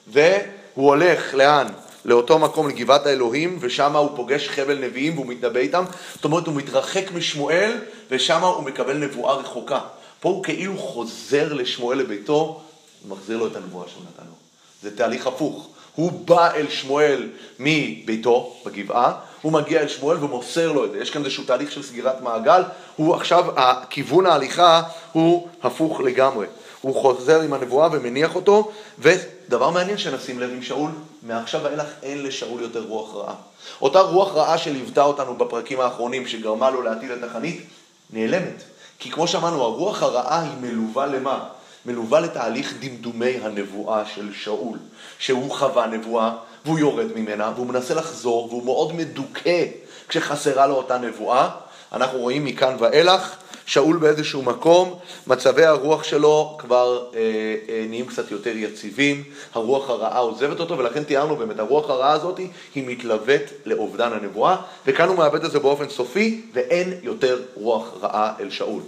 והוא 0.06 0.86
הולך 0.86 1.34
לאן? 1.34 1.66
לאותו 2.04 2.38
מקום, 2.38 2.68
לגבעת 2.68 3.06
האלוהים, 3.06 3.58
ושם 3.60 3.96
הוא 3.96 4.16
פוגש 4.16 4.48
חבל 4.48 4.78
נביאים 4.78 5.14
והוא 5.14 5.26
מתנבא 5.26 5.60
איתם. 5.60 5.84
זאת 6.14 6.24
אומרת, 6.24 6.46
הוא 6.46 6.54
מתרחק 6.54 7.04
משמואל, 7.14 7.72
ושם 8.10 8.40
הוא 8.40 8.64
מקבל 8.64 8.96
נבואה 8.96 9.34
רחוקה. 9.34 9.80
פה 10.20 10.28
הוא 10.28 10.44
כאילו 10.44 10.78
חוזר 10.78 11.52
לשמואל 11.52 11.98
לביתו, 11.98 12.60
ומחזיר 13.04 13.36
לו 13.36 13.46
את 13.46 13.56
הנבואה 13.56 13.88
שהוא 13.88 14.02
נתן 14.02 14.26
לו. 14.26 14.34
זה 14.82 14.96
תהליך 14.96 15.26
הפוך. 15.26 15.68
הוא 15.98 16.12
בא 16.24 16.54
אל 16.54 16.68
שמואל 16.68 17.28
מביתו 17.58 18.56
בגבעה, 18.66 19.12
הוא 19.42 19.52
מגיע 19.52 19.80
אל 19.80 19.88
שמואל 19.88 20.24
ומוסר 20.24 20.72
לו 20.72 20.84
את 20.84 20.92
זה. 20.92 20.98
יש 20.98 21.10
כאן 21.10 21.24
איזשהו 21.24 21.44
תהליך 21.44 21.72
של 21.72 21.82
סגירת 21.82 22.20
מעגל, 22.20 22.62
הוא 22.96 23.14
עכשיו, 23.14 23.44
כיוון 23.90 24.26
ההליכה 24.26 24.82
הוא 25.12 25.48
הפוך 25.62 26.00
לגמרי. 26.00 26.46
הוא 26.80 27.02
חוזר 27.02 27.40
עם 27.40 27.52
הנבואה 27.52 27.88
ומניח 27.92 28.34
אותו, 28.34 28.70
ודבר 28.98 29.70
מעניין 29.70 29.98
שנשים 29.98 30.40
לב 30.40 30.50
עם 30.50 30.62
שאול, 30.62 30.90
מעכשיו 31.22 31.60
ואילך 31.64 31.86
אין 32.02 32.22
לשאול 32.22 32.62
יותר 32.62 32.84
רוח 32.88 33.14
רעה. 33.14 33.34
אותה 33.82 34.00
רוח 34.00 34.34
רעה 34.34 34.58
שליוותה 34.58 35.02
אותנו 35.02 35.34
בפרקים 35.34 35.80
האחרונים, 35.80 36.26
שגרמה 36.26 36.70
לו 36.70 36.82
להטיל 36.82 37.12
את 37.12 37.24
החנית, 37.24 37.62
נעלמת. 38.10 38.62
כי 38.98 39.10
כמו 39.10 39.28
שאמרנו, 39.28 39.62
הרוח 39.62 40.02
הרעה 40.02 40.42
היא 40.42 40.52
מלווה 40.60 41.06
למה? 41.06 41.44
מלווה 41.86 42.20
לתהליך 42.20 42.74
דמדומי 42.80 43.38
הנבואה 43.42 44.06
של 44.14 44.32
שאול, 44.32 44.78
שהוא 45.18 45.50
חווה 45.50 45.86
נבואה 45.86 46.32
והוא 46.64 46.78
יורד 46.78 47.06
ממנה 47.16 47.52
והוא 47.54 47.66
מנסה 47.66 47.94
לחזור 47.94 48.48
והוא 48.48 48.64
מאוד 48.64 48.92
מדוכא 48.92 49.64
כשחסרה 50.08 50.66
לו 50.66 50.74
אותה 50.74 50.98
נבואה. 50.98 51.50
אנחנו 51.92 52.18
רואים 52.18 52.44
מכאן 52.44 52.76
ואילך, 52.78 53.36
שאול 53.66 53.96
באיזשהו 53.96 54.42
מקום, 54.42 54.98
מצבי 55.26 55.64
הרוח 55.64 56.04
שלו 56.04 56.56
כבר 56.58 57.06
אה, 57.14 57.20
אה, 57.68 57.84
נהיים 57.88 58.06
קצת 58.06 58.30
יותר 58.30 58.56
יציבים, 58.56 59.24
הרוח 59.54 59.90
הרעה 59.90 60.18
עוזבת 60.18 60.60
אותו 60.60 60.78
ולכן 60.78 61.04
תיארנו 61.04 61.36
באמת, 61.36 61.58
הרוח 61.58 61.90
הרעה 61.90 62.12
הזאת 62.12 62.38
היא 62.74 62.88
מתלווית 62.88 63.52
לאובדן 63.64 64.12
הנבואה 64.12 64.56
וכאן 64.86 65.08
הוא 65.08 65.16
מאבד 65.16 65.44
את 65.44 65.50
זה 65.50 65.58
באופן 65.58 65.88
סופי 65.88 66.40
ואין 66.52 66.92
יותר 67.02 67.40
רוח 67.54 67.92
רעה 68.02 68.32
אל 68.40 68.50
שאול. 68.50 68.82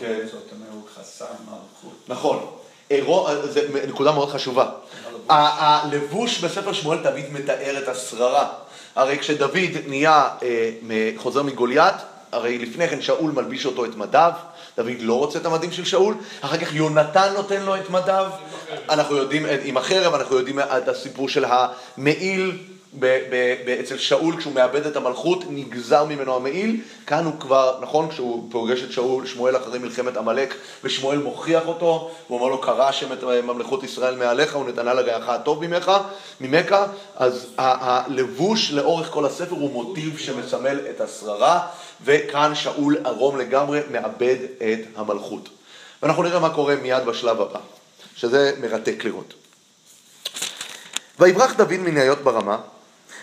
כן. 0.00 0.18
זאת 0.26 0.34
אומרת, 0.52 0.68
הוא 0.72 0.82
חסר 0.94 1.24
מלכות. 1.44 1.98
נכון. 2.08 2.46
זו 3.44 3.60
נקודה 3.88 4.12
מאוד 4.12 4.30
חשובה. 4.30 4.70
הלבוש 5.28 6.38
בספר 6.38 6.72
שמואל 6.72 6.98
תמיד 7.02 7.32
מתאר 7.32 7.78
את 7.82 7.88
השררה. 7.88 8.48
הרי 8.96 9.18
כשדוד 9.18 9.56
נהיה, 9.86 10.28
אה, 10.42 11.10
חוזר 11.16 11.42
מגוליית, 11.42 11.94
הרי 12.32 12.58
לפני 12.58 12.88
כן 12.88 13.02
שאול 13.02 13.32
מלביש 13.32 13.66
אותו 13.66 13.84
את 13.84 13.96
מדיו, 13.96 14.32
דוד 14.76 15.00
לא 15.00 15.18
רוצה 15.18 15.38
את 15.38 15.46
המדים 15.46 15.72
של 15.72 15.84
שאול, 15.84 16.14
אחר 16.40 16.56
כך 16.56 16.74
יונתן 16.74 17.32
נותן 17.34 17.62
לו 17.62 17.76
את 17.76 17.90
מדיו, 17.90 18.30
אנחנו 18.88 19.16
יודעים, 19.16 19.46
עם 19.64 19.76
החרב, 19.76 20.14
אנחנו 20.14 20.36
יודעים 20.36 20.58
את 20.58 20.88
הסיפור 20.88 21.28
של 21.28 21.44
המעיל 21.44 22.58
אצל 23.80 23.98
שאול 23.98 24.36
כשהוא 24.36 24.54
מאבד 24.54 24.86
את 24.86 24.96
המלכות, 24.96 25.44
נגזר 25.50 26.04
ממנו 26.04 26.36
המעיל, 26.36 26.80
כאן 27.06 27.24
הוא 27.24 27.40
כבר, 27.40 27.78
נכון, 27.80 28.10
כשהוא 28.10 28.48
פוגש 28.50 28.82
את 28.82 28.92
שאול, 28.92 29.26
שמואל 29.26 29.56
אחרי 29.56 29.78
מלחמת 29.78 30.16
עמלק, 30.16 30.54
ושמואל 30.84 31.18
מוכיח 31.18 31.66
אותו, 31.66 32.10
הוא 32.28 32.38
אומר 32.38 32.50
לו, 32.50 32.60
קרא 32.60 32.88
השם 32.88 33.12
את 33.12 33.24
ממלכות 33.24 33.84
ישראל 33.84 34.16
מעליך, 34.16 34.54
הוא 34.54 34.68
נתנה 34.68 34.94
לרעך 34.94 35.28
הטוב 35.28 35.66
ממך, 35.66 35.92
ממך, 36.40 36.76
אז 37.16 37.46
הלבוש 37.58 38.72
לאורך 38.72 39.10
כל 39.10 39.24
הספר 39.24 39.54
הוא 39.54 39.70
מוטיב 39.70 40.18
שמסמל 40.18 40.78
את 40.90 41.00
השררה, 41.00 41.66
וכאן 42.04 42.54
שאול 42.54 42.96
ערום 43.04 43.38
לגמרי 43.38 43.80
מאבד 43.90 44.36
את 44.58 44.80
המלכות. 44.96 45.48
ואנחנו 46.02 46.22
נראה 46.22 46.40
מה 46.40 46.50
קורה 46.50 46.76
מיד 46.76 47.04
בשלב 47.04 47.40
הבא, 47.40 47.60
שזה 48.16 48.52
מרתק 48.60 49.04
לראות. 49.04 49.34
ויברח 51.18 51.52
דוד 51.52 51.76
מן 51.76 51.96
היות 51.96 52.18
ברמה, 52.18 52.58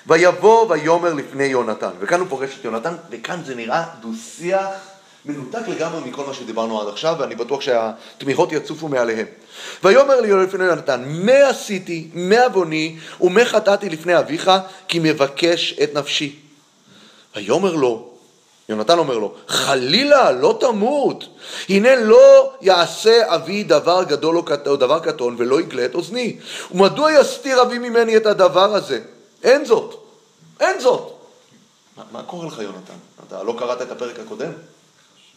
ויבוא 0.07 0.65
ויאמר 0.69 1.13
לפני 1.13 1.43
יונתן. 1.43 1.89
וכאן 1.99 2.19
הוא 2.19 2.27
פוגש 2.29 2.57
את 2.59 2.65
יונתן, 2.65 2.93
וכאן 3.11 3.41
זה 3.45 3.55
נראה 3.55 3.83
דו-שיח 4.01 4.67
מנותק 5.25 5.67
לגמרי 5.67 6.09
מכל 6.09 6.23
מה 6.27 6.33
שדיברנו 6.33 6.81
עד 6.81 6.87
עכשיו, 6.87 7.15
ואני 7.19 7.35
בטוח 7.35 7.61
שהתמיכות 7.61 8.51
יצופו 8.51 8.87
מעליהם. 8.87 9.25
ויאמר 9.83 10.21
לי 10.21 10.45
לפני 10.45 10.65
יונתן, 10.65 11.03
מה 11.07 11.49
עשיתי, 11.49 12.07
מה 12.13 12.43
עווני, 12.43 12.97
ומה 13.21 13.45
חטאתי 13.45 13.89
לפני 13.89 14.19
אביך, 14.19 14.51
כי 14.87 14.99
מבקש 14.99 15.79
את 15.83 15.93
נפשי. 15.93 16.35
ויאמר 17.35 17.75
לו, 17.75 18.09
יונתן 18.69 18.97
אומר 18.97 19.17
לו, 19.17 19.33
חלילה, 19.47 20.31
לא 20.31 20.57
תמות. 20.59 21.27
הנה 21.69 21.95
לא 21.95 22.53
יעשה 22.61 23.35
אבי 23.35 23.63
דבר 23.63 24.03
גדול 24.03 24.41
או 24.67 24.75
דבר 24.75 24.99
קטון 24.99 25.35
ולא 25.37 25.61
יגלה 25.61 25.85
את 25.85 25.95
אוזני. 25.95 26.37
ומדוע 26.71 27.11
יסתיר 27.11 27.61
אבי 27.61 27.77
ממני 27.77 28.17
את 28.17 28.25
הדבר 28.25 28.75
הזה? 28.75 28.99
אין 29.43 29.65
זאת. 29.65 30.03
אין 30.59 30.79
זאת. 30.79 31.13
מה, 31.97 32.03
מה 32.11 32.23
קורה 32.23 32.47
לך, 32.47 32.59
יונתן? 32.59 32.93
אתה 33.27 33.43
לא 33.43 33.55
קראת 33.59 33.81
את 33.81 33.91
הפרק 33.91 34.19
הקודם? 34.19 34.51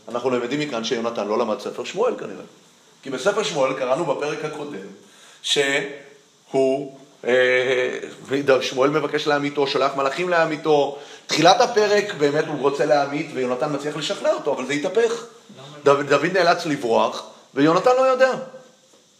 אנחנו 0.08 0.30
למדים 0.30 0.60
מכאן 0.60 0.84
שיונתן 0.84 1.28
לא 1.28 1.38
למד 1.38 1.60
ספר 1.60 1.84
שמואל 1.84 2.18
כנראה. 2.18 2.44
כי 3.02 3.10
בספר 3.10 3.42
שמואל 3.42 3.72
קראנו 3.72 4.04
בפרק 4.04 4.44
הקודם 4.44 4.86
שהוא, 5.42 6.98
אה, 7.24 7.98
שמואל 8.60 8.90
מבקש 8.90 9.26
להמיתו, 9.26 9.66
שולח 9.66 9.96
מלאכים 9.96 10.28
להמיתו. 10.28 10.98
תחילת 11.26 11.60
הפרק 11.60 12.14
באמת 12.18 12.44
הוא 12.46 12.60
רוצה 12.60 12.84
להמית 12.84 13.30
ויונתן 13.34 13.74
מצליח 13.74 13.96
לשכנע 13.96 14.32
אותו, 14.32 14.52
אבל 14.52 14.66
זה 14.66 14.72
התהפך. 14.72 15.24
דוד, 15.84 16.06
דוד 16.06 16.36
נאלץ 16.36 16.66
לברוח 16.66 17.26
ויונתן 17.54 17.90
לא 17.96 18.02
יודע. 18.02 18.32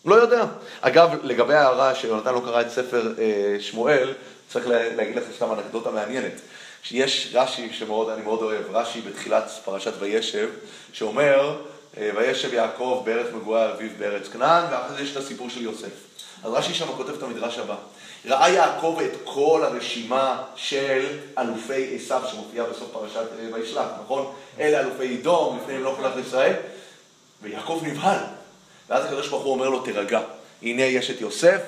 לא 0.05 0.15
יודע. 0.15 0.45
אגב, 0.81 1.11
לגבי 1.23 1.55
ההערה 1.55 1.95
שיונתן 1.95 2.35
לא 2.35 2.41
קרא 2.41 2.61
את 2.61 2.71
ספר 2.71 3.15
אה, 3.19 3.57
שמואל, 3.61 4.13
צריך 4.53 4.67
לה- 4.69 4.95
להגיד 4.97 5.17
לך 5.17 5.25
סתם 5.37 5.53
אנקדוטה 5.53 5.91
מעניינת. 5.91 6.33
שיש 6.83 7.31
רש"י 7.35 7.69
שמאוד, 7.73 8.09
אני 8.09 8.23
מאוד 8.23 8.43
אוהב, 8.43 8.63
רש"י 8.73 9.01
בתחילת 9.01 9.51
פרשת 9.65 9.93
וישב, 9.99 10.49
שאומר, 10.93 11.57
אה, 11.99 12.11
וישב 12.17 12.55
יעקב 12.55 13.03
בארץ 13.07 13.27
מגורי 13.35 13.71
אביו 13.73 13.91
בארץ 13.99 14.29
כנען, 14.29 14.65
ואחרי 14.73 14.97
זה 14.97 15.03
יש 15.03 15.13
את 15.13 15.17
הסיפור 15.17 15.51
של 15.51 15.63
יוסף. 15.63 15.89
אז 16.45 16.53
רש"י 16.53 16.75
שם 16.75 16.87
כותב 16.97 17.15
את 17.15 17.23
המדרש 17.23 17.59
הבא. 17.59 17.77
ראה 18.27 18.49
יעקב 18.51 18.99
את 19.05 19.11
כל 19.25 19.63
הרשימה 19.65 20.43
של 20.57 21.07
אלופי 21.39 21.97
עשיו 21.97 22.23
שמופיעה 22.31 22.67
בסוף 22.67 22.89
פרשת 22.93 23.17
אה, 23.17 23.55
וישלח, 23.55 23.87
נכון? 24.05 24.33
אלה 24.61 24.81
אלופי 24.81 25.19
אדום, 25.21 25.59
לפניהם 25.63 25.85
לא 25.85 25.95
חולק 25.97 26.17
לישראל, 26.17 26.55
ויעקב 27.43 27.81
נבהל. 27.83 28.19
ואז 28.89 29.05
הקדוש 29.05 29.29
ברוך 29.29 29.45
הוא 29.45 29.53
אומר 29.53 29.69
לו, 29.69 29.81
תירגע, 29.83 30.21
הנה 30.63 30.83
יש 30.83 31.11
את 31.11 31.21
יוסף, 31.21 31.61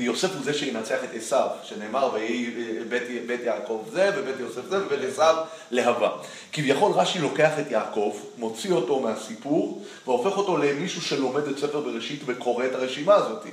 ויוסף 0.00 0.34
הוא 0.34 0.44
זה 0.44 0.54
שינצח 0.54 1.04
את 1.04 1.08
עשיו, 1.14 1.48
שנאמר, 1.62 2.10
ויהי 2.12 2.50
בית, 2.88 3.02
בית 3.26 3.40
יעקב 3.44 3.84
זה, 3.92 4.10
ובית 4.16 4.40
יוסף 4.40 4.68
זה, 4.68 4.84
ובית 4.86 5.00
עשיו 5.12 5.36
להבה. 5.70 6.10
כביכול 6.52 6.92
רש"י 6.92 7.18
לוקח 7.18 7.50
את 7.60 7.70
יעקב, 7.70 8.16
מוציא 8.38 8.72
אותו 8.72 9.00
מהסיפור, 9.00 9.84
והופך 10.06 10.36
אותו 10.36 10.56
למישהו 10.56 11.02
שלומד 11.02 11.48
את 11.48 11.58
ספר 11.58 11.80
בראשית 11.80 12.22
וקורא 12.26 12.64
את 12.64 12.74
הרשימה 12.74 13.14
הזאת. 13.14 13.46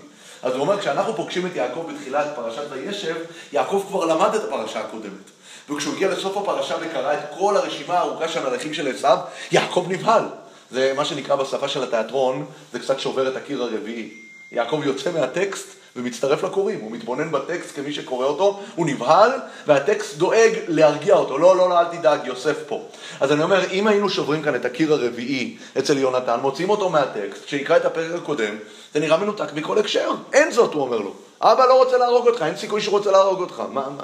אז 0.43 0.53
הוא 0.53 0.61
אומר, 0.61 0.79
כשאנחנו 0.79 1.15
פוגשים 1.15 1.45
את 1.45 1.55
יעקב 1.55 1.91
בתחילת 1.93 2.27
פרשת 2.35 2.63
וישב, 2.69 3.15
יעקב 3.53 3.83
כבר 3.87 4.05
למד 4.05 4.35
את 4.35 4.43
הפרשה 4.43 4.79
הקודמת. 4.79 5.31
וכשהוא 5.69 5.93
הגיע 5.95 6.09
לסוף 6.09 6.37
הפרשה 6.37 6.75
וקרא 6.81 7.13
את 7.13 7.19
כל 7.37 7.57
הרשימה 7.57 7.93
הארוכה 7.93 8.27
של 8.27 8.47
המלכים 8.47 8.73
של 8.73 8.95
עשיו, 8.95 9.17
יעקב 9.51 9.85
נבהל. 9.89 10.23
זה 10.71 10.93
מה 10.95 11.05
שנקרא 11.05 11.35
בשפה 11.35 11.67
של 11.67 11.83
התיאטרון, 11.83 12.45
זה 12.73 12.79
קצת 12.79 12.99
שובר 12.99 13.27
את 13.27 13.35
הקיר 13.35 13.63
הרביעי. 13.63 14.09
יעקב 14.51 14.81
יוצא 14.85 15.11
מהטקסט 15.11 15.67
ומצטרף 15.97 16.43
לקוראים, 16.43 16.79
הוא 16.81 16.91
מתבונן 16.91 17.31
בטקסט 17.31 17.75
כמי 17.75 17.93
שקורא 17.93 18.25
אותו, 18.25 18.59
הוא 18.75 18.87
נבהל, 18.87 19.31
והטקסט 19.67 20.17
דואג 20.17 20.51
להרגיע 20.67 21.15
אותו, 21.15 21.37
לא, 21.37 21.57
לא, 21.57 21.69
לא, 21.69 21.79
אל 21.79 21.85
תדאג, 21.85 22.19
יוסף 22.25 22.57
פה. 22.67 22.81
אז 23.19 23.31
אני 23.31 23.43
אומר, 23.43 23.71
אם 23.71 23.87
היינו 23.87 24.09
שוברים 24.09 24.41
כאן 24.41 24.55
את 24.55 24.65
הקיר 24.65 24.93
הרביעי 24.93 25.57
אצל 25.79 25.97
יונתן, 25.97 26.39
מוציאים 26.41 26.69
אותו 26.69 26.89
מהטקסט, 26.89 27.47
שיקרא 27.47 27.77
את 27.77 27.85
הפרק 27.85 28.21
הקודם, 28.21 28.55
זה 28.93 28.99
נראה 28.99 29.17
מנותק 29.17 29.53
מכל 29.53 29.77
הקשר. 29.77 30.11
אין 30.33 30.51
זאת, 30.51 30.73
הוא 30.73 30.81
אומר 30.81 30.97
לו. 30.97 31.13
אבא 31.41 31.65
לא 31.65 31.83
רוצה 31.83 31.97
להרוג 31.97 32.27
אותך, 32.27 32.41
אין 32.41 32.57
סיכוי 32.57 32.81
שהוא 32.81 32.97
רוצה 32.97 33.11
להרוג 33.11 33.41
אותך. 33.41 33.59
מה, 33.59 33.89
מה, 33.89 34.03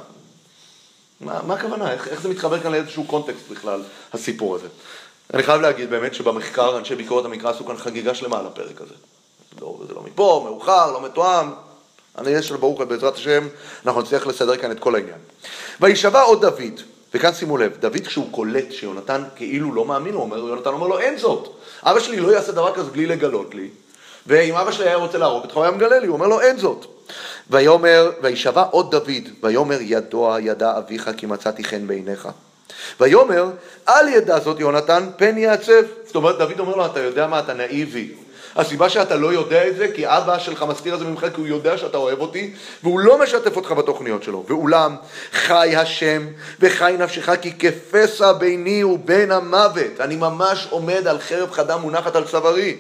מה, 1.22 1.40
מה 1.48 1.54
הכוונה? 1.54 1.92
איך, 1.92 2.08
איך 2.08 2.22
זה 2.22 2.30
מתחבר 2.30 2.60
כאן 2.60 2.72
לאיזשהו 2.72 3.04
קונטקסט 3.04 3.50
בכלל, 3.50 3.82
הסיפור 4.14 4.56
הזה? 4.56 4.68
אני 5.34 5.44
חייב 5.44 5.62
להגיד 5.62 5.90
באמת 5.90 6.14
שבמחקר 6.14 6.78
אנשי 6.78 6.96
ביקורת 6.96 7.26
המקרא 7.26 7.50
עשו 7.50 7.66
כאן 7.66 7.78
חגיגה 7.78 8.16
שלמה 8.16 8.40
על 8.40 8.46
הפרק 8.46 8.82
הזה. 8.82 8.94
לא, 9.62 9.80
זה 9.88 9.94
לא 9.94 10.02
מפה, 10.04 10.42
מאוחר, 10.46 10.92
לא 10.92 11.02
מתואם. 11.02 11.52
אני 12.18 12.30
יש 12.30 12.48
של 12.48 12.58
ברוך 12.58 12.82
בעזרת 12.82 13.16
השם, 13.16 13.48
אנחנו 13.86 14.02
נצליח 14.02 14.28
לסדר 14.28 14.58
כאן 14.58 14.72
את 14.72 14.80
כל 14.80 14.96
העניין. 14.96 15.18
וישבע 15.82 16.22
עוד 16.22 16.42
דוד, 16.42 16.82
וכאן 17.14 17.34
שימו 17.34 17.58
לב, 17.58 17.78
דוד 17.80 18.08
כשהוא 18.08 18.32
קולט 18.32 18.72
שיונתן 18.72 19.24
כאילו 19.36 19.74
לא 19.74 19.86
מאמין, 19.86 20.14
הוא 20.14 20.22
אומר, 20.22 20.38
יונתן 20.38 20.70
אומר 20.70 20.88
לו, 20.88 21.00
אין 21.00 21.18
זאת. 21.18 21.48
אבא 21.84 22.00
שלי 22.00 22.20
לא 22.20 22.32
יעשה 22.32 22.52
דבר 22.52 22.74
כזה 22.74 22.92
בלי 22.92 23.06
לגלות 23.06 23.56
לי, 23.56 23.68
ואם 24.28 24.56
אבא 24.56 24.72
שלי 24.72 24.86
היה 24.86 24.96
רוצה 24.96 25.18
להרוג 25.18 25.44
אותך, 25.44 25.56
הוא 25.56 25.64
היה 25.64 25.72
מגלה 25.72 26.00
לי, 26.00 26.08
הוא 26.08 26.14
אומר 26.14 26.28
לו, 26.28 26.42
אין 26.42 26.58
זאת. 26.58 26.86
ויאמר, 27.50 28.12
וישבע 28.22 28.64
עוד 28.72 28.92
דוד, 28.92 29.30
ויאמר 29.44 29.78
ידוע 29.82 30.38
ידע 30.42 30.78
אביך 30.78 31.10
כי 31.18 31.26
מצאתי 31.26 31.64
חן 31.64 31.88
בעיניך. 31.88 32.28
ויאמר, 33.00 33.46
אל 33.90 34.08
ידע 34.08 34.40
זאת 34.40 34.60
יונתן, 34.60 35.10
פן 35.18 35.38
יעצב. 35.38 35.84
זאת 36.06 36.16
אומרת, 36.16 36.38
דוד 36.38 36.60
אומר 36.60 36.76
לו, 36.76 36.86
אתה 36.86 37.00
יודע 37.00 37.28
מה, 37.28 37.40
אתה 37.40 37.54
נאיבי. 37.54 38.12
הסיבה 38.56 38.90
שאתה 38.90 39.16
לא 39.16 39.34
יודע 39.34 39.68
את 39.68 39.76
זה, 39.76 39.88
כי 39.96 40.08
אבא 40.08 40.40
שלך 40.40 40.64
מסתיר 40.64 40.94
את 40.94 41.00
זה 41.00 41.06
ממך, 41.06 41.26
כי 41.36 41.42
הוא 41.42 41.48
יודע 41.48 41.78
שאתה 41.78 41.98
אוהב 41.98 42.20
אותי, 42.20 42.54
והוא 42.84 43.00
לא 43.00 43.18
משתף 43.18 43.56
אותך 43.56 43.72
בתוכניות 43.72 44.24
שלו. 44.24 44.46
ואולם, 44.48 44.96
חי 45.32 45.76
השם 45.76 46.28
וחי 46.60 46.96
נפשך, 47.00 47.30
כי 47.42 47.52
כפסע 47.60 48.32
ביני 48.32 48.84
ובין 48.84 49.32
המוות. 49.32 50.00
אני 50.00 50.16
ממש 50.16 50.68
עומד 50.70 51.08
על 51.08 51.20
חרב 51.20 51.52
חדה 51.52 51.78
מונחת 51.78 52.16
על 52.16 52.24
צווארי. 52.28 52.78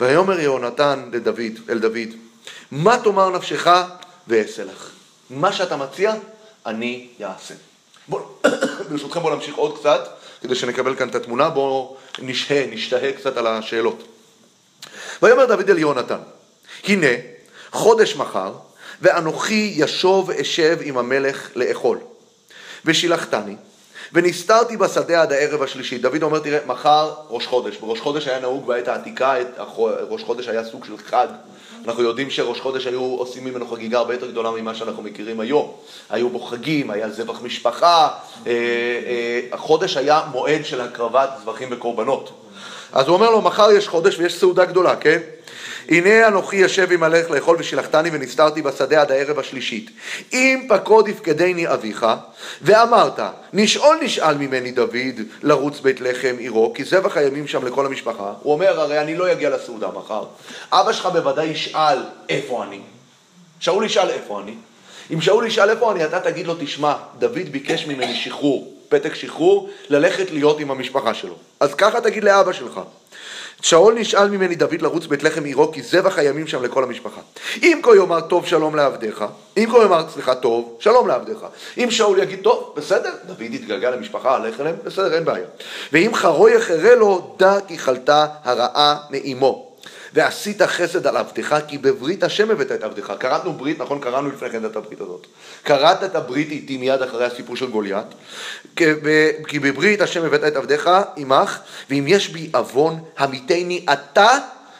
ויאמר 0.00 0.40
יהונתן 0.40 1.08
לדוד, 1.12 1.52
אל 1.68 1.78
דוד, 1.78 2.08
מה 2.70 2.98
תאמר 3.04 3.30
נפשך 3.30 3.66
ואעשה 4.28 4.64
לך. 4.64 4.90
מה 5.30 5.52
שאתה 5.52 5.76
מציע, 5.76 6.14
אני 6.66 7.08
אעשה. 7.22 7.54
בוא, 8.08 8.20
ברשותכם 8.90 9.20
בואו 9.20 9.34
נמשיך 9.34 9.54
עוד 9.56 9.78
קצת, 9.78 10.08
כדי 10.42 10.54
שנקבל 10.54 10.96
כאן 10.96 11.08
את 11.08 11.14
התמונה, 11.14 11.50
בואו 11.50 11.96
נשהה, 12.18 12.66
נשתהה 12.66 13.12
קצת 13.12 13.36
על 13.36 13.46
השאלות. 13.46 14.13
ויאמר 15.22 15.46
דוד 15.46 15.70
אל 15.70 15.78
יהונתן, 15.78 16.18
הנה 16.84 17.06
חודש 17.72 18.16
מחר, 18.16 18.52
ואנוכי 19.00 19.72
ישוב 19.76 20.30
אשב 20.30 20.78
עם 20.82 20.98
המלך 20.98 21.50
לאכול. 21.56 21.98
ושילחתני, 22.84 23.56
ונסתרתי 24.12 24.76
בשדה 24.76 25.22
עד 25.22 25.32
הערב 25.32 25.62
השלישי. 25.62 25.98
דוד 25.98 26.22
אומר, 26.22 26.38
תראה, 26.38 26.58
מחר 26.66 27.14
ראש 27.28 27.46
חודש. 27.46 27.76
בראש 27.76 28.00
חודש 28.00 28.28
היה 28.28 28.40
נהוג 28.40 28.66
בעת 28.66 28.88
העתיקה, 28.88 29.34
ראש 30.10 30.22
חודש 30.22 30.48
היה 30.48 30.64
סוג 30.64 30.84
של 30.84 30.96
חג. 30.98 31.26
אנחנו 31.86 32.02
יודעים 32.02 32.30
שראש 32.30 32.60
חודש 32.60 32.86
היו 32.86 33.00
עושים 33.00 33.44
ממנו 33.44 33.66
חגיגה 33.66 33.98
הרבה 33.98 34.14
יותר 34.14 34.30
גדולה 34.30 34.50
ממה 34.50 34.74
שאנחנו 34.74 35.02
מכירים 35.02 35.40
היום. 35.40 35.72
היו 36.10 36.30
בו 36.30 36.40
חגים, 36.40 36.90
היה 36.90 37.10
זבח 37.10 37.42
משפחה, 37.42 38.08
אה, 38.46 38.52
אה, 38.52 39.40
החודש 39.52 39.96
היה 39.96 40.22
מועד 40.32 40.64
של 40.64 40.80
הקרבת 40.80 41.30
זבחים 41.42 41.68
וקורבנות. 41.70 42.43
אז 42.94 43.06
הוא 43.08 43.14
אומר 43.14 43.30
לו, 43.30 43.42
מחר 43.42 43.72
יש 43.72 43.88
חודש 43.88 44.18
ויש 44.18 44.40
סעודה 44.40 44.64
גדולה, 44.64 44.96
כן? 44.96 45.18
הנה 45.88 46.28
אנוכי 46.28 46.56
יושב 46.56 46.92
עם 46.92 47.02
הלך 47.02 47.30
לאכול 47.30 47.56
ושילחתני 47.60 48.10
ונסתרתי 48.12 48.62
בשדה 48.62 49.00
עד 49.00 49.12
הערב 49.12 49.38
השלישית. 49.38 49.90
אם 50.32 50.66
פקוד 50.68 51.08
יפקדני 51.08 51.68
אביך, 51.72 52.06
ואמרת, 52.62 53.20
נשאול 53.52 53.96
נשאל 54.02 54.36
ממני 54.36 54.70
דוד 54.70 55.20
לרוץ 55.42 55.80
בית 55.80 56.00
לחם 56.00 56.36
עירו, 56.38 56.72
כי 56.74 56.84
זבח 56.84 57.16
הימים 57.16 57.46
שם 57.46 57.66
לכל 57.66 57.86
המשפחה. 57.86 58.32
הוא 58.42 58.52
אומר, 58.52 58.80
הרי 58.80 59.00
אני 59.00 59.16
לא 59.16 59.32
אגיע 59.32 59.50
לסעודה 59.50 59.88
מחר. 59.94 60.24
אבא 60.72 60.92
שלך 60.92 61.06
בוודאי 61.06 61.46
ישאל 61.46 61.98
איפה 62.28 62.64
אני. 62.64 62.80
שאול 63.60 63.84
ישאל 63.84 64.10
איפה 64.10 64.40
אני. 64.40 64.54
אם 65.12 65.20
שאול 65.20 65.46
ישאל 65.46 65.70
איפה 65.70 65.92
אני, 65.92 66.04
אתה 66.04 66.20
תגיד 66.20 66.46
לו, 66.46 66.54
תשמע, 66.60 66.94
דוד 67.18 67.48
ביקש 67.50 67.86
ממני 67.86 68.14
שחרור, 68.14 68.73
פתק 68.88 69.14
שחרור, 69.14 69.70
ללכת 69.88 70.30
להיות 70.30 70.60
עם 70.60 70.70
המשפחה 70.70 71.14
שלו. 71.14 71.34
אז 71.60 71.74
ככה 71.74 72.00
תגיד 72.00 72.24
לאבא 72.24 72.52
שלך. 72.52 72.80
שאול 73.62 73.94
נשאל 73.94 74.30
ממני 74.30 74.54
דוד 74.54 74.82
לרוץ 74.82 75.06
בית 75.06 75.22
לחם 75.22 75.44
עירו 75.44 75.72
כי 75.72 75.82
זבח 75.82 76.18
הימים 76.18 76.46
שם 76.46 76.62
לכל 76.62 76.84
המשפחה. 76.84 77.20
אם 77.62 77.80
כה 77.82 77.96
יאמר 77.96 78.20
טוב 78.20 78.46
שלום 78.46 78.76
לעבדיך, 78.76 79.24
אם 79.56 79.68
כה 79.72 79.78
יאמר 79.78 80.04
סליחה 80.14 80.34
טוב 80.34 80.76
שלום 80.80 81.08
לעבדיך. 81.08 81.38
אם 81.78 81.90
שאול 81.90 82.18
יגיד 82.18 82.40
טוב 82.42 82.74
בסדר, 82.76 83.10
דוד 83.26 83.40
יתגלגל 83.40 83.90
למשפחה, 83.90 84.34
הלך 84.34 84.60
אליהם, 84.60 84.76
בסדר 84.84 85.14
אין 85.14 85.24
בעיה. 85.24 85.46
ואם 85.92 86.10
חרו 86.14 86.48
יחרה 86.48 86.94
לו 86.94 87.34
דע 87.38 87.58
כי 87.68 87.78
חלתה 87.78 88.26
הרעה 88.44 88.96
מאימו. 89.10 89.73
ועשית 90.14 90.62
חסד 90.62 91.06
על 91.06 91.16
עבדך, 91.16 91.58
כי 91.68 91.78
בברית 91.78 92.22
השם 92.22 92.50
הבאת 92.50 92.72
את 92.72 92.82
עבדך. 92.82 93.12
קראנו 93.18 93.52
ברית, 93.52 93.80
נכון? 93.80 94.00
קראנו 94.00 94.28
לפני 94.28 94.50
כן 94.50 94.64
את 94.64 94.76
הברית 94.76 95.00
הזאת. 95.00 95.26
קראת 95.62 96.04
את 96.04 96.14
הברית 96.14 96.50
איתי 96.50 96.76
מיד 96.76 97.02
אחרי 97.02 97.24
הסיפור 97.24 97.56
של 97.56 97.70
גוליית. 97.70 98.06
כי 99.48 99.58
בברית 99.58 100.00
השם 100.00 100.24
הבאת 100.24 100.44
את 100.44 100.56
עבדך 100.56 101.02
עמך, 101.16 101.58
ואם 101.90 102.04
יש 102.08 102.28
בי 102.28 102.50
עוון, 102.54 103.00
המיתני 103.18 103.86
אתה 103.92 104.38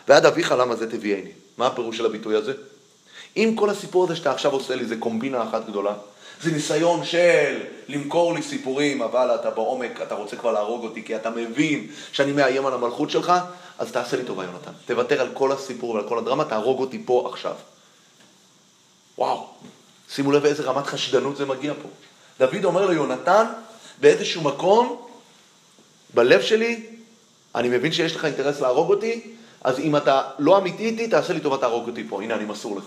ועד 0.08 0.26
אביך 0.26 0.52
למה 0.52 0.76
זה 0.76 0.90
תביאני. 0.90 1.30
מה 1.58 1.66
הפירוש 1.66 1.96
של 1.96 2.06
הביטוי 2.06 2.36
הזה? 2.36 2.52
אם 3.36 3.54
כל 3.56 3.70
הסיפור 3.70 4.04
הזה 4.04 4.16
שאתה 4.16 4.32
עכשיו 4.32 4.52
עושה 4.52 4.74
לי 4.74 4.84
זה 4.84 4.96
קומבינה 4.96 5.42
אחת 5.42 5.68
גדולה, 5.68 5.92
זה 6.42 6.50
ניסיון 6.50 7.04
של 7.04 7.60
למכור 7.88 8.34
לי 8.34 8.42
סיפורים, 8.42 9.02
אבל 9.02 9.30
אתה 9.34 9.50
בעומק, 9.50 10.00
אתה 10.02 10.14
רוצה 10.14 10.36
כבר 10.36 10.52
להרוג 10.52 10.84
אותי, 10.84 11.02
כי 11.02 11.16
אתה 11.16 11.30
מבין 11.30 11.86
שאני 12.12 12.32
מאיים 12.32 12.66
על 12.66 12.72
המלכות 12.72 13.10
שלך, 13.10 13.32
אז 13.78 13.92
תעשה 13.92 14.16
לי 14.16 14.24
טובה, 14.24 14.44
יונתן. 14.44 14.70
תוותר 14.86 15.20
על 15.20 15.28
כל 15.34 15.52
הסיפור 15.52 15.90
ועל 15.90 16.08
כל 16.08 16.18
הדרמה, 16.18 16.44
תהרוג 16.44 16.80
אותי 16.80 17.02
פה 17.06 17.28
עכשיו. 17.32 17.54
וואו, 19.18 19.46
שימו 20.10 20.32
לב 20.32 20.44
איזה 20.44 20.62
רמת 20.62 20.86
חשדנות 20.86 21.36
זה 21.36 21.46
מגיע 21.46 21.72
פה. 21.82 21.88
דוד 22.38 22.64
אומר 22.64 22.86
ליונתן, 22.86 23.46
באיזשהו 24.00 24.42
מקום, 24.42 25.06
בלב 26.14 26.42
שלי, 26.42 26.86
אני 27.54 27.68
מבין 27.68 27.92
שיש 27.92 28.16
לך 28.16 28.24
אינטרס 28.24 28.60
להרוג 28.60 28.90
אותי, 28.90 29.34
אז 29.60 29.78
אם 29.78 29.96
אתה 29.96 30.22
לא 30.38 30.58
אמיתי 30.58 30.84
איתי, 30.84 31.08
תעשה 31.08 31.32
לי 31.32 31.40
טובה, 31.40 31.58
תהרוג 31.58 31.88
אותי 31.88 32.08
פה. 32.08 32.22
הנה, 32.22 32.34
אני 32.34 32.44
מסור 32.44 32.76
לך. 32.76 32.84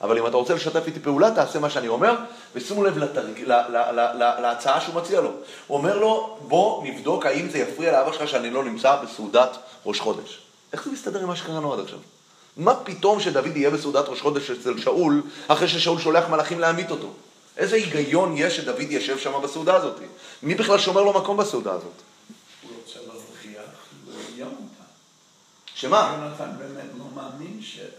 אבל 0.00 0.18
אם 0.18 0.26
אתה 0.26 0.36
רוצה 0.36 0.54
לשתף 0.54 0.86
איתי 0.86 1.00
פעולה, 1.00 1.30
תעשה 1.30 1.58
מה 1.58 1.70
שאני 1.70 1.88
אומר, 1.88 2.14
ושימו 2.54 2.84
לב 2.84 2.98
לתרג... 2.98 3.40
לה, 3.40 3.68
לה, 3.68 3.92
לה, 3.92 4.14
לה, 4.14 4.40
להצעה 4.40 4.80
שהוא 4.80 4.94
מציע 4.94 5.20
לו. 5.20 5.30
הוא 5.66 5.78
אומר 5.78 5.98
לו, 5.98 6.38
בוא 6.40 6.84
נבדוק 6.84 7.26
האם 7.26 7.48
זה 7.48 7.58
יפריע 7.58 7.92
לאבא 7.92 8.12
שלך 8.12 8.28
שאני 8.28 8.50
לא 8.50 8.64
נמצא 8.64 8.96
בסעודת 9.02 9.56
ראש 9.86 10.00
חודש. 10.00 10.38
איך 10.72 10.84
זה 10.84 10.90
מסתדר 10.90 11.20
עם 11.20 11.28
מה 11.28 11.36
שקראנו 11.36 11.72
עד 11.72 11.80
עכשיו? 11.80 11.98
מה 12.56 12.74
פתאום 12.74 13.20
שדוד 13.20 13.56
יהיה 13.56 13.70
בסעודת 13.70 14.08
ראש 14.08 14.20
חודש 14.20 14.50
אצל 14.50 14.80
שאול, 14.80 15.22
אחרי 15.48 15.68
ששאול 15.68 15.98
שולח 15.98 16.28
מלאכים 16.28 16.60
להמית 16.60 16.90
אותו? 16.90 17.08
איזה 17.56 17.76
היגיון 17.76 18.34
יש 18.36 18.56
שדוד 18.56 18.90
יושב 18.90 19.18
שם 19.18 19.32
בסעודה 19.42 19.76
הזאת? 19.76 19.96
מי 20.42 20.54
בכלל 20.54 20.78
שומר 20.78 21.02
לו 21.02 21.12
מקום 21.12 21.36
בסעודה 21.36 21.72
הזאת? 21.72 21.92
הוא 22.62 22.70
רוצה 22.84 22.98
להוכיח 23.06 23.70
ליונתן. 24.36 24.54
שמה? 25.74 26.18
יונתן 26.18 26.50
באמת 26.58 26.90
לא 26.98 27.04
מאמין 27.14 27.58
שאביו. 27.62 27.97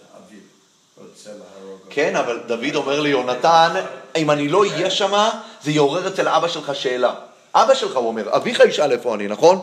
כן, 1.90 2.16
אבל 2.16 2.40
דוד 2.48 2.76
אומר 2.76 3.00
ליונתן, 3.00 3.74
אם 4.16 4.32
אני 4.32 4.50
לא 4.50 4.64
אהיה 4.64 4.90
שם, 4.90 5.30
זה 5.64 5.72
יעורר 5.72 6.08
אצל 6.08 6.28
אבא 6.28 6.48
שלך 6.48 6.76
שאלה. 6.76 7.14
אבא 7.56 7.74
שלך, 7.74 7.96
הוא 7.96 8.08
אומר, 8.08 8.36
אביך 8.36 8.60
ישאל 8.60 8.92
איפה 8.92 9.16
אני, 9.16 9.28
נכון? 9.28 9.62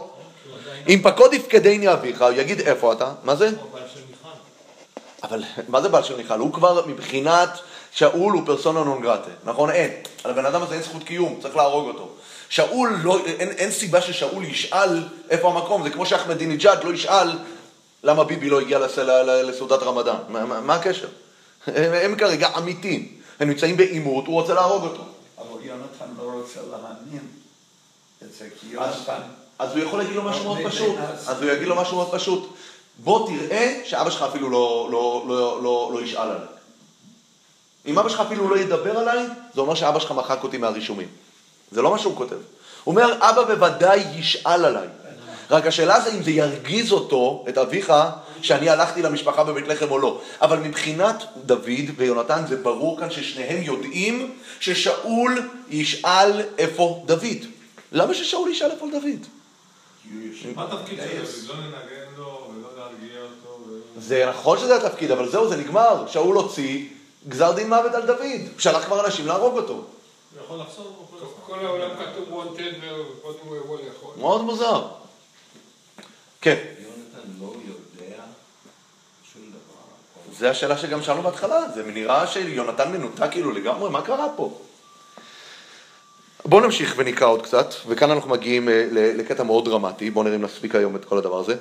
אם 0.89 1.01
פקוד 1.03 1.35
יפקדני 1.35 1.93
אביך, 1.93 2.23
הוא 2.23 2.31
יגיד 2.31 2.61
איפה 2.61 2.93
אתה? 2.93 3.13
מה 3.25 3.37
זה? 3.37 3.51
אבל 5.23 5.43
מה 5.69 5.81
זה 5.83 5.89
בעל 5.89 6.03
של 6.03 6.17
מיכל? 6.17 6.39
הוא 6.39 6.53
כבר 6.53 6.87
מבחינת 6.87 7.59
שאול 7.93 8.33
הוא 8.33 8.43
פרסונה 8.47 8.83
נון 8.85 9.03
גרטה, 9.03 9.31
נכון? 9.45 9.71
אין. 9.71 9.91
על 10.25 10.31
הבן 10.31 10.47
אדם 10.47 10.63
הזה 10.63 10.75
אין 10.75 10.83
זכות 10.83 11.03
קיום, 11.05 11.39
צריך 11.43 11.57
להרוג 11.57 11.89
אותו. 11.89 12.09
שאול, 12.49 12.97
לא, 13.03 13.19
אין, 13.27 13.51
אין 13.51 13.71
סיבה 13.71 14.01
ששאול 14.01 14.45
ישאל 14.45 15.03
איפה 15.31 15.49
המקום, 15.49 15.83
זה 15.83 15.91
כמו 15.91 16.07
שאחמדינג'אד 16.07 16.85
לא 16.85 16.93
ישאל 16.93 17.31
למה 18.03 18.25
ביבי 18.25 18.51
לא 18.51 18.61
הגיע 18.61 18.79
לסעודת 19.45 19.83
רמדאן. 19.83 20.17
מה, 20.29 20.45
מה, 20.45 20.61
מה 20.61 20.75
הקשר? 20.75 21.09
הם, 21.67 21.93
הם 21.93 22.17
כרגע 22.19 22.49
עמיתים, 22.49 23.09
הם 23.41 23.49
נמצאים 23.49 23.77
בעימות, 23.77 24.27
הוא 24.27 24.35
רוצה 24.41 24.55
להרוג 24.55 24.83
אותו. 24.85 25.03
אבל 25.39 25.65
יונתן 25.65 26.07
לא 26.19 26.23
רוצה 26.23 26.61
להאמין 26.71 27.23
את 28.23 28.33
זה, 28.39 28.49
כי 28.61 28.79
אז, 28.79 28.95
יונתן... 28.97 29.21
אז 29.59 29.71
הוא 29.73 29.79
יכול 29.83 29.99
להגיד 29.99 30.17
לו 30.17 30.23
משהו 30.23 30.45
מאוד 30.45 30.59
פשוט. 30.67 30.97
אז- 30.99 31.31
אז 31.31 31.43
הוא 31.43 31.51
יגיד 31.51 31.69
לו 31.69 31.77
משהו 31.77 31.97
מאוד 31.97 32.13
פשוט. 32.15 32.53
בוא 33.05 33.29
תראה 33.29 33.81
שאבא 33.85 34.11
שלך 34.11 34.23
אפילו 34.23 34.51
לא, 34.51 34.89
לא, 34.93 35.25
לא, 35.29 35.63
לא, 35.63 35.91
לא 35.95 36.01
ישאל 36.03 36.21
עליי. 36.31 36.47
אם 37.87 37.99
אבא 37.99 38.09
שלך 38.09 38.21
אפילו 38.21 38.49
לא 38.49 38.57
ידבר 38.59 38.99
עליי, 38.99 39.25
זה 39.55 39.61
אומר 39.61 39.75
שאבא 39.75 39.99
שלך 39.99 40.13
מחק 40.13 40.39
אותי 40.43 40.59
מהרישומים. 40.59 41.09
זה 41.71 41.83
לא 41.83 41.91
מה 41.91 41.99
שהוא 41.99 42.17
כותב. 42.17 42.37
הוא 42.85 42.93
אומר, 42.95 43.13
אבא 43.21 43.45
בוודאי 43.55 44.05
ישאל 44.17 44.65
עליי. 44.65 44.89
רק 45.51 45.67
השאלה 45.67 46.01
זה 46.01 46.11
אם 46.11 46.23
זה 46.23 46.31
ירגיז 46.31 46.93
אותו, 46.93 47.45
את 47.49 47.59
אביך, 47.59 47.93
שאני 48.43 48.71
הלכתי 48.71 49.03
למשפחה 49.03 49.45
בבית 49.45 49.69
לחם 49.69 49.91
או 49.91 49.99
לא. 49.99 50.21
אבל 50.43 50.59
מבחינת 50.59 51.25
דוד 51.37 51.91
ויונתן 51.97 52.45
זה 52.49 52.57
ברור 52.57 53.01
כאן 53.01 53.11
ששניהם 53.11 53.63
יודעים 53.63 54.35
ששאול 54.61 55.51
ישאל 55.69 56.43
איפה 56.59 57.03
דוד. 57.07 57.45
למה 57.93 58.15
ששאול 58.15 58.51
ישאל 58.51 58.71
איפה 58.71 58.87
דוד? 58.93 59.27
מה 60.55 60.65
התפקיד? 60.65 60.99
לא 60.99 61.55
לנגן 61.55 62.13
לו 62.17 62.51
ולא 62.51 62.69
להרגיע 62.77 63.21
אותו. 63.23 63.65
זה 63.99 64.27
נכון 64.29 64.59
שזה 64.59 64.77
התפקיד, 64.77 65.11
אבל 65.11 65.29
זהו, 65.29 65.49
זה 65.49 65.57
נגמר. 65.57 66.05
שאול 66.09 66.37
הוציא 66.37 66.85
גזר 67.29 67.53
דין 67.53 67.69
מוות 67.69 67.95
על 67.95 68.07
דוד. 68.07 68.21
הוא 68.21 68.59
שלח 68.61 68.85
כבר 68.85 69.07
אנשים 69.07 69.27
להרוג 69.27 69.57
אותו. 69.57 69.73
הוא 69.73 69.85
יכול 70.45 70.59
לחזור, 70.59 71.09
יכול. 71.17 71.29
כל 71.47 71.67
העולם 71.67 71.91
כתוב 71.91 72.43
wanted 72.43 72.85
וקודם 73.19 73.39
הוא 73.49 73.57
יבוא 73.57 73.79
לאכול. 73.87 74.15
מאוד 74.19 74.43
מוזר. 74.43 74.83
כן, 76.47 76.57
יונתן 76.79 77.29
לא 77.41 77.47
יודע 77.47 78.23
שום 79.33 79.43
דבר. 79.49 80.39
זו 80.39 80.47
השאלה 80.47 80.79
שגם 80.79 81.03
שאלנו 81.03 81.23
בהתחלה. 81.23 81.61
זה 81.75 81.83
נראה 81.83 82.27
שיונתן 82.27 82.93
מנותק 82.93 83.31
כאילו 83.31 83.53
לגמרי, 83.53 83.91
מה 83.91 84.03
קרה 84.03 84.27
פה? 84.37 84.61
בואו 86.45 86.61
נמשיך 86.61 86.95
ונקרא 86.97 87.27
עוד 87.27 87.43
קצת, 87.43 87.75
וכאן 87.89 88.11
אנחנו 88.11 88.31
מגיעים 88.31 88.69
אה, 88.69 88.85
לקטע 88.93 89.43
מאוד 89.43 89.65
דרמטי, 89.65 90.11
בואו 90.11 90.25
נראה 90.25 90.37
אם 90.37 90.43
נספיק 90.43 90.75
היום 90.75 90.97
את 90.97 91.05
כל 91.05 91.19
הדבר 91.19 91.39
הזה. 91.39 91.55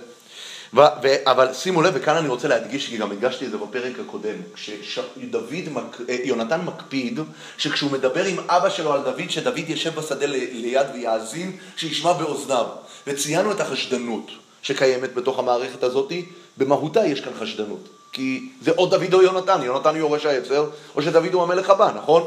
ו- 0.74 0.80
ו- 1.04 1.32
אבל 1.32 1.54
שימו 1.54 1.82
לב, 1.82 1.94
וכאן 1.96 2.16
אני 2.16 2.28
רוצה 2.28 2.48
להדגיש, 2.48 2.88
כי 2.88 2.98
גם 2.98 3.12
הדגשתי 3.12 3.46
את 3.46 3.52
זה 3.52 3.58
בפרק 3.58 3.94
הקודם, 4.00 4.36
כשדוד, 4.54 5.54
מק... 5.72 6.02
אה, 6.10 6.18
יונתן 6.24 6.62
מקפיד, 6.62 7.20
שכשהוא 7.58 7.92
מדבר 7.92 8.26
עם 8.26 8.40
אבא 8.48 8.70
שלו 8.70 8.94
על 8.94 9.02
דוד, 9.02 9.30
שדוד 9.30 9.70
ישב 9.70 9.96
בשדה 9.96 10.26
ל- 10.26 10.36
ליד 10.52 10.88
ויאזין, 10.94 11.58
שישמע 11.76 12.14
באוזניו. 12.14 12.66
וציינו 13.08 13.52
את 13.52 13.60
החשדנות 13.60 14.32
שקיימת 14.66 15.14
בתוך 15.14 15.40
המערכת 15.40 15.84
הזאת, 15.84 16.12
במהותה 16.58 17.06
יש 17.06 17.22
כאן 17.22 17.34
חשדנות. 17.40 17.90
כי 18.12 18.50
זה 18.62 18.72
או 18.72 18.86
דוד 18.86 19.14
או 19.14 19.22
יונתן, 19.22 19.62
יונתן 19.64 19.90
הוא 19.90 19.98
יורש 19.98 20.26
העצר, 20.26 20.70
או 20.96 21.02
שדוד 21.02 21.34
הוא 21.34 21.44
המלך 21.44 21.70
הבא, 21.70 21.92
נכון? 21.96 22.24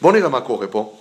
בואו 0.00 0.12
נראה 0.12 0.28
מה 0.28 0.40
קורה 0.40 0.66
פה. 0.66 0.94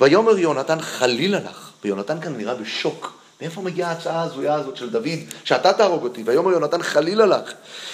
ויאמר 0.00 0.38
יונתן 0.38 0.80
חלילה 0.80 1.38
לך, 1.38 1.70
ויונתן 1.84 2.20
כאן 2.20 2.36
נראה 2.36 2.54
בשוק. 2.54 3.12
מאיפה 3.40 3.60
מגיעה 3.60 3.90
ההצעה 3.90 4.20
ההזויה 4.20 4.54
הזאת 4.54 4.76
של 4.76 4.90
דוד, 4.90 5.18
שאתה 5.44 5.72
תהרוג 5.72 6.02
אותי? 6.02 6.22
ויאמר 6.26 6.50
יונתן 6.50 6.82
חלילה 6.82 7.26
לך, 7.26 7.52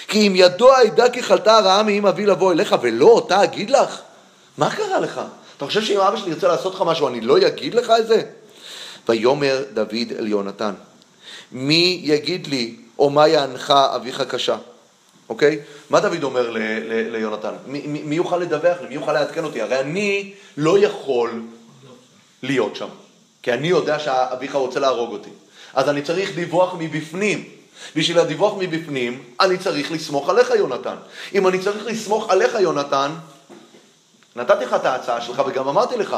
כי 0.09 0.26
אם 0.26 0.32
ידוע 0.36 0.82
אדע 0.82 1.11
כי 1.11 1.22
חלתה 1.22 1.57
הרעה 1.57 1.82
מאם 1.82 2.07
אבי 2.07 2.26
לבוא 2.26 2.53
אליך, 2.53 2.76
ולא 2.82 3.07
אותה 3.07 3.44
אגיד 3.44 3.70
לך? 3.70 4.01
מה 4.59 4.70
קרה 4.70 5.01
לך? 5.01 5.20
אתה 5.57 5.66
חושב 5.66 5.82
שאם 5.82 6.01
אבא 6.01 6.16
שלי 6.16 6.30
ירצה 6.30 6.49
לעשות 6.49 6.74
לך 6.74 6.82
משהו, 6.86 7.09
אני 7.09 7.20
לא 7.20 7.38
אגיד 7.38 7.74
לך 7.74 7.92
את 7.99 8.07
זה? 8.07 8.22
ויאמר 9.09 9.62
דוד 9.74 10.12
אל 10.18 10.26
יונתן, 10.26 10.74
מי 11.53 12.01
יגיד 12.05 12.46
לי, 12.46 12.76
או 12.99 13.11
מה 13.11 13.28
יענך 13.28 13.70
אביך 13.70 14.20
קשה? 14.20 14.57
אוקיי? 15.28 15.59
מה 15.90 16.01
דוד 16.01 16.22
אומר 16.22 16.51
ליונתן? 17.11 17.53
מי, 17.66 17.80
מי 17.86 18.14
יוכל 18.14 18.36
לדווח 18.36 18.80
לי? 18.80 18.88
מי 18.88 18.94
יוכל 18.94 19.12
לעדכן 19.12 19.44
אותי? 19.44 19.62
הרי 19.62 19.80
אני 19.80 20.32
לא 20.57 20.78
יכול 20.78 21.42
להיות 22.42 22.76
שם. 22.76 22.88
כי 23.42 23.53
אני 23.53 23.68
יודע 23.68 23.99
שאביך 23.99 24.55
רוצה 24.55 24.80
להרוג 24.80 25.12
אותי. 25.12 25.30
אז 25.74 25.88
אני 25.88 26.03
צריך 26.03 26.34
דיווח 26.34 26.74
מבפנים. 26.78 27.44
בשביל 27.96 28.18
הדיווח 28.18 28.55
מבפנים, 28.59 29.22
אני 29.40 29.59
צריך 29.59 29.92
לסמוך 29.92 30.28
עליך, 30.28 30.51
יונתן. 30.51 30.94
אם 31.34 31.49
אני 31.49 31.59
צריך 31.59 31.86
לסמוך 31.86 32.30
עליך, 32.30 32.55
יונתן, 32.61 33.11
נתתי 34.36 34.64
לך 34.64 34.74
את 34.74 34.84
ההצעה 34.84 35.20
שלך 35.20 35.42
וגם 35.46 35.68
אמרתי 35.68 35.96
לך, 35.96 36.16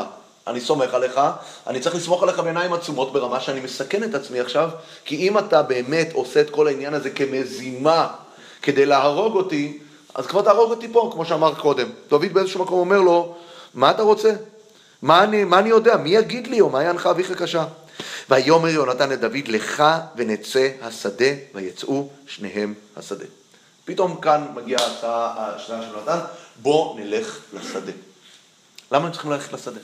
אני 0.51 0.61
סומך 0.61 0.95
עליך, 0.95 1.21
אני 1.67 1.81
צריך 1.81 1.95
לסמוך 1.95 2.23
עליך 2.23 2.39
בעיניים 2.39 2.73
עצומות 2.73 3.13
ברמה 3.13 3.41
שאני 3.41 3.61
מסכן 3.61 4.05
את 4.05 4.15
עצמי 4.15 4.41
עכשיו, 4.41 4.71
כי 5.05 5.17
אם 5.17 5.39
אתה 5.39 5.63
באמת 5.63 6.09
עושה 6.13 6.41
את 6.41 6.51
כל 6.51 6.67
העניין 6.67 6.95
הזה 6.95 7.11
כמזימה 7.11 8.09
כדי 8.63 8.87
להרוג 8.87 9.37
אותי, 9.37 9.79
אז 10.15 10.27
כבר 10.27 10.43
תהרוג 10.43 10.71
אותי 10.71 10.89
פה, 10.93 11.11
כמו 11.13 11.25
שאמרת 11.25 11.59
קודם. 11.59 11.89
דוד 12.09 12.33
באיזשהו 12.33 12.63
מקום 12.63 12.79
אומר 12.79 13.01
לו, 13.01 13.35
מה 13.75 13.91
אתה 13.91 14.03
רוצה? 14.03 14.33
מה 15.03 15.25
אני, 15.25 15.45
מה 15.45 15.59
אני 15.59 15.69
יודע? 15.69 15.97
מי 15.97 16.11
יגיד 16.11 16.47
לי, 16.47 16.61
או 16.61 16.71
מה 16.71 16.83
יענך 16.83 17.07
אביך 17.07 17.33
קשה? 17.33 17.65
ויאמר 18.31 18.69
יונתן 18.69 19.11
לדוד, 19.11 19.49
לך 19.49 19.85
ונצא 20.17 20.69
השדה, 20.83 21.31
ויצאו 21.55 22.09
שניהם 22.27 22.75
השדה. 22.97 23.25
פתאום 23.85 24.21
כאן 24.21 24.47
מגיעה 24.55 24.83
ההצעה 24.83 25.35
השנייה 25.37 25.83
של 25.83 25.89
יונתן, 25.95 26.19
בוא 26.63 27.01
נלך 27.01 27.39
לשדה. 27.53 27.93
למה 28.93 29.07
הם 29.07 29.13
צריכים 29.13 29.31
ללכת 29.31 29.53
לשדה? 29.53 29.81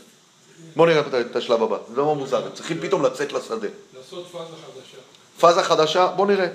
בואו 0.77 0.89
נראה 0.89 1.01
את- 1.21 1.37
השלב 1.37 1.63
הבא, 1.63 1.77
זה 1.91 1.97
לא 1.97 2.15
מוזר, 2.15 2.45
הם 2.47 2.53
צריכים 2.55 2.79
פתאום 2.81 3.03
לצאת 3.03 3.33
לשדה. 3.33 3.69
לעשות 3.97 4.27
פאזה 4.33 4.45
חדשה. 4.45 4.97
פאזה 5.41 5.63
חדשה, 5.63 6.07
בואו 6.17 6.29
נראה. 6.29 6.47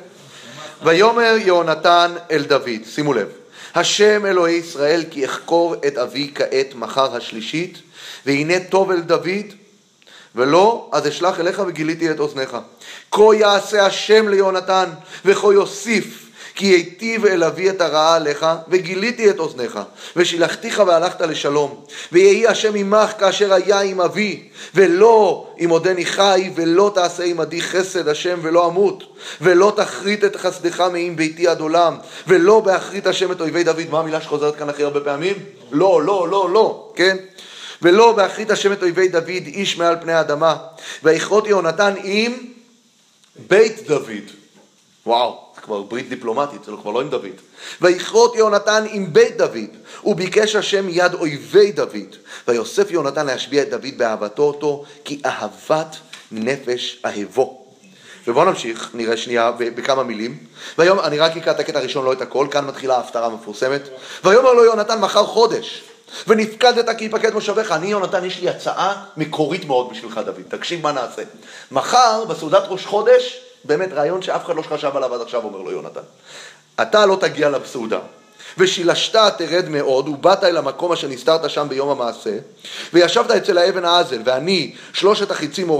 ויאמר 0.84 1.36
יהונתן 1.38 2.16
אל 2.32 2.44
דוד, 2.44 2.70
שימו 2.90 3.14
לב, 3.14 3.28
השם 3.76 4.26
אלוהי 4.26 4.54
ישראל 4.56 5.04
כי 5.12 5.26
אחקור 5.26 5.76
את 5.88 5.98
אבי 5.98 6.32
כעת 6.36 6.76
מחר 6.76 7.16
השלישית, 7.16 7.78
והנה 8.26 8.54
טוב 8.70 8.92
אל 8.92 9.02
דוד, 9.02 9.46
ולא, 10.36 10.90
אז 10.92 11.08
אשלח 11.08 11.40
אליך 11.40 11.62
וגיליתי 11.68 12.12
את 12.12 12.20
אוזניך. 12.20 12.58
כה 13.12 13.24
יעשה 13.40 13.86
השם 13.86 14.28
ליהונתן, 14.28 14.90
וכה 15.26 15.48
יוסיף, 15.54 16.21
כי 16.56 16.66
היטיב 16.66 17.26
אל 17.26 17.44
אבי 17.44 17.70
את 17.70 17.82
הרעה 17.82 18.16
עליך, 18.16 18.46
וגיליתי 18.68 19.30
את 19.30 19.40
אוזניך, 19.40 19.80
ושילחתיך 20.16 20.84
והלכת 20.88 21.22
לשלום. 21.22 21.84
ויהי 22.12 22.48
השם 22.48 22.76
עמך 22.76 23.12
כאשר 23.20 23.54
היה 23.54 23.82
עם 23.82 24.02
אבי, 24.02 24.50
ולא 24.76 25.48
אם 25.64 25.70
עודני 25.70 26.06
חי, 26.06 26.50
ולא 26.56 26.92
תעשה 26.96 27.24
עמדי 27.24 27.62
חסד 27.62 28.08
השם 28.08 28.40
ולא 28.42 28.68
אמות, 28.68 29.04
ולא 29.42 29.74
תכרית 29.76 30.24
את 30.24 30.36
חסדך 30.36 30.80
מעם 30.80 31.16
ביתי 31.16 31.48
עד 31.48 31.60
עולם, 31.60 31.98
ולא 32.28 32.60
באחרית 32.60 33.08
השם 33.08 33.32
את 33.32 33.42
אויבי 33.42 33.64
דוד. 33.64 33.90
מה 33.90 34.00
המילה 34.00 34.22
שחוזרת 34.22 34.56
כאן 34.56 34.70
הכי 34.70 34.84
הרבה 34.84 35.00
פעמים? 35.00 35.36
לא, 35.72 36.02
לא, 36.06 36.28
לא, 36.30 36.50
לא, 36.54 36.92
כן? 36.96 37.18
ולא 37.82 38.12
באחרית 38.12 38.52
השם 38.52 38.74
את 38.74 38.82
אויבי 38.82 39.08
דוד 39.08 39.46
איש 39.46 39.78
מעל 39.78 39.96
פני 40.02 40.14
האדמה. 40.14 40.56
ויכרות 41.04 41.48
יהונתן 41.48 41.94
עם 42.04 42.34
בית 43.48 43.88
דוד. 43.88 44.32
וואו, 45.06 45.51
כבר 45.72 45.82
ברית 45.82 46.10
דיפלומטית, 46.10 46.64
זה 46.64 46.72
כבר 46.82 46.92
לא 46.92 47.02
עם 47.02 47.10
דוד. 47.10 47.42
ויכרות 47.82 48.36
יהונתן 48.36 48.86
עם 48.90 49.14
בית 49.14 49.38
דוד, 49.38 49.70
וביקש 50.04 50.56
השם 50.56 50.86
יד 50.90 51.14
אויבי 51.14 51.72
דוד. 51.72 52.16
ויוסף 52.48 52.92
יהונתן 52.92 53.26
להשביע 53.26 53.62
את 53.62 53.70
דוד 53.70 53.98
באהבתו 53.98 54.44
אותו, 54.44 54.84
כי 55.06 55.22
אהבת 55.26 55.96
נפש 56.32 57.02
אהבו. 57.06 57.66
ובואו 58.28 58.46
נמשיך, 58.46 58.90
נראה 58.94 59.18
שנייה 59.18 59.52
בכמה 59.52 60.04
מילים. 60.04 60.38
והיום, 60.78 61.00
אני 61.00 61.20
רק 61.20 61.38
אקרא 61.38 61.52
את 61.52 61.60
הקטע 61.60 61.80
הראשון, 61.80 62.06
לא 62.06 62.14
את 62.14 62.22
הכל, 62.22 62.48
כאן 62.52 62.66
מתחילה 62.66 62.96
ההפטרה 62.96 63.26
המפורסמת. 63.26 63.82
ויאמר 64.24 64.54
לו 64.54 64.64
יהונתן 64.66 65.00
מחר 65.00 65.26
חודש, 65.26 65.84
ונפקדת 66.28 66.98
כי 66.98 67.06
יפקד 67.06 67.34
מושבך. 67.34 67.72
אני 67.72 67.88
יהונתן, 67.88 68.26
יש 68.26 68.40
לי 68.40 68.50
הצעה 68.50 69.04
מקורית 69.18 69.66
מאוד 69.66 69.90
בשבילך 69.92 70.18
דוד, 70.18 70.44
תקשיב 70.48 70.84
מה 70.84 70.92
נעשה. 70.92 71.22
מחר, 71.72 72.26
בסעודת 72.26 72.64
ראש 72.68 72.86
חודש, 72.86 73.51
באמת 73.66 73.94
רעיון 73.94 74.22
שאף 74.22 74.46
אחד 74.46 74.56
לא 74.56 74.62
חשב 74.62 74.92
עליו 74.96 75.16
עד 75.16 75.22
עכשיו, 75.22 75.44
אומר 75.44 75.60
לו 75.60 75.72
יהונתן. 75.72 76.02
אתה 76.82 77.06
לא 77.06 77.16
תגיע 77.16 77.50
לסעודה. 77.50 78.00
ושילשת 78.58 79.16
תרד 79.38 79.70
מאוד, 79.70 80.08
ובאת 80.08 80.44
אל 80.44 80.58
המקום 80.58 80.92
אשר 80.92 81.08
נסתרת 81.08 81.50
שם 81.50 81.70
ביום 81.70 81.90
המעשה, 81.90 82.38
וישבת 82.94 83.32
אצל 83.32 83.58
האבן 83.58 83.86
האזל, 83.86 84.22
ואני 84.26 84.76
שלושת 84.94 85.32
החיצים 85.32 85.72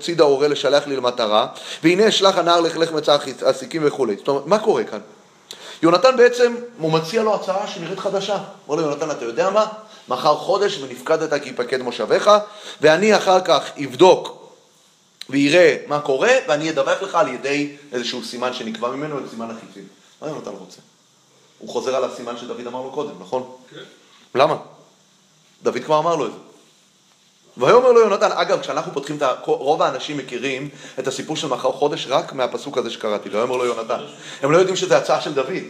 צידה 0.00 0.24
אורה 0.24 0.48
לשלח 0.48 0.86
לי 0.86 0.96
למטרה, 0.96 1.46
והנה 1.82 2.08
אשלח 2.08 2.38
הנער 2.38 2.60
לך 2.60 2.76
לך 2.76 2.92
מצא 2.92 3.16
הסיקים 3.46 3.82
וכולי. 3.84 4.16
זאת 4.16 4.28
אומרת, 4.28 4.46
מה 4.46 4.58
קורה 4.58 4.84
כאן? 4.84 4.98
יונתן 5.82 6.16
בעצם, 6.16 6.54
הוא 6.78 6.92
מציע 6.92 7.22
לו 7.22 7.34
הצעה 7.34 7.66
שנראית 7.66 7.98
חדשה. 7.98 8.38
אומר 8.68 8.82
לו, 8.82 8.88
יונתן, 8.88 9.10
אתה 9.10 9.24
יודע 9.24 9.50
מה? 9.50 9.66
מחר 10.08 10.34
חודש 10.36 10.78
ונפקדת 10.82 11.42
כי 11.42 11.48
יפקד 11.48 11.82
מושביך, 11.82 12.30
ואני 12.80 13.16
אחר 13.16 13.40
כך 13.40 13.70
אבדוק 13.84 14.39
ויראה 15.30 15.76
מה 15.86 16.00
קורה, 16.00 16.32
ואני 16.48 16.70
אדווח 16.70 17.02
לך 17.02 17.14
על 17.14 17.28
ידי 17.28 17.76
איזשהו 17.92 18.24
סימן 18.24 18.54
שנקבע 18.54 18.90
ממנו, 18.90 19.18
את 19.18 19.24
סימן 19.30 19.50
החיצים. 19.50 19.84
מה 20.22 20.28
יונתן 20.28 20.50
רוצה? 20.50 20.80
הוא 21.58 21.68
חוזר 21.68 21.96
על 21.96 22.04
הסימן 22.04 22.38
שדוד 22.38 22.66
אמר 22.66 22.82
לו 22.82 22.90
קודם, 22.90 23.12
נכון? 23.20 23.50
כן. 23.70 23.80
למה? 24.34 24.56
דוד 25.62 25.78
כבר 25.84 25.98
אמר 25.98 26.16
לו 26.16 26.26
את 26.26 26.32
זה. 26.32 26.38
ויאמר 27.56 27.92
לו 27.92 28.00
יונתן, 28.00 28.32
אגב, 28.32 28.60
כשאנחנו 28.60 28.92
פותחים 28.92 29.16
את 29.16 29.22
ה... 29.22 29.34
רוב 29.46 29.82
האנשים 29.82 30.16
מכירים 30.16 30.68
את 30.98 31.06
הסיפור 31.06 31.36
של 31.36 31.46
מחר 31.46 31.72
חודש 31.72 32.06
רק 32.08 32.32
מהפסוק 32.32 32.78
הזה 32.78 32.90
שקראתי, 32.90 33.28
ויאמר 33.28 33.56
לו 33.56 33.64
יונתן. 33.64 34.00
הם 34.42 34.52
לא 34.52 34.58
יודעים 34.58 34.76
שזו 34.76 34.94
הצעה 34.94 35.20
של 35.20 35.34
דוד. 35.34 35.62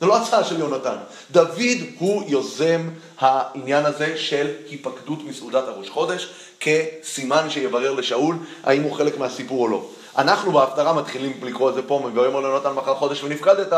זה 0.00 0.06
לא 0.06 0.16
הצעה 0.16 0.44
של 0.44 0.60
יונתן. 0.60 0.96
דוד 1.30 1.78
הוא 1.98 2.24
יוזם 2.28 2.90
העניין 3.18 3.86
הזה 3.86 4.16
של 4.16 4.46
היפקדות 4.70 5.24
מסעודת 5.24 5.68
הראש 5.68 5.90
חודש 5.90 6.28
כסימן 6.60 7.50
שיברר 7.50 7.92
לשאול 7.92 8.36
האם 8.64 8.82
הוא 8.82 8.92
חלק 8.92 9.18
מהסיפור 9.18 9.62
או 9.62 9.68
לא. 9.68 9.86
אנחנו 10.18 10.52
בהפטרה 10.52 10.92
מתחילים 10.92 11.40
לקרוא 11.42 11.70
את 11.70 11.74
זה 11.74 11.82
פה, 11.82 12.10
ויאמר 12.14 12.40
לו 12.40 12.48
יונתן 12.48 12.72
מחר 12.72 12.94
חודש 12.94 13.22
ונפקדת, 13.22 13.72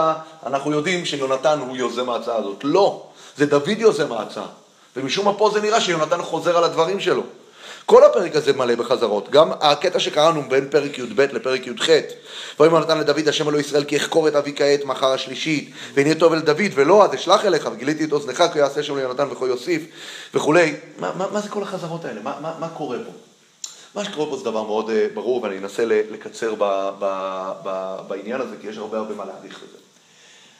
אנחנו 0.47 0.73
יודעים 0.73 1.05
שיונתן 1.05 1.59
הוא 1.59 1.77
יוזם 1.77 2.11
ההצעה 2.11 2.37
הזאת. 2.37 2.61
לא, 2.65 3.03
זה 3.37 3.47
דוד 3.47 3.79
יוזם 3.79 4.13
ההצעה. 4.13 4.47
ומשום 4.97 5.25
מה 5.25 5.35
פה 5.35 5.51
זה 5.55 5.61
נראה 5.61 5.81
שיונתן 5.81 6.23
חוזר 6.23 6.57
על 6.59 6.65
הדברים 6.65 7.01
שלו. 7.01 7.23
כל 7.91 8.05
הפרק 8.05 8.37
הזה 8.37 8.53
מלא 8.53 8.75
בחזרות, 8.75 9.31
גם 9.31 9.53
הקטע 9.61 9.99
שקראנו 9.99 10.43
בין 10.49 10.69
פרק 10.71 10.99
י"ב 10.99 11.21
לפרק 11.21 11.67
י"ח. 11.67 11.89
ויאמר 12.61 12.79
נתן 12.79 12.99
לדוד 12.99 13.29
השם 13.29 13.49
אלוהי 13.49 13.61
ישראל 13.61 13.85
כי 13.85 13.97
אחקור 13.97 14.29
את 14.29 14.35
אבי 14.35 14.53
כעת 14.57 14.85
מחר 14.85 15.13
השלישית 15.13 15.71
והנה 15.95 16.15
טוב 16.15 16.33
אל 16.33 16.41
דוד 16.41 16.73
ולא 16.75 17.05
אז 17.05 17.15
אשלח 17.15 17.45
אליך 17.45 17.69
וגיליתי 17.73 18.05
את 18.05 18.13
אוזנך 18.13 18.45
כי 18.53 18.59
יעשה 18.59 18.83
שם 18.83 18.97
ליונתן 18.97 19.29
וכה 19.31 19.47
יוסיף 19.47 19.83
וכולי. 20.35 20.75
מה, 20.99 21.13
מה, 21.15 21.27
מה 21.33 21.41
זה 21.41 21.49
כל 21.49 21.63
החזרות 21.63 22.05
האלה? 22.05 22.21
מה, 22.21 22.35
מה, 22.43 22.55
מה 22.61 22.69
קורה 22.69 22.97
פה? 23.07 23.13
מה 23.95 24.05
שקורה 24.05 24.31
פה 24.31 24.37
זה 24.37 24.45
דבר 24.45 24.63
מאוד 24.63 24.89
uh, 24.89 25.15
ברור 25.15 25.43
ואני 25.43 25.59
אנסה 25.59 25.85
לקצר 25.85 26.55
ב, 26.59 26.91
ב, 26.99 27.05
ב, 27.65 27.97
בעניין 28.09 28.41
הזה 28.41 28.57
כי 28.61 28.67
יש 28.67 28.79
הרבה 28.79 28.99
הרבה 28.99 29.15
מה 29.15 29.25
להעריך 29.25 29.59
בזה. 29.59 29.88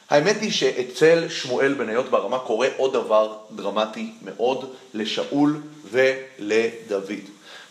האמת 0.09 0.41
היא 0.41 0.51
שאצל 0.51 1.29
שמואל 1.29 1.73
בניות 1.73 2.09
ברמה 2.09 2.39
קורה 2.39 2.67
עוד 2.77 2.93
דבר 2.93 3.37
דרמטי 3.51 4.11
מאוד 4.21 4.73
לשאול 4.93 5.61
ולדוד. 5.91 7.19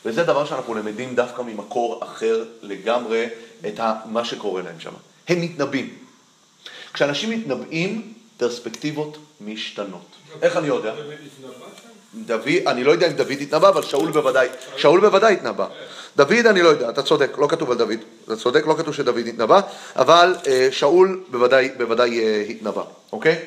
וזה 0.05 0.25
דבר 0.25 0.45
שאנחנו 0.45 0.75
למדים 0.75 1.15
דווקא 1.15 1.43
ממקור 1.43 2.05
אחר 2.05 2.45
לגמרי 2.63 3.27
את 3.67 3.81
מה 4.05 4.25
שקורה 4.25 4.63
להם 4.63 4.81
שם. 4.81 4.93
הם 5.29 5.41
מתנבאים. 5.41 5.95
כשאנשים 6.93 7.31
מתנבאים, 7.31 8.13
פרספקטיבות 8.37 9.19
משתנות. 9.41 10.07
איך 10.43 10.57
אני 10.57 10.67
יודע? 10.67 10.95
דוד, 12.15 12.49
אני 12.67 12.85
לא 12.85 12.93
יודע 12.93 13.07
אם 13.07 13.13
דוד 13.13 13.37
התנבא, 13.41 13.69
אבל 13.69 13.83
שאול 13.83 14.11
בוודאי, 14.11 14.49
שאול 14.77 15.01
בוודאי 15.01 15.33
התנבא. 15.33 15.67
דוד 16.17 16.47
אני 16.47 16.63
לא 16.63 16.69
יודע, 16.69 16.91
אתה 16.91 17.03
צודק, 17.03 17.31
לא 17.39 17.47
כתוב 17.47 17.71
על 17.71 17.79
דוד, 17.79 17.99
אתה 18.25 18.37
צודק, 18.37 18.67
לא 18.67 18.75
כתוב 18.75 18.95
שדוד 18.95 19.27
התנבא, 19.27 19.61
אבל 19.97 20.37
אה, 20.47 20.69
שאול 20.71 21.21
בוודאי, 21.31 21.71
בוודאי 21.79 22.21
אה, 22.21 22.45
התנבא, 22.49 22.83
אוקיי? 23.13 23.39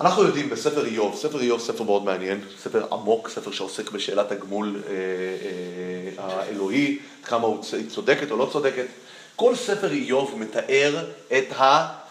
אנחנו 0.00 0.22
יודעים 0.22 0.50
בספר 0.50 0.84
איוב, 0.86 1.16
ספר 1.16 1.40
איוב 1.40 1.60
ספר 1.60 1.84
מאוד 1.84 2.04
מעניין, 2.04 2.40
ספר 2.62 2.86
עמוק, 2.92 3.28
ספר 3.28 3.50
שעוסק 3.50 3.90
בשאלת 3.90 4.32
הגמול 4.32 4.82
אה, 4.86 4.92
אה, 4.92 6.24
האלוהי, 6.24 6.98
כמה 7.24 7.46
הוא 7.46 7.64
צודקת 7.88 8.30
או 8.30 8.36
לא 8.36 8.48
צודקת. 8.52 8.84
כל 9.36 9.54
ספר 9.54 9.92
איוב 9.92 10.34
מתאר 10.38 11.04
את 11.32 11.52
ה... 11.52 12.03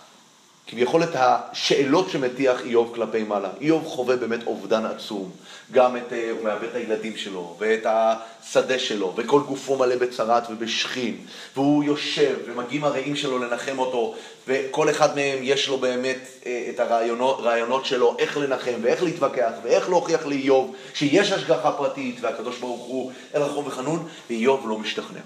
כביכול 0.67 1.03
את 1.03 1.09
השאלות 1.13 2.09
שמטיח 2.09 2.61
איוב 2.61 2.91
כלפי 2.95 3.23
מעלה. 3.23 3.49
איוב 3.61 3.85
חווה 3.85 4.15
באמת 4.15 4.47
אובדן 4.47 4.85
עצום. 4.85 5.31
גם 5.71 5.97
את, 5.97 6.13
אה, 6.13 6.31
הוא 6.31 6.43
מאבד 6.43 6.63
את 6.63 6.75
הילדים 6.75 7.17
שלו, 7.17 7.55
ואת 7.59 7.85
השדה 7.85 8.79
שלו, 8.79 9.13
וכל 9.15 9.41
גופו 9.41 9.75
מלא 9.75 9.95
בצרת 9.95 10.43
ובשכין. 10.49 11.17
והוא 11.55 11.83
יושב, 11.83 12.35
ומגיעים 12.45 12.83
הרעים 12.83 13.15
שלו 13.15 13.39
לנחם 13.39 13.79
אותו, 13.79 14.15
וכל 14.47 14.89
אחד 14.89 15.15
מהם 15.15 15.39
יש 15.41 15.67
לו 15.67 15.77
באמת 15.77 16.17
אה, 16.45 16.67
את 16.69 16.79
הרעיונות, 16.79 17.85
שלו, 17.85 18.15
איך 18.19 18.37
לנחם, 18.37 18.79
ואיך 18.81 19.03
להתווכח, 19.03 19.51
ואיך 19.63 19.89
להוכיח 19.89 20.25
לאיוב 20.25 20.75
שיש 20.93 21.31
השגחה 21.31 21.71
פרטית, 21.71 22.17
והקדוש 22.21 22.57
ברוך 22.57 22.81
הוא 22.81 23.11
אל 23.35 23.41
רחום 23.41 23.67
וחנון, 23.67 24.07
ואיוב 24.29 24.69
לא 24.69 24.77
משתכנע. 24.77 25.19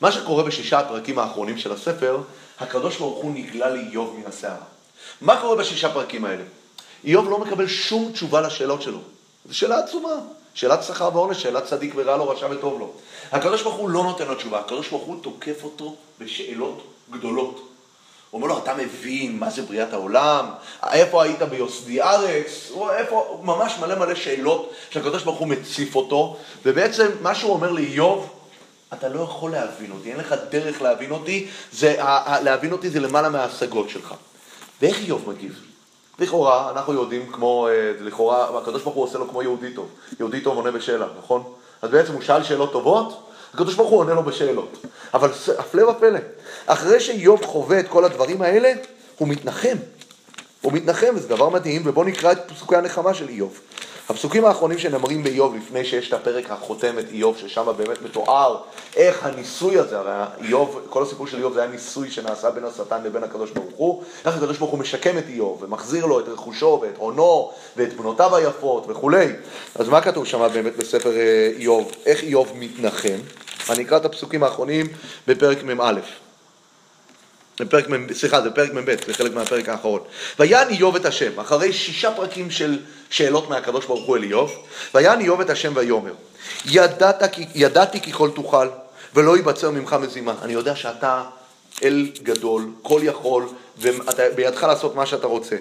מה 0.00 0.12
שקורה 0.12 0.42
בשישה 0.42 0.78
הפרקים 0.78 1.18
האחרונים 1.18 1.58
של 1.58 1.72
הספר, 1.72 2.18
הקדוש 2.60 2.96
ברוך 2.96 3.18
הוא 3.18 3.32
נגלה 3.34 3.70
לאיוב 3.70 4.16
מן 4.18 4.26
הסערה. 4.26 4.64
מה 5.20 5.40
קורה 5.40 5.56
בשישה 5.56 5.92
פרקים 5.92 6.24
האלה? 6.24 6.42
איוב 7.04 7.30
לא 7.30 7.38
מקבל 7.38 7.66
שום 7.66 8.12
תשובה 8.12 8.40
לשאלות 8.40 8.82
שלו. 8.82 8.98
זו 9.46 9.56
שאלה 9.56 9.78
עצומה. 9.78 10.14
שאלת 10.58 10.82
שכר 10.82 11.10
ועונש, 11.14 11.42
שאלת 11.42 11.64
צדיק 11.64 11.92
ורע 11.96 12.16
לו, 12.16 12.28
רשע 12.28 12.48
וטוב 12.50 12.80
לו. 12.80 12.90
הקדוש 13.32 13.62
ברוך 13.62 13.76
הוא 13.76 13.90
לא 13.90 14.02
נותן 14.02 14.26
לו 14.26 14.34
תשובה, 14.34 14.58
הקדוש 14.58 14.88
ברוך 14.88 15.02
הוא 15.02 15.22
תוקף 15.22 15.64
אותו 15.64 15.96
בשאלות 16.18 16.82
גדולות. 17.10 17.68
הוא 18.30 18.42
אומר 18.42 18.54
לו, 18.54 18.58
אתה 18.58 18.74
מבין 18.74 19.38
מה 19.38 19.50
זה 19.50 19.62
בריאת 19.62 19.92
העולם? 19.92 20.46
איפה 20.92 21.22
היית 21.22 21.42
ביוסדי 21.42 22.02
ארץ? 22.02 22.72
איפה, 22.96 23.40
ממש 23.44 23.78
מלא 23.80 23.94
מלא 23.94 24.14
שאלות 24.14 24.72
שהקדוש 24.90 25.22
ברוך 25.22 25.38
הוא 25.38 25.48
מציף 25.48 25.96
אותו, 25.96 26.36
ובעצם 26.64 27.08
מה 27.20 27.34
שהוא 27.34 27.52
אומר 27.52 27.72
לאיוב, 27.72 28.30
אתה 28.92 29.08
לא 29.08 29.20
יכול 29.20 29.50
להבין 29.50 29.90
אותי, 29.90 30.10
אין 30.10 30.20
לך 30.20 30.34
דרך 30.50 30.82
להבין 30.82 31.10
אותי, 31.10 31.48
זה, 31.72 31.96
להבין 32.42 32.72
אותי 32.72 32.90
זה 32.90 33.00
למעלה 33.00 33.28
מההשגות 33.28 33.90
שלך. 33.90 34.14
ואיך 34.82 34.98
איוב 34.98 35.24
מגיב? 35.28 35.60
לכאורה, 36.18 36.70
אנחנו 36.70 36.92
יודעים 36.92 37.32
כמו, 37.32 37.68
אה, 37.68 37.92
לכאורה, 38.00 38.58
הקדוש 38.58 38.82
ברוך 38.82 38.94
הוא 38.94 39.04
עושה 39.04 39.18
לו 39.18 39.28
כמו 39.28 39.42
יהודי 39.42 39.74
טוב. 39.74 39.88
יהודי 40.20 40.40
טוב 40.40 40.56
עונה 40.56 40.70
בשאלה, 40.70 41.06
נכון? 41.18 41.52
אז 41.82 41.90
בעצם 41.90 42.12
הוא 42.12 42.22
שאל 42.22 42.42
שאלות 42.42 42.72
טובות, 42.72 43.28
הקדוש 43.54 43.74
ברוך 43.74 43.90
הוא 43.90 43.98
עונה 43.98 44.14
לו 44.14 44.22
בשאלות. 44.22 44.86
אבל 45.14 45.30
הפלא 45.58 45.82
ופלא, 45.82 46.18
אחרי 46.66 47.00
שאיוב 47.00 47.44
חווה 47.44 47.80
את 47.80 47.88
כל 47.88 48.04
הדברים 48.04 48.42
האלה, 48.42 48.72
הוא 49.18 49.28
מתנחם. 49.28 49.76
הוא 50.60 50.72
מתנחם, 50.72 51.12
וזה 51.14 51.28
דבר 51.28 51.48
מדהים, 51.48 51.82
ובואו 51.84 52.06
נקרא 52.06 52.32
את 52.32 52.38
פסוקי 52.50 52.76
הנחמה 52.76 53.14
של 53.14 53.28
איוב. 53.28 53.60
הפסוקים 54.08 54.44
האחרונים 54.44 54.78
שנאמרים 54.78 55.22
באיוב 55.22 55.56
לפני 55.56 55.84
שיש 55.84 56.08
את 56.08 56.12
הפרק 56.12 56.50
החותם 56.50 56.98
את 56.98 57.04
איוב, 57.12 57.36
ששם 57.38 57.66
באמת 57.76 58.02
מתואר 58.02 58.56
איך 58.96 59.26
הניסוי 59.26 59.78
הזה, 59.78 59.98
הרי 59.98 60.12
איוב, 60.44 60.80
כל 60.88 61.02
הסיפור 61.02 61.26
של 61.26 61.38
איוב 61.38 61.52
זה 61.52 61.62
היה 61.62 61.70
ניסוי 61.70 62.10
שנעשה 62.10 62.50
בין 62.50 62.64
השטן 62.64 63.02
לבין 63.04 63.24
הקדוש 63.24 63.50
ברוך 63.50 63.74
הוא, 63.76 64.02
איך 64.24 64.36
הקדוש 64.36 64.58
ברוך 64.58 64.70
הוא 64.70 64.78
משקם 64.78 65.18
את 65.18 65.24
איוב 65.28 65.62
ומחזיר 65.62 66.06
לו 66.06 66.20
את 66.20 66.28
רכושו 66.28 66.78
ואת 66.82 66.96
הונו 66.96 67.52
ואת 67.76 67.92
בנותיו 67.96 68.36
היפות 68.36 68.84
וכולי. 68.88 69.26
אז 69.74 69.88
מה 69.88 70.00
כתוב 70.00 70.26
שם 70.26 70.48
באמת 70.52 70.76
בספר 70.76 71.16
אה, 71.16 71.50
איוב? 71.56 71.92
איך 72.06 72.22
איוב 72.22 72.52
מתנחם? 72.54 73.18
אני 73.70 73.82
אקרא 73.82 73.96
את 73.96 74.04
הפסוקים 74.04 74.44
האחרונים 74.44 74.86
בפרק 75.26 75.62
מ"א. 75.62 76.27
בפרק, 77.60 77.86
סליחה, 78.12 78.42
זה 78.42 78.50
פרק 78.50 78.72
מ"ב, 78.72 78.94
זה 79.06 79.14
חלק 79.14 79.34
מהפרק 79.34 79.68
האחרון. 79.68 80.00
ויען 80.38 80.68
איוב 80.68 80.96
את 80.96 81.04
השם, 81.04 81.40
אחרי 81.40 81.72
שישה 81.72 82.10
פרקים 82.10 82.50
של 82.50 82.78
שאלות 83.10 83.48
מהקדוש 83.48 83.86
ברוך 83.86 84.06
הוא 84.06 84.16
אל 84.16 84.22
איוב, 84.22 84.52
ויען 84.94 85.20
איוב 85.20 85.40
את 85.40 85.50
השם 85.50 85.72
ויאמר, 85.74 86.12
ידעת, 86.66 87.22
ידעתי 87.54 88.00
כי 88.00 88.12
כל 88.12 88.30
תוכל, 88.30 88.68
ולא 89.14 89.36
ייבצר 89.36 89.70
ממך 89.70 89.96
מזימה. 90.00 90.34
אני 90.42 90.52
יודע 90.52 90.76
שאתה 90.76 91.24
אל 91.82 92.10
גדול, 92.22 92.70
כל 92.82 93.00
יכול, 93.04 93.48
ובידך 93.78 94.62
לעשות 94.62 94.94
מה 94.94 95.06
שאתה 95.06 95.26
רוצה. 95.26 95.56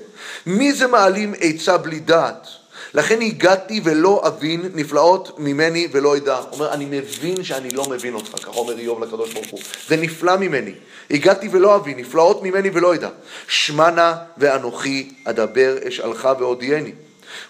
מי 0.45 0.73
זה 0.73 0.87
מעלים 0.87 1.33
עצה 1.39 1.77
בלי 1.77 1.99
דעת? 1.99 2.47
לכן 2.93 3.21
הגעתי 3.21 3.81
ולא 3.83 4.21
אבין 4.27 4.71
נפלאות 4.73 5.39
ממני 5.39 5.87
ולא 5.91 6.17
אדע. 6.17 6.37
הוא 6.37 6.45
אומר, 6.51 6.73
אני 6.73 6.85
מבין 6.85 7.43
שאני 7.43 7.69
לא 7.69 7.89
מבין 7.89 8.13
אותך, 8.13 8.43
ככה 8.43 8.51
אומר 8.51 8.79
איוב 8.79 9.03
לקדוש 9.03 9.33
ברוך 9.33 9.47
הוא. 9.49 9.59
זה 9.87 9.97
נפלא 9.97 10.37
ממני. 10.37 10.73
הגעתי 11.11 11.47
ולא 11.51 11.75
אבין, 11.75 11.97
נפלאות 11.99 12.43
ממני 12.43 12.69
ולא 12.73 12.95
אדע. 12.95 13.09
שמע 13.47 13.91
נא 13.91 14.13
ואנוכי 14.37 15.09
אדבר 15.23 15.75
אשאלך 15.87 16.29
והודיעני. 16.39 16.91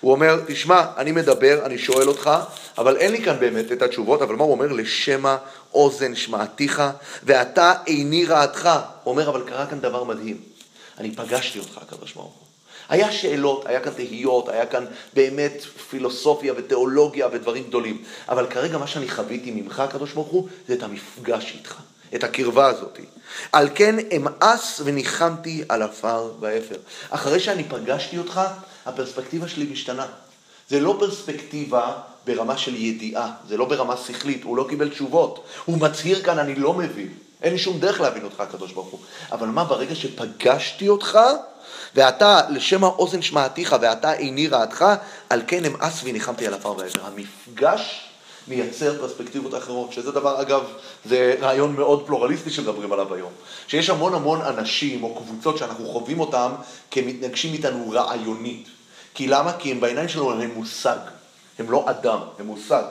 הוא 0.01 0.11
אומר, 0.11 0.39
תשמע, 0.47 0.85
אני 0.97 1.11
מדבר, 1.11 1.65
אני 1.65 1.77
שואל 1.77 2.07
אותך, 2.07 2.29
אבל 2.77 2.97
אין 2.97 3.11
לי 3.11 3.23
כאן 3.23 3.39
באמת 3.39 3.71
את 3.71 3.81
התשובות, 3.81 4.21
אבל 4.21 4.35
מה 4.35 4.43
הוא 4.43 4.51
אומר? 4.51 4.67
לשמע 4.67 5.37
אוזן 5.73 6.15
שמעתיך, 6.15 6.83
ואתה 7.23 7.73
איני 7.87 8.25
רעתך. 8.25 8.69
הוא 9.03 9.11
אומר, 9.11 9.29
אבל 9.29 9.41
קרה 9.41 9.65
כאן 9.65 9.79
דבר 9.79 10.03
מדהים. 10.03 10.37
אני 10.97 11.11
פגשתי 11.15 11.59
אותך, 11.59 11.77
הקדוש 11.77 12.13
ברוך 12.13 12.33
הוא. 12.39 12.46
היה 12.89 13.11
שאלות, 13.11 13.65
היה 13.65 13.79
כאן 13.79 13.93
תהיות, 13.93 14.49
היה 14.49 14.65
כאן 14.65 14.85
באמת 15.13 15.61
פילוסופיה 15.89 16.53
ותיאולוגיה 16.57 17.27
ודברים 17.31 17.63
גדולים. 17.63 18.03
אבל 18.29 18.47
כרגע 18.47 18.77
מה 18.77 18.87
שאני 18.87 19.09
חוויתי 19.09 19.51
ממך, 19.51 19.79
הקדוש 19.79 20.13
ברוך 20.13 20.27
הוא, 20.27 20.47
זה 20.67 20.73
את 20.73 20.83
המפגש 20.83 21.53
איתך, 21.57 21.75
את 22.15 22.23
הקרבה 22.23 22.67
הזאת. 22.67 22.99
על 23.51 23.69
כן 23.75 23.95
אמאס 24.15 24.81
וניחמתי 24.83 25.63
על 25.69 25.81
עפר 25.81 26.31
ואפר. 26.39 26.77
אחרי 27.09 27.39
שאני 27.39 27.63
פגשתי 27.63 28.17
אותך, 28.17 28.41
הפרספקטיבה 28.85 29.47
שלי 29.47 29.65
משתנה. 29.71 30.05
זה 30.69 30.79
לא 30.79 30.95
פרספקטיבה 30.99 31.93
ברמה 32.25 32.57
של 32.57 32.75
ידיעה, 32.75 33.31
זה 33.47 33.57
לא 33.57 33.65
ברמה 33.65 33.97
שכלית, 33.97 34.43
הוא 34.43 34.57
לא 34.57 34.65
קיבל 34.69 34.89
תשובות. 34.89 35.43
הוא 35.65 35.77
מצהיר 35.77 36.23
כאן, 36.23 36.39
אני 36.39 36.55
לא 36.55 36.73
מבין. 36.73 37.09
אין 37.41 37.53
לי 37.53 37.59
שום 37.59 37.79
דרך 37.79 38.01
להבין 38.01 38.23
אותך, 38.23 38.39
הקדוש 38.39 38.71
ברוך 38.71 38.87
הוא. 38.87 38.99
אבל 39.31 39.47
מה, 39.47 39.63
ברגע 39.63 39.95
שפגשתי 39.95 40.89
אותך, 40.89 41.19
ואתה 41.97 42.41
לשם 42.49 42.83
האוזן 42.83 43.21
שמעתיך, 43.21 43.75
ואתה 43.81 44.11
עיני 44.11 44.47
רעתך, 44.47 44.85
על 45.29 45.41
כן 45.47 45.65
אמאס 45.65 46.01
וניחמתי 46.03 46.47
על 46.47 46.53
עפר 46.53 46.73
והעבר. 46.77 47.01
המפגש 47.05 48.07
מייצר 48.47 48.99
פרספקטיבות 48.99 49.55
אחרות, 49.55 49.93
שזה 49.93 50.11
דבר, 50.11 50.41
אגב, 50.41 50.63
זה 51.05 51.35
רעיון 51.41 51.75
מאוד 51.75 52.07
פלורליסטי 52.07 52.49
שמדברים 52.49 52.93
עליו 52.93 53.13
היום. 53.13 53.31
שיש 53.67 53.89
המון 53.89 54.13
המון 54.13 54.41
אנשים 54.41 55.03
או 55.03 55.15
קבוצות 55.15 55.57
שאנחנו 55.57 55.85
חווים 55.85 56.19
אותם 56.19 56.51
כמתנגשים 56.91 57.53
איתנו 57.53 57.89
רעיונית. 57.89 58.67
כי 59.13 59.27
למה? 59.27 59.53
כי 59.59 59.71
הם 59.71 59.79
בעיניים 59.79 60.09
שלנו 60.09 60.31
הם 60.31 60.51
מושג. 60.55 60.97
הם 61.59 61.71
לא 61.71 61.85
אדם, 61.89 62.19
הם 62.39 62.45
מושג. 62.45 62.83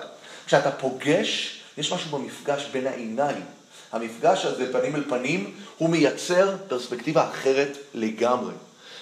כשאתה 0.47 0.71
פוגש, 0.71 1.61
יש 1.79 1.93
משהו 1.93 2.19
במפגש 2.19 2.67
בין 2.73 2.87
העיניים. 2.87 3.45
המפגש 3.93 4.45
הזה, 4.45 4.73
פנים 4.73 4.97
אל 4.97 5.05
פנים, 5.09 5.55
הוא 5.79 5.91
מייצר 5.91 6.57
פרספקטיבה 6.69 7.31
אחרת 7.31 7.77
לגמרי. 7.95 8.53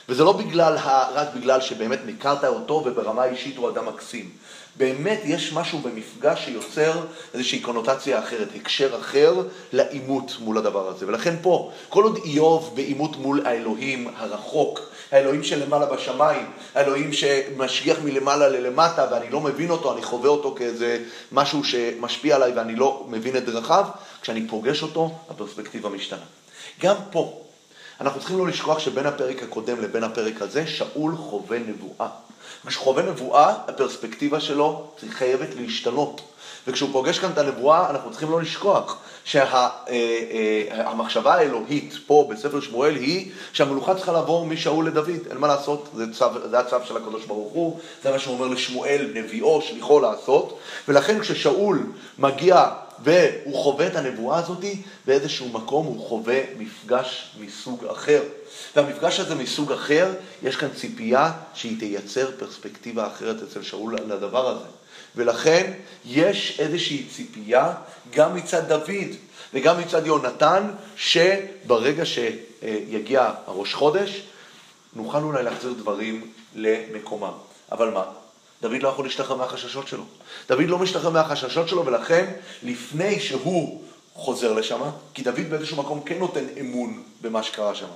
וזה 0.08 0.24
לא 0.24 0.32
בגלל, 0.32 0.76
רק 1.14 1.28
בגלל 1.36 1.60
שבאמת 1.60 1.98
הכרת 2.18 2.44
אותו 2.44 2.82
וברמה 2.86 3.24
אישית 3.24 3.56
הוא 3.56 3.70
אדם 3.70 3.86
מקסים. 3.86 4.30
באמת 4.76 5.20
יש 5.24 5.52
משהו 5.52 5.78
במפגש 5.78 6.44
שיוצר 6.44 6.92
איזושהי 7.34 7.60
קונוטציה 7.60 8.18
אחרת, 8.18 8.48
הקשר 8.56 8.96
אחר 9.00 9.34
לעימות 9.72 10.36
מול 10.40 10.58
הדבר 10.58 10.88
הזה. 10.88 11.08
ולכן 11.08 11.34
פה, 11.42 11.70
כל 11.88 12.04
עוד 12.04 12.18
איוב 12.24 12.72
בעימות 12.74 13.16
מול 13.16 13.46
האלוהים 13.46 14.08
הרחוק, 14.16 14.80
האלוהים 15.12 15.44
שלמעלה 15.44 15.86
בשמיים, 15.86 16.46
האלוהים 16.74 17.12
שמשגיח 17.12 17.98
מלמעלה 18.04 18.48
ללמטה 18.48 19.06
ואני 19.10 19.30
לא 19.30 19.40
מבין 19.40 19.70
אותו, 19.70 19.92
אני 19.92 20.02
חווה 20.02 20.28
אותו 20.28 20.54
כאיזה 20.58 20.98
משהו 21.32 21.64
שמשפיע 21.64 22.36
עליי 22.36 22.52
ואני 22.52 22.76
לא 22.76 23.04
מבין 23.08 23.36
את 23.36 23.44
דרכיו, 23.44 23.84
כשאני 24.22 24.48
פוגש 24.48 24.82
אותו, 24.82 25.10
הפרספקטיבה 25.30 25.88
משתנה. 25.88 26.24
גם 26.80 26.96
פה, 27.10 27.43
אנחנו 28.00 28.20
צריכים 28.20 28.38
לא 28.38 28.46
לשכוח 28.46 28.78
שבין 28.78 29.06
הפרק 29.06 29.42
הקודם 29.42 29.80
לבין 29.80 30.04
הפרק 30.04 30.42
הזה, 30.42 30.66
שאול 30.66 31.16
חווה 31.16 31.58
נבואה. 31.58 32.08
כשהוא 32.66 32.84
חווה 32.84 33.02
נבואה, 33.02 33.54
הפרספקטיבה 33.68 34.40
שלו 34.40 34.86
חייבת 35.10 35.48
להשתנות. 35.56 36.20
וכשהוא 36.66 36.90
פוגש 36.92 37.18
כאן 37.18 37.30
את 37.30 37.38
הנבואה, 37.38 37.90
אנחנו 37.90 38.10
צריכים 38.10 38.30
לא 38.30 38.40
לשכוח 38.40 38.96
שהמחשבה 39.24 39.70
שה, 41.08 41.30
אה, 41.30 41.34
אה, 41.34 41.40
האלוהית 41.40 41.94
פה 42.06 42.28
בספר 42.30 42.60
שמואל 42.60 42.94
היא 42.94 43.30
שהמלוכה 43.52 43.94
צריכה 43.94 44.12
לעבור 44.12 44.46
משאול 44.46 44.86
לדוד, 44.86 45.20
אין 45.30 45.38
מה 45.38 45.46
לעשות, 45.48 45.88
זה, 45.94 46.12
צו, 46.12 46.26
זה 46.50 46.58
הצו 46.58 46.76
של 46.84 46.96
הקדוש 46.96 47.24
ברוך 47.24 47.52
הוא, 47.52 47.80
זה 48.02 48.10
מה 48.10 48.18
שהוא 48.18 48.34
אומר 48.34 48.46
לשמואל, 48.46 49.10
נביאו, 49.14 49.62
שליחו 49.62 50.00
לעשות, 50.00 50.58
ולכן 50.88 51.20
כששאול 51.20 51.86
מגיע 52.18 52.68
והוא 53.02 53.62
חווה 53.62 53.86
את 53.86 53.96
הנבואה 53.96 54.38
הזאת, 54.38 54.64
באיזשהו 55.06 55.48
מקום 55.48 55.86
הוא 55.86 56.08
חווה 56.08 56.40
מפגש 56.58 57.34
מסוג 57.40 57.84
אחר. 57.84 58.22
והמפגש 58.76 59.20
הזה 59.20 59.34
מסוג 59.34 59.72
אחר, 59.72 60.12
יש 60.42 60.56
כאן 60.56 60.68
ציפייה 60.74 61.32
שהיא 61.54 61.78
תייצר 61.78 62.30
פרספקטיבה 62.38 63.06
אחרת 63.06 63.42
אצל 63.42 63.62
שאול 63.62 63.94
לדבר 63.94 64.48
הזה. 64.48 64.68
ולכן 65.16 65.72
יש 66.04 66.60
איזושהי 66.60 67.06
ציפייה 67.16 67.74
גם 68.10 68.36
מצד 68.36 68.68
דוד 68.68 69.10
וגם 69.54 69.80
מצד 69.80 70.06
יונתן, 70.06 70.70
שברגע 70.96 72.02
שיגיע 72.06 73.30
הראש 73.46 73.74
חודש, 73.74 74.22
נוכל 74.94 75.18
אולי 75.18 75.42
להחזיר 75.42 75.72
דברים 75.72 76.30
למקומם. 76.54 77.32
אבל 77.72 77.90
מה? 77.90 78.04
דוד 78.64 78.82
לא 78.82 78.88
יכול 78.88 79.04
להשתחרר 79.04 79.36
מהחששות 79.36 79.88
שלו. 79.88 80.02
דוד 80.48 80.64
לא 80.68 80.78
משתחרר 80.78 81.10
מהחששות 81.10 81.68
שלו, 81.68 81.86
ולכן 81.86 82.32
לפני 82.62 83.20
שהוא 83.20 83.82
חוזר 84.14 84.52
לשם, 84.52 84.80
כי 85.14 85.22
דוד 85.22 85.40
באיזשהו 85.50 85.76
מקום 85.76 86.00
כן 86.06 86.18
נותן 86.18 86.44
אמון 86.60 87.02
במה 87.22 87.42
שקרה 87.42 87.74
שם. 87.74 87.86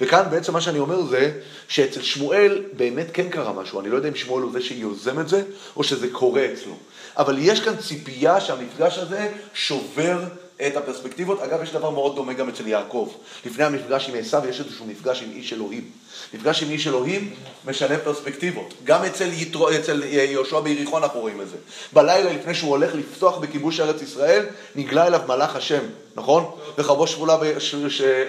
וכאן 0.00 0.22
בעצם 0.30 0.52
מה 0.52 0.60
שאני 0.60 0.78
אומר 0.78 1.02
זה 1.02 1.40
שאצל 1.68 2.02
שמואל 2.02 2.64
באמת 2.72 3.06
כן 3.12 3.28
קרה 3.28 3.52
משהו. 3.52 3.80
אני 3.80 3.88
לא 3.88 3.96
יודע 3.96 4.08
אם 4.08 4.14
שמואל 4.14 4.42
הוא 4.42 4.52
זה 4.52 4.62
שיוזם 4.62 5.20
את 5.20 5.28
זה, 5.28 5.42
או 5.76 5.84
שזה 5.84 6.08
קורה 6.12 6.46
אצלו. 6.52 6.74
אבל 7.16 7.36
יש 7.38 7.60
כאן 7.60 7.76
ציפייה 7.76 8.40
שהמפגש 8.40 8.98
הזה 8.98 9.32
שובר 9.54 10.18
את 10.66 10.76
הפרספקטיבות. 10.76 11.42
אגב, 11.42 11.62
יש 11.62 11.72
דבר 11.72 11.90
מאוד 11.90 12.16
דומה 12.16 12.32
גם 12.32 12.48
אצל 12.48 12.66
יעקב. 12.66 13.12
לפני 13.46 13.64
המפגש 13.64 14.08
עם 14.08 14.14
עשיו 14.18 14.42
יש 14.48 14.60
איזשהו 14.60 14.86
מפגש 14.86 15.22
עם 15.22 15.30
איש 15.30 15.52
אלוהים. 15.52 15.90
מפגש 16.34 16.62
עם 16.62 16.70
איש 16.70 16.86
אלוהים 16.86 17.34
משנה 17.66 17.98
פרספקטיבות. 17.98 18.74
גם 18.84 19.04
אצל, 19.04 19.28
יתרו, 19.32 19.70
אצל 19.70 20.02
יהושע 20.02 20.60
ביריחו 20.60 20.98
אנחנו 20.98 21.20
רואים 21.20 21.40
את 21.40 21.48
זה. 21.48 21.56
בלילה 21.92 22.32
לפני 22.32 22.54
שהוא 22.54 22.70
הולך 22.70 22.94
לפתוח 22.94 23.38
בכיבוש 23.38 23.80
ארץ 23.80 24.02
ישראל, 24.02 24.46
נגלה 24.76 25.06
אליו 25.06 25.20
מלאך 25.28 25.56
השם, 25.56 25.82
נכון? 26.16 26.50
וחרבו 26.78 27.06
שבולה 27.06 27.36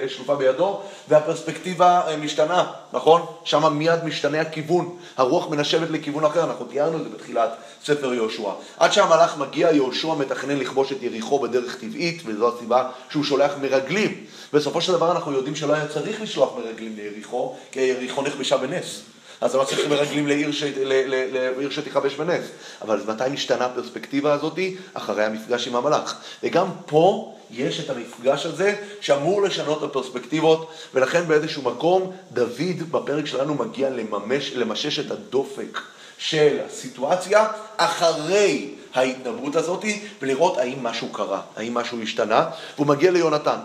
שלופה 0.07 0.35
בידו, 0.35 0.81
והפרספקטיבה 1.07 2.01
אה, 2.07 2.17
משתנה, 2.17 2.71
נכון? 2.93 3.25
שם 3.43 3.73
מיד 3.73 4.03
משתנה 4.03 4.41
הכיוון, 4.41 4.97
הרוח 5.17 5.49
מנשבת 5.49 5.89
לכיוון 5.89 6.25
אחר, 6.25 6.43
אנחנו 6.43 6.65
תיארנו 6.65 6.97
את 6.97 7.03
זה 7.03 7.09
בתחילת 7.09 7.49
ספר 7.85 8.13
יהושע. 8.13 8.49
עד 8.77 8.93
שהמלאך 8.93 9.37
מגיע, 9.37 9.71
יהושע 9.71 10.13
מתכנן 10.13 10.57
לכבוש 10.57 10.91
את 10.91 11.03
יריחו 11.03 11.39
בדרך 11.39 11.75
טבעית, 11.75 12.21
וזו 12.25 12.55
הסיבה 12.55 12.89
שהוא 13.09 13.23
שולח 13.23 13.51
מרגלים. 13.61 14.25
בסופו 14.53 14.81
של 14.81 14.91
דבר 14.91 15.11
אנחנו 15.11 15.31
יודעים 15.31 15.55
שלא 15.55 15.73
היה 15.73 15.87
צריך 15.87 16.21
לשלוח 16.21 16.49
מרגלים 16.57 16.95
ליריחו, 16.95 17.55
כי 17.71 17.79
יריחו 17.79 18.21
נכבשה 18.21 18.57
בנס. 18.57 19.01
אז 19.41 19.55
לא 19.55 19.63
צריך 19.63 19.87
מרגלים 19.87 20.27
לעיר, 20.27 20.51
ש... 20.51 20.63
לעיר 20.63 21.69
שתכבש 21.69 22.15
בנס. 22.15 22.45
אבל 22.81 23.01
מתי 23.07 23.23
משתנה 23.31 23.65
הפרספקטיבה 23.65 24.33
הזאתי? 24.33 24.75
אחרי 24.93 25.23
המפגש 25.23 25.67
עם 25.67 25.75
המלאך. 25.75 26.15
וגם 26.43 26.67
פה 26.85 27.33
יש 27.51 27.79
את 27.79 27.89
המפגש 27.89 28.45
הזה 28.45 28.75
שאמור 29.01 29.41
לשנות 29.41 29.77
את 29.77 29.83
הפרספקטיבות, 29.83 30.71
ולכן 30.93 31.27
באיזשהו 31.27 31.61
מקום 31.61 32.11
דוד 32.31 32.91
בפרק 32.91 33.25
שלנו 33.25 33.55
מגיע 33.55 33.89
לממש, 33.89 34.51
למשש 34.51 34.99
את 34.99 35.11
הדופק 35.11 35.79
של 36.17 36.57
הסיטואציה 36.65 37.47
אחרי 37.77 38.69
ההתנברות 38.93 39.55
הזאת, 39.55 39.85
ולראות 40.21 40.57
האם 40.57 40.83
משהו 40.83 41.07
קרה, 41.07 41.41
האם 41.55 41.73
משהו 41.73 42.01
השתנה, 42.01 42.49
והוא 42.75 42.87
מגיע 42.87 43.11
ליונתן. 43.11 43.57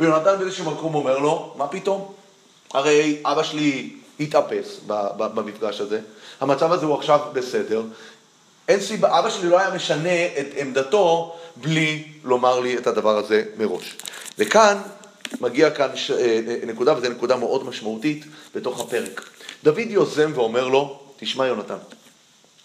ויונתן 0.00 0.38
באיזשהו 0.38 0.70
מקום 0.70 0.94
אומר 0.94 1.18
לו, 1.18 1.54
מה 1.56 1.66
פתאום? 1.66 2.12
הרי 2.74 3.22
אבא 3.24 3.42
שלי 3.42 3.96
התאפס 4.20 4.80
במפגש 5.16 5.80
הזה, 5.80 6.00
המצב 6.40 6.72
הזה 6.72 6.86
הוא 6.86 6.94
עכשיו 6.94 7.20
בסדר, 7.32 7.82
אין 8.68 8.80
סיבה, 8.80 9.18
אבא 9.18 9.30
שלי 9.30 9.48
לא 9.48 9.60
היה 9.60 9.74
משנה 9.74 10.26
את 10.26 10.46
עמדתו 10.56 11.36
בלי 11.56 12.04
לומר 12.24 12.60
לי 12.60 12.78
את 12.78 12.86
הדבר 12.86 13.16
הזה 13.16 13.44
מראש. 13.56 13.96
וכאן 14.38 14.78
מגיע 15.40 15.70
כאן 15.70 15.88
ש... 15.94 16.10
אה, 16.10 16.40
אה, 16.48 16.66
נקודה, 16.66 16.98
וזו 16.98 17.08
נקודה 17.08 17.36
מאוד 17.36 17.66
משמעותית 17.66 18.24
בתוך 18.54 18.80
הפרק. 18.80 19.28
דוד 19.64 19.78
יוזם 19.78 20.32
ואומר 20.34 20.68
לו, 20.68 21.00
תשמע 21.16 21.46
יונתן, 21.46 21.76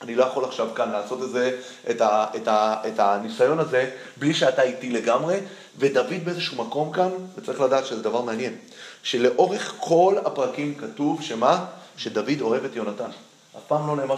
אני 0.02 0.16
לא 0.16 0.24
יכול 0.24 0.45
עכשיו 0.45 0.68
כאן 0.76 0.91
לעשות 0.91 1.24
את 1.24 1.30
זה, 1.30 1.58
את, 1.89 2.02
ה, 2.02 2.26
את, 2.36 2.48
ה, 2.48 2.76
את 2.88 3.00
הניסיון 3.00 3.60
הזה, 3.60 3.89
בלי 4.18 4.34
שאתה 4.34 4.62
איתי 4.62 4.89
לגמרי, 4.89 5.39
ודוד 5.78 6.26
באיזשהו 6.26 6.66
מקום 6.66 6.91
כאן, 6.91 7.10
וצריך 7.38 7.62
לדעת 7.62 7.86
שזה 7.86 8.04
דבר 8.04 8.22
מעניין, 8.22 8.56
שלאורך 9.04 9.74
כל 9.80 10.16
הפרקים 10.26 10.76
כתוב 10.76 11.22
שמה? 11.22 11.66
שדוד 11.98 12.41
אוהב 12.41 12.66
את 12.66 12.76
יונתן. 12.76 13.10
אף 13.58 13.62
פעם 13.68 13.88
לא 13.88 13.95
נאמר 13.95 14.16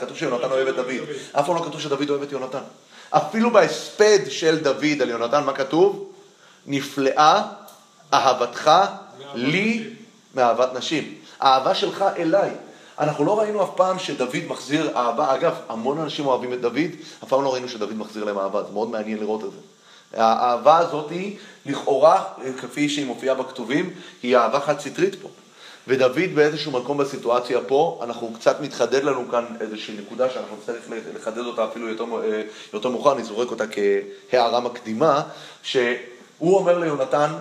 כתוב 0.00 0.16
שיונתן 0.16 0.50
אוהב 0.50 0.68
את 0.68 0.74
דוד. 0.74 0.94
אף 1.32 1.46
פעם 1.46 1.56
לא 1.56 1.60
כתוב 1.60 1.80
שדוד 1.80 2.10
אוהב 2.10 2.22
את 2.22 2.32
יונתן. 2.32 2.62
אפילו 3.10 3.50
בהספד 3.50 4.18
של 4.28 4.58
דוד 4.58 5.02
על 5.02 5.10
יונתן, 5.10 5.44
מה 5.44 5.52
כתוב? 5.52 6.12
נפלאה 6.66 7.42
אהבתך 8.12 8.70
לי 9.34 9.84
מאהבת 10.34 10.74
נשים. 10.74 11.14
האהבה 11.40 11.74
שלך 11.74 12.04
אליי. 12.16 12.50
אנחנו 12.98 13.24
לא 13.24 13.40
ראינו 13.40 13.64
אף 13.64 13.70
פעם 13.76 13.98
שדוד 13.98 14.36
מחזיר 14.48 14.96
אהבה, 14.96 15.34
אגב, 15.34 15.54
המון 15.68 16.00
אנשים 16.00 16.26
אוהבים 16.26 16.52
את 16.52 16.60
דוד, 16.60 16.90
אף 17.24 17.28
פעם 17.28 17.44
לא 17.44 17.52
ראינו 17.52 17.68
שדוד 17.68 17.94
מחזיר 17.94 18.24
להם 18.24 18.38
אהבה, 18.38 18.62
זה 18.62 18.72
מאוד 18.72 18.90
מעניין 18.90 19.18
לראות 19.18 19.44
את 19.44 19.50
זה. 19.50 19.58
האהבה 20.22 20.78
הזאת 20.78 21.10
היא, 21.10 21.36
לכאורה, 21.66 22.24
כפי 22.60 22.88
שהיא 22.88 23.06
מופיעה 23.06 23.34
בכתובים, 23.34 23.90
היא 24.22 24.36
אהבה 24.36 24.60
חד 24.60 24.80
סטרית 24.80 25.14
פה. 25.22 25.28
ודוד 25.90 26.34
באיזשהו 26.34 26.72
מקום 26.72 26.98
בסיטואציה 26.98 27.60
פה, 27.66 28.00
אנחנו 28.02 28.32
קצת 28.34 28.60
מתחדד 28.60 29.04
לנו 29.04 29.28
כאן 29.30 29.44
איזושהי 29.60 29.96
נקודה 30.00 30.30
שאנחנו 30.30 30.56
נצטרך 30.56 30.84
לחדד 31.14 31.38
אותה 31.38 31.64
אפילו 31.64 31.88
אה, 31.88 32.42
יותר 32.72 32.88
מאוחר, 32.88 33.12
אני 33.12 33.24
זורק 33.24 33.50
אותה 33.50 33.64
כהערה 34.30 34.60
מקדימה, 34.60 35.22
שהוא 35.62 35.96
אומר 36.42 36.78
ליונתן, 36.78 37.32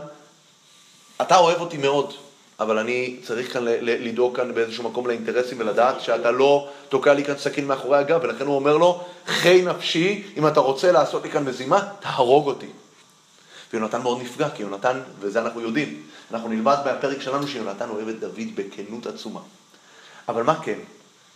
אתה 1.22 1.38
אוהב 1.38 1.62
אותי 1.62 1.78
מאוד, 1.78 2.14
אבל 2.60 2.78
אני 2.78 3.18
צריך 3.24 3.54
כאן 3.54 3.66
לדאוג 3.82 4.36
כאן 4.36 4.56
באיזשהו 4.56 4.84
מקום 4.84 5.08
לאינטרסים 5.08 5.60
ולדעת 5.60 6.02
שאתה 6.02 6.32
לא 6.32 6.70
תוקע 6.90 7.14
לי 7.14 7.24
כאן 7.24 7.38
סכין 7.38 7.68
מאחורי 7.68 7.98
הגב, 7.98 8.20
ולכן 8.24 8.46
הוא 8.46 8.56
אומר 8.56 8.78
לו, 8.78 9.04
חי 9.28 9.62
נפשי, 9.62 10.24
אם 10.38 10.48
אתה 10.48 10.60
רוצה 10.60 10.92
לעשות 10.92 11.24
לי 11.24 11.30
כאן 11.30 11.44
מזימה, 11.44 11.88
תהרוג 12.00 12.48
אותי. 12.48 12.70
ויונתן 13.74 14.02
מאוד 14.02 14.22
נפגע, 14.22 14.50
כי 14.50 14.64
יונתן, 14.64 15.00
וזה 15.20 15.42
אנחנו 15.42 15.62
יודעים, 15.62 16.04
אנחנו 16.32 16.50
נלמד 16.50 16.78
מהפרק 16.86 17.22
שלנו 17.22 17.48
שיונתן 17.48 17.90
אוהב 17.90 18.08
את 18.08 18.20
דוד 18.20 18.48
בכנות 18.56 19.08
עצומה. 19.08 19.40
אבל 20.28 20.44
מה 20.44 20.64
כן? 20.64 20.80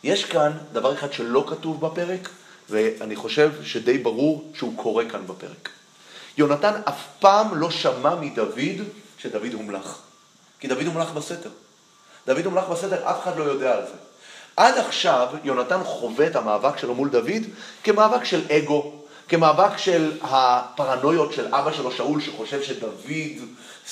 יש 0.04 0.26
כאן 0.26 0.52
דבר 0.74 0.94
אחד 0.94 1.14
שלא 1.14 1.46
כתוב 1.48 1.82
בפרק, 1.82 2.30
ואני 2.70 3.16
חושב 3.16 3.52
שדי 3.64 3.98
ברור 3.98 4.52
שהוא 4.54 4.78
קורה 4.78 5.10
כאן 5.10 5.28
בפרק. 5.28 5.70
יונתן 6.38 6.82
אף 6.86 7.08
פעם 7.20 7.56
לא 7.56 7.72
שמע 7.72 8.16
מדוד 8.16 8.60
שדוד 9.18 9.54
הומלך. 9.54 9.98
כי 10.60 10.68
דוד 10.68 10.86
הומלך 10.86 11.12
בסתר. 11.12 11.50
דוד 12.28 12.46
הומלך 12.46 12.70
בסתר, 12.70 13.10
אף 13.12 13.24
אחד 13.24 13.38
לא 13.38 13.44
יודע 13.44 13.76
על 13.76 13.86
זה. 13.86 13.94
עד 14.58 14.78
עכשיו 14.78 15.28
יונתן 15.44 15.84
חווה 15.84 16.28
את 16.28 16.36
המאבק 16.36 16.78
שלו 16.78 16.96
מול 16.96 17.10
דוד 17.10 17.44
כמאבק 17.84 18.24
של 18.24 18.42
אגו, 18.52 19.03
כמאבק 19.34 19.78
של 19.78 20.12
הפרנויות 20.22 21.34
של 21.34 21.56
אבא 21.56 21.72
שלו 21.72 21.92
שאול 21.92 22.22
שחושב 22.22 22.64
שדוד 22.64 23.02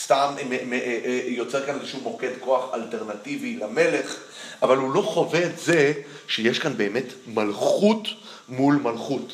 סתם 0.03 0.33
אה, 0.51 0.57
אה, 0.73 1.21
יוצר 1.25 1.65
כאן 1.65 1.79
איזשהו 1.79 1.99
מוקד 2.01 2.29
כוח 2.39 2.73
אלטרנטיבי 2.73 3.55
למלך, 3.55 4.15
אבל 4.61 4.77
הוא 4.77 4.93
לא 4.93 5.01
חווה 5.01 5.45
את 5.45 5.59
זה 5.59 5.93
שיש 6.27 6.59
כאן 6.59 6.77
באמת 6.77 7.05
מלכות 7.27 8.07
מול 8.49 8.79
מלכות. 8.83 9.33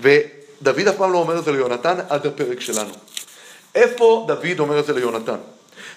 ודוד 0.00 0.88
אף 0.88 0.96
פעם 0.96 1.12
לא 1.12 1.18
אומר 1.18 1.38
את 1.38 1.44
זה 1.44 1.52
ליונתן 1.52 1.96
עד 2.08 2.26
הפרק 2.26 2.60
שלנו. 2.60 2.94
איפה 3.74 4.24
דוד 4.28 4.58
אומר 4.60 4.80
את 4.80 4.86
זה 4.86 4.92
ליונתן? 4.92 5.38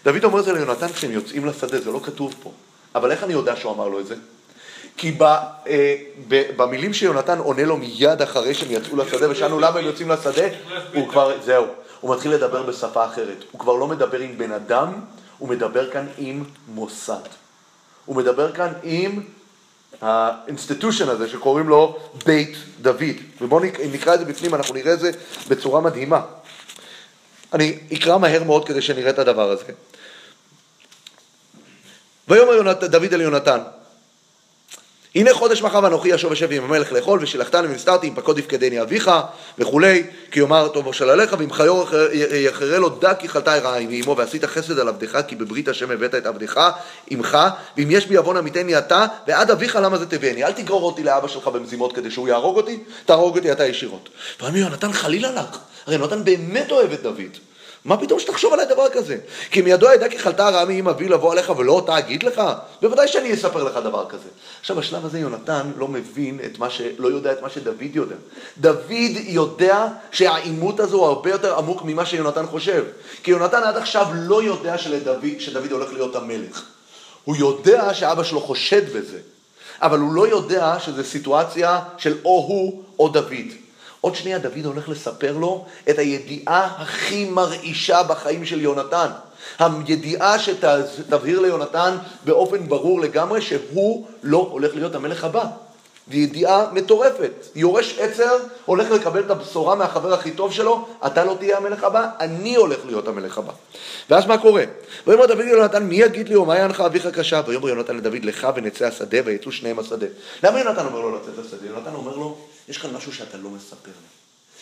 דוד 0.05 0.23
אומר 0.23 0.39
את 0.39 0.45
זה 0.45 0.53
ליונתן 0.53 0.87
כשהם 0.87 1.11
יוצאים 1.11 1.45
לשדה, 1.45 1.81
זה 1.81 1.91
לא 1.91 1.99
כתוב 2.03 2.35
פה. 2.43 2.51
אבל 2.95 3.11
איך 3.11 3.23
אני 3.23 3.33
יודע 3.33 3.55
שהוא 3.55 3.73
אמר 3.73 3.87
לו 3.87 3.99
את 3.99 4.07
זה? 4.07 4.15
כי 4.97 5.11
ב, 5.11 5.23
אה, 5.23 5.95
ב, 6.27 6.43
במילים 6.55 6.93
שיונתן 6.93 7.39
עונה 7.39 7.63
לו 7.63 7.77
מיד 7.77 8.21
אחרי 8.21 8.53
שהם 8.53 8.71
יצאו 8.71 8.97
לשדה, 8.97 9.31
ושאלנו 9.31 9.59
למה 9.59 9.79
הם 9.79 9.85
יוצאים 9.85 10.09
לשדה, 10.09 10.47
הוא 10.93 11.09
כבר, 11.09 11.41
זהו, 11.43 11.65
הוא 11.99 12.15
מתחיל 12.15 12.31
לדבר 12.31 12.63
בשפה 12.63 13.05
אחרת. 13.05 13.43
הוא 13.51 13.59
כבר 13.59 13.73
לא 13.73 13.87
מדבר 13.87 14.19
עם 14.19 14.37
בן 14.37 14.51
אדם, 14.51 14.93
הוא 15.37 15.49
מדבר 15.49 15.91
כאן 15.91 16.07
עם 16.17 16.43
מוסד. 16.67 17.27
הוא 18.05 18.15
מדבר 18.15 18.51
כאן 18.51 18.73
עם 18.83 19.23
ה 20.01 20.10
institution 20.10 21.09
הזה 21.09 21.29
שקוראים 21.29 21.69
לו 21.69 21.99
בית 22.25 22.55
דוד. 22.81 23.15
ובואו 23.41 23.61
נקרא 23.91 24.13
את 24.13 24.19
זה 24.19 24.25
בפנים, 24.25 24.55
אנחנו 24.55 24.73
נראה 24.73 24.93
את 24.93 24.99
זה 24.99 25.11
בצורה 25.47 25.81
מדהימה. 25.81 26.21
אני 27.53 27.77
אקרא 27.93 28.17
מהר 28.17 28.43
מאוד 28.43 28.67
כדי 28.67 28.81
שנראה 28.81 29.09
את 29.09 29.19
הדבר 29.19 29.51
הזה. 29.51 29.63
ויאמר 32.27 32.73
דוד 32.73 33.13
אל 33.13 33.21
יונתן, 33.21 33.59
הנה 35.15 35.33
חודש 35.33 35.61
מחר 35.61 35.79
ואנוכי 35.83 36.09
ישוב 36.09 36.31
אשב 36.31 36.51
עם 36.51 36.63
המלך 36.63 36.91
לאכול 36.91 37.19
ושלחתני 37.21 37.67
ונסתרתי 37.67 38.07
אם 38.07 38.15
פקוד 38.15 38.37
יפקדני 38.37 38.81
אביך 38.81 39.11
וכולי 39.57 40.03
כה 40.31 40.39
יאמר 40.39 40.67
טוב 40.67 40.87
אושר 40.87 41.09
עליך 41.09 41.35
ואם 41.39 41.51
חרה 41.51 41.87
יחרה 42.33 42.77
לו 42.77 42.89
דע 42.89 43.13
כי 43.13 43.29
חלתה 43.29 43.57
רעה 43.57 43.77
עמו 43.77 44.17
ועשית 44.17 44.45
חסד 44.45 44.79
על 44.79 44.87
עבדך 44.87 45.19
כי 45.27 45.35
בברית 45.35 45.67
השם 45.67 45.91
הבאת 45.91 46.15
את 46.15 46.25
עבדך 46.25 46.61
עמך 47.09 47.37
ואם 47.77 47.87
יש 47.91 48.07
בי 48.07 48.15
עוון 48.15 48.37
עמיתני 48.37 48.77
אתה 48.77 49.05
ועד 49.27 49.51
אביך 49.51 49.75
למה 49.75 49.97
זה 49.97 50.05
תביאני 50.05 50.43
אל 50.43 50.51
תגרור 50.51 50.83
אותי 50.83 51.03
לאבא 51.03 51.27
שלך 51.27 51.47
במזימות 51.47 51.95
כדי 51.95 52.11
שהוא 52.11 52.27
יהרוג 52.27 52.57
אותי 52.57 52.79
תהרוג 53.05 53.37
אותי 53.37 53.51
אתה 53.51 53.65
ישירות. 53.65 54.09
ואומר 54.41 54.57
יונתן 54.57 54.93
חלילה 54.93 55.31
לך. 55.31 55.57
הרי 55.87 55.95
יונתן 55.95 56.23
באמת 56.23 56.71
אוהב 56.71 56.91
את 56.91 57.01
דוד 57.01 57.48
מה 57.85 57.97
פתאום 57.97 58.19
שתחשוב 58.19 58.53
עליי 58.53 58.65
דבר 58.65 58.89
כזה? 58.89 59.17
כי 59.51 59.61
מידו 59.61 59.91
ידע 59.91 60.09
כי 60.09 60.19
חלתה 60.19 60.47
הרעה 60.47 60.65
מאם 60.65 60.87
אבי 60.87 61.07
לבוא 61.07 61.31
עליך 61.31 61.53
ולא 61.57 61.71
אותה 61.71 61.99
אגיד 61.99 62.23
לך? 62.23 62.41
בוודאי 62.81 63.07
שאני 63.07 63.33
אספר 63.33 63.63
לך 63.63 63.75
דבר 63.75 64.05
כזה. 64.09 64.29
עכשיו, 64.59 64.75
בשלב 64.75 65.05
הזה 65.05 65.19
יונתן 65.19 65.71
לא 65.77 65.87
מבין 65.87 66.39
את 66.45 66.59
מה 66.59 66.69
ש... 66.69 66.81
לא 66.97 67.07
יודע 67.07 67.31
את 67.31 67.41
מה 67.41 67.49
שדוד 67.49 67.95
יודע. 67.95 68.15
דוד 68.57 69.15
יודע 69.15 69.87
שהעימות 70.11 70.79
הזה 70.79 70.95
הוא 70.95 71.05
הרבה 71.05 71.29
יותר 71.29 71.57
עמוק 71.57 71.81
ממה 71.83 72.05
שיונתן 72.05 72.45
חושב. 72.45 72.83
כי 73.23 73.31
יונתן 73.31 73.63
עד 73.63 73.77
עכשיו 73.77 74.07
לא 74.13 74.43
יודע 74.43 74.77
שלדוד, 74.77 75.39
שדוד 75.39 75.71
הולך 75.71 75.93
להיות 75.93 76.15
המלך. 76.15 76.63
הוא 77.23 77.35
יודע 77.35 77.93
שאבא 77.93 78.23
שלו 78.23 78.41
חושד 78.41 78.97
בזה, 78.97 79.19
אבל 79.81 79.99
הוא 79.99 80.13
לא 80.13 80.27
יודע 80.27 80.77
שזו 80.79 81.03
סיטואציה 81.03 81.79
של 81.97 82.17
או 82.25 82.45
הוא 82.47 82.83
או 82.99 83.09
דוד. 83.09 83.68
עוד 84.01 84.15
שנייה 84.15 84.39
דוד 84.39 84.65
הולך 84.65 84.89
לספר 84.89 85.37
לו 85.37 85.65
את 85.89 85.99
הידיעה 85.99 86.75
הכי 86.77 87.25
מרעישה 87.25 88.03
בחיים 88.03 88.45
של 88.45 88.61
יונתן. 88.61 89.09
הידיעה 89.59 90.39
שתבהיר 90.39 91.39
ליונתן 91.39 91.97
באופן 92.25 92.67
ברור 92.67 93.01
לגמרי 93.01 93.41
שהוא 93.41 94.07
לא 94.23 94.47
הולך 94.51 94.75
להיות 94.75 94.95
המלך 94.95 95.23
הבא. 95.23 95.45
זו 96.11 96.17
ידיעה 96.17 96.65
מטורפת. 96.71 97.31
יורש 97.55 97.99
עצר 97.99 98.37
הולך 98.65 98.91
לקבל 98.91 99.19
את 99.19 99.31
הבשורה 99.31 99.75
מהחבר 99.75 100.13
הכי 100.13 100.31
טוב 100.31 100.53
שלו, 100.53 100.87
אתה 101.05 101.25
לא 101.25 101.35
תהיה 101.39 101.57
המלך 101.57 101.83
הבא, 101.83 102.09
אני 102.19 102.55
הולך 102.55 102.77
להיות 102.85 103.07
המלך 103.07 103.37
הבא. 103.37 103.51
ואז 104.09 104.25
מה 104.25 104.37
קורה? 104.37 104.63
ויאמר 105.07 105.25
דוד 105.25 105.39
ליונתן, 105.39 105.83
מי 105.83 105.95
יגיד 105.95 106.29
לי 106.29 106.35
ומה 106.35 106.59
ינך 106.59 106.81
אביך 106.81 107.07
קשה? 107.07 107.41
ויאמר 107.47 107.69
יונתן 107.69 107.97
לדוד, 107.97 108.25
לך 108.25 108.47
ונצא 108.55 108.85
השדה, 108.85 109.17
ויצאו 109.25 109.51
שניהם 109.51 109.79
השדה. 109.79 110.07
למה 110.43 110.59
יונתן 110.59 110.85
אומר 110.85 110.99
לו 110.99 111.15
לצאת 111.15 111.45
השדה? 111.45 111.67
יונתן 111.67 111.93
אומר 111.93 112.15
לו, 112.15 112.37
יש 112.69 112.77
כאן 112.77 112.93
משהו 112.93 113.13
שאתה 113.13 113.37
לא 113.37 113.49
מספר 113.49 113.91
לי. 114.01 114.19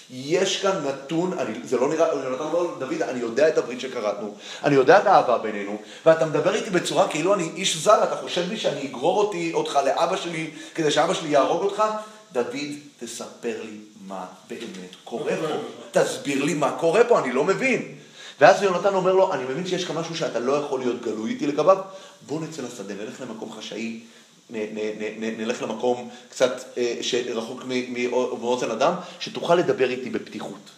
יש 0.10 0.62
כאן 0.62 0.88
נתון, 0.88 1.39
אני, 1.39 1.53
זה 1.64 1.78
לא 1.78 1.89
נראה, 1.89 2.08
יונתן 2.08 2.43
אומר, 2.43 2.76
דוד, 2.80 3.01
אני 3.01 3.20
יודע 3.20 3.47
את 3.47 3.58
הברית 3.58 3.80
שקראתנו, 3.80 4.36
אני 4.64 4.76
יודע 4.76 4.99
את 4.99 5.08
האהבה 5.08 5.38
בינינו, 5.38 5.82
ואתה 6.05 6.26
מדבר 6.26 6.55
איתי 6.55 6.70
בצורה 6.70 7.08
כאילו 7.08 7.34
אני 7.34 7.49
איש 7.55 7.78
זר, 7.78 8.03
אתה 8.03 8.16
חושב 8.16 8.49
לי 8.49 8.58
שאני 8.58 8.88
אגרור 8.88 9.24
אותי, 9.24 9.51
אותך 9.53 9.80
לאבא 9.86 10.18
שלי, 10.18 10.51
כדי 10.76 10.91
שאבא 10.91 11.14
שלי 11.14 11.30
יהרוג 11.30 11.62
אותך? 11.62 11.84
דוד, 12.32 12.55
תספר 12.99 13.62
לי 13.64 13.78
מה 14.08 14.26
באמת 14.49 14.95
קורה 15.03 15.34
פה. 15.41 15.47
תסביר 15.91 16.43
לי 16.43 16.53
מה 16.53 16.72
קורה 16.80 17.03
פה, 17.03 17.20
אני 17.20 17.32
לא 17.32 17.43
מבין. 17.43 17.95
ואז 18.41 18.64
יונתן 18.64 18.93
אומר 18.93 19.14
לו, 19.14 19.34
אני 19.34 19.43
מבין 19.43 19.68
שיש 19.68 19.86
כאן 19.86 19.95
משהו 19.95 20.16
שאתה 20.16 20.39
לא 20.39 20.53
יכול 20.53 20.80
להיות 20.80 21.01
גלוי 21.01 21.32
איתי 21.32 21.47
לגביו, 21.47 21.78
בוא 22.28 22.41
נצא 22.41 22.62
לשדה, 22.62 22.93
נלך 22.93 23.22
למקום 23.22 23.51
חשאי, 23.51 23.99
נלך 24.50 25.64
למקום 25.64 26.10
קצת 26.30 26.64
אה, 26.78 26.93
רחוק 27.34 27.64
מאוזן 28.39 28.72
אדם, 28.72 28.93
שתוכל 29.20 29.56
לדבר 29.56 29.89
איתי 29.89 30.10
בפתיחות. 30.10 30.70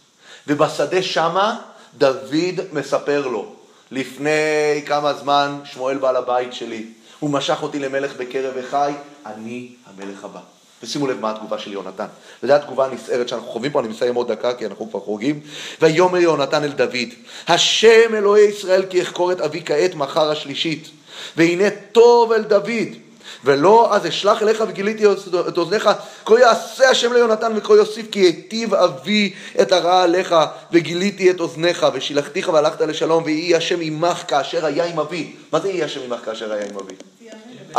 ובשדה 0.48 1.04
שמה 1.04 1.60
דוד 1.98 2.60
מספר 2.72 3.28
לו, 3.28 3.56
לפני 3.92 4.82
כמה 4.86 5.14
זמן 5.14 5.60
שמואל 5.64 5.98
בעל 5.98 6.16
הבית 6.16 6.54
שלי, 6.54 6.86
הוא 7.20 7.30
משך 7.30 7.64
אותי 7.64 7.80
למלך 7.80 8.18
בקרב 8.18 8.58
אחי, 8.58 8.92
אני 9.26 9.70
המלך 9.86 10.24
הבא. 10.24 10.40
ושימו 10.84 11.08
לב 11.08 11.20
מה 11.20 11.32
התגובה 11.32 11.60
של 11.60 11.74
יונתן. 11.74 12.06
וזו 12.44 12.54
התגובה 12.54 12.86
הנסערת 12.86 13.30
שאנחנו 13.30 13.48
חווים 13.48 13.72
פה, 13.72 13.80
אני 13.80 13.88
מסיים 13.88 14.16
עוד 14.16 14.32
דקה 14.32 14.54
כי 14.54 14.66
אנחנו 14.66 14.90
כבר 14.90 15.00
חורגים. 15.00 15.40
ויאמר 15.82 16.18
יונתן 16.18 16.64
אל 16.64 16.72
דוד, 16.72 17.10
השם 17.48 18.16
אלוהי 18.16 18.44
ישראל 18.44 18.86
כי 18.90 19.02
אחקור 19.02 19.32
את 19.32 19.42
אבי 19.42 19.62
כעת 19.66 19.96
מחר 19.96 20.32
השלישית. 20.32 20.90
והנה 21.38 21.70
טוב 21.92 22.32
אל 22.32 22.44
דוד 22.44 23.09
ולא 23.44 23.96
אז 23.96 24.08
אשלח 24.08 24.42
אליך 24.42 24.64
וגיליתי 24.68 25.06
את 25.48 25.58
אוזניך, 25.58 25.90
כה 26.26 26.40
יעשה 26.40 26.90
השם 26.90 27.14
ליונתן 27.14 27.52
וכה 27.56 27.74
יוסיף 27.74 28.06
כי 28.12 28.20
היטיב 28.20 28.74
אבי 28.74 29.34
את 29.62 29.72
הרע 29.72 30.04
עליך 30.04 30.36
וגיליתי 30.72 31.32
את 31.32 31.40
אוזניך 31.40 31.88
ושילחתיך 31.94 32.50
והלכת 32.50 32.82
לשלום 32.82 33.24
ויהי 33.24 33.56
השם 33.56 33.78
עמך 33.82 34.24
כאשר 34.28 34.66
היה 34.66 34.86
עם 34.86 35.00
אבי. 35.00 35.36
מה 35.52 35.60
זה 35.60 35.70
יהי 35.70 35.84
השם 35.84 36.00
עמך 36.06 36.26
כאשר 36.26 36.54
היה 36.54 36.66
עם 36.66 36.78
אבי? 36.78 36.96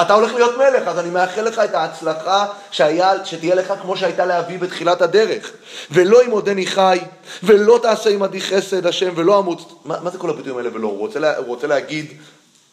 אתה 0.02 0.14
הולך 0.14 0.34
להיות 0.34 0.58
מלך, 0.58 0.88
אז 0.88 0.98
אני 0.98 1.10
מאחל 1.10 1.42
לך 1.42 1.58
את 1.58 1.74
ההצלחה 1.74 2.46
שהיה, 2.70 3.12
שתהיה 3.24 3.54
לך 3.54 3.72
כמו 3.82 3.96
שהייתה 3.96 4.26
לאבי 4.26 4.58
בתחילת 4.58 5.02
הדרך. 5.02 5.52
ולא 5.90 6.22
אם 6.26 6.30
עודני 6.30 6.66
חי, 6.66 6.98
ולא 7.42 7.78
תעשה 7.82 8.10
עמדי 8.10 8.40
חסד 8.40 8.86
השם, 8.86 9.12
ולא 9.16 9.38
אמות. 9.38 9.80
מה, 9.84 9.96
מה 10.02 10.10
זה 10.10 10.18
כל 10.18 10.30
הביטויים 10.30 10.58
האלה 10.58 10.70
ולא? 10.72 10.88
הוא 10.88 10.98
רוצה, 10.98 11.18
לה, 11.18 11.36
הוא 11.36 11.46
רוצה 11.46 11.66
להגיד 11.66 12.06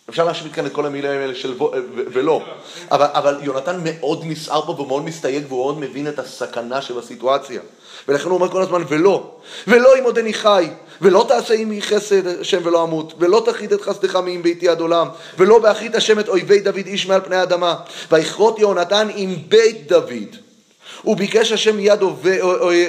אפשר 0.10 0.24
להשמיט 0.24 0.54
כאן 0.54 0.66
את 0.66 0.74
כל 0.74 0.86
המילים 0.86 1.12
האלה 1.12 1.36
של 1.36 1.54
ולא, 2.14 2.42
אבל, 2.92 3.06
אבל 3.14 3.38
יונתן 3.42 3.80
מאוד 3.84 4.24
נסער 4.26 4.62
פה 4.66 4.82
ומאוד 4.82 5.04
מסתייג 5.04 5.44
והוא 5.48 5.64
מאוד 5.64 5.80
מבין 5.80 6.08
את 6.08 6.20
הסכנה 6.20 6.82
של 6.82 7.00
הסיטואציה. 7.00 7.62
ולכן 8.08 8.30
הוא 8.30 8.36
אומר 8.36 8.50
כל 8.50 8.62
הזמן 8.62 8.84
ולא, 8.88 9.32
ולא 9.68 10.00
אם 10.00 10.04
עודני 10.04 10.34
חי, 10.34 10.70
ולא 11.02 11.26
תעשה 11.28 11.54
עמי 11.54 11.82
חסד 11.82 12.28
השם 12.28 12.60
ולא 12.64 12.84
אמות, 12.84 13.14
ולא 13.20 13.44
תכרית 13.46 13.74
את 13.74 13.82
חסדך 13.82 14.16
מעם 14.16 14.44
ביתי 14.44 14.70
עד 14.70 14.80
עולם, 14.80 15.08
ולא 15.38 15.60
באחרית 15.60 15.96
השם 15.96 16.20
את 16.20 16.30
אויבי 16.30 16.60
דוד 16.60 16.86
איש 16.86 17.08
מעל 17.08 17.22
פני 17.22 17.36
האדמה, 17.36 17.76
ויכרות 18.12 18.60
יהונתן 18.60 19.08
עם 19.16 19.36
בית 19.48 19.88
דוד. 19.88 20.47
וביקש 21.06 21.52
השם 21.52 21.78
מיד 21.78 22.00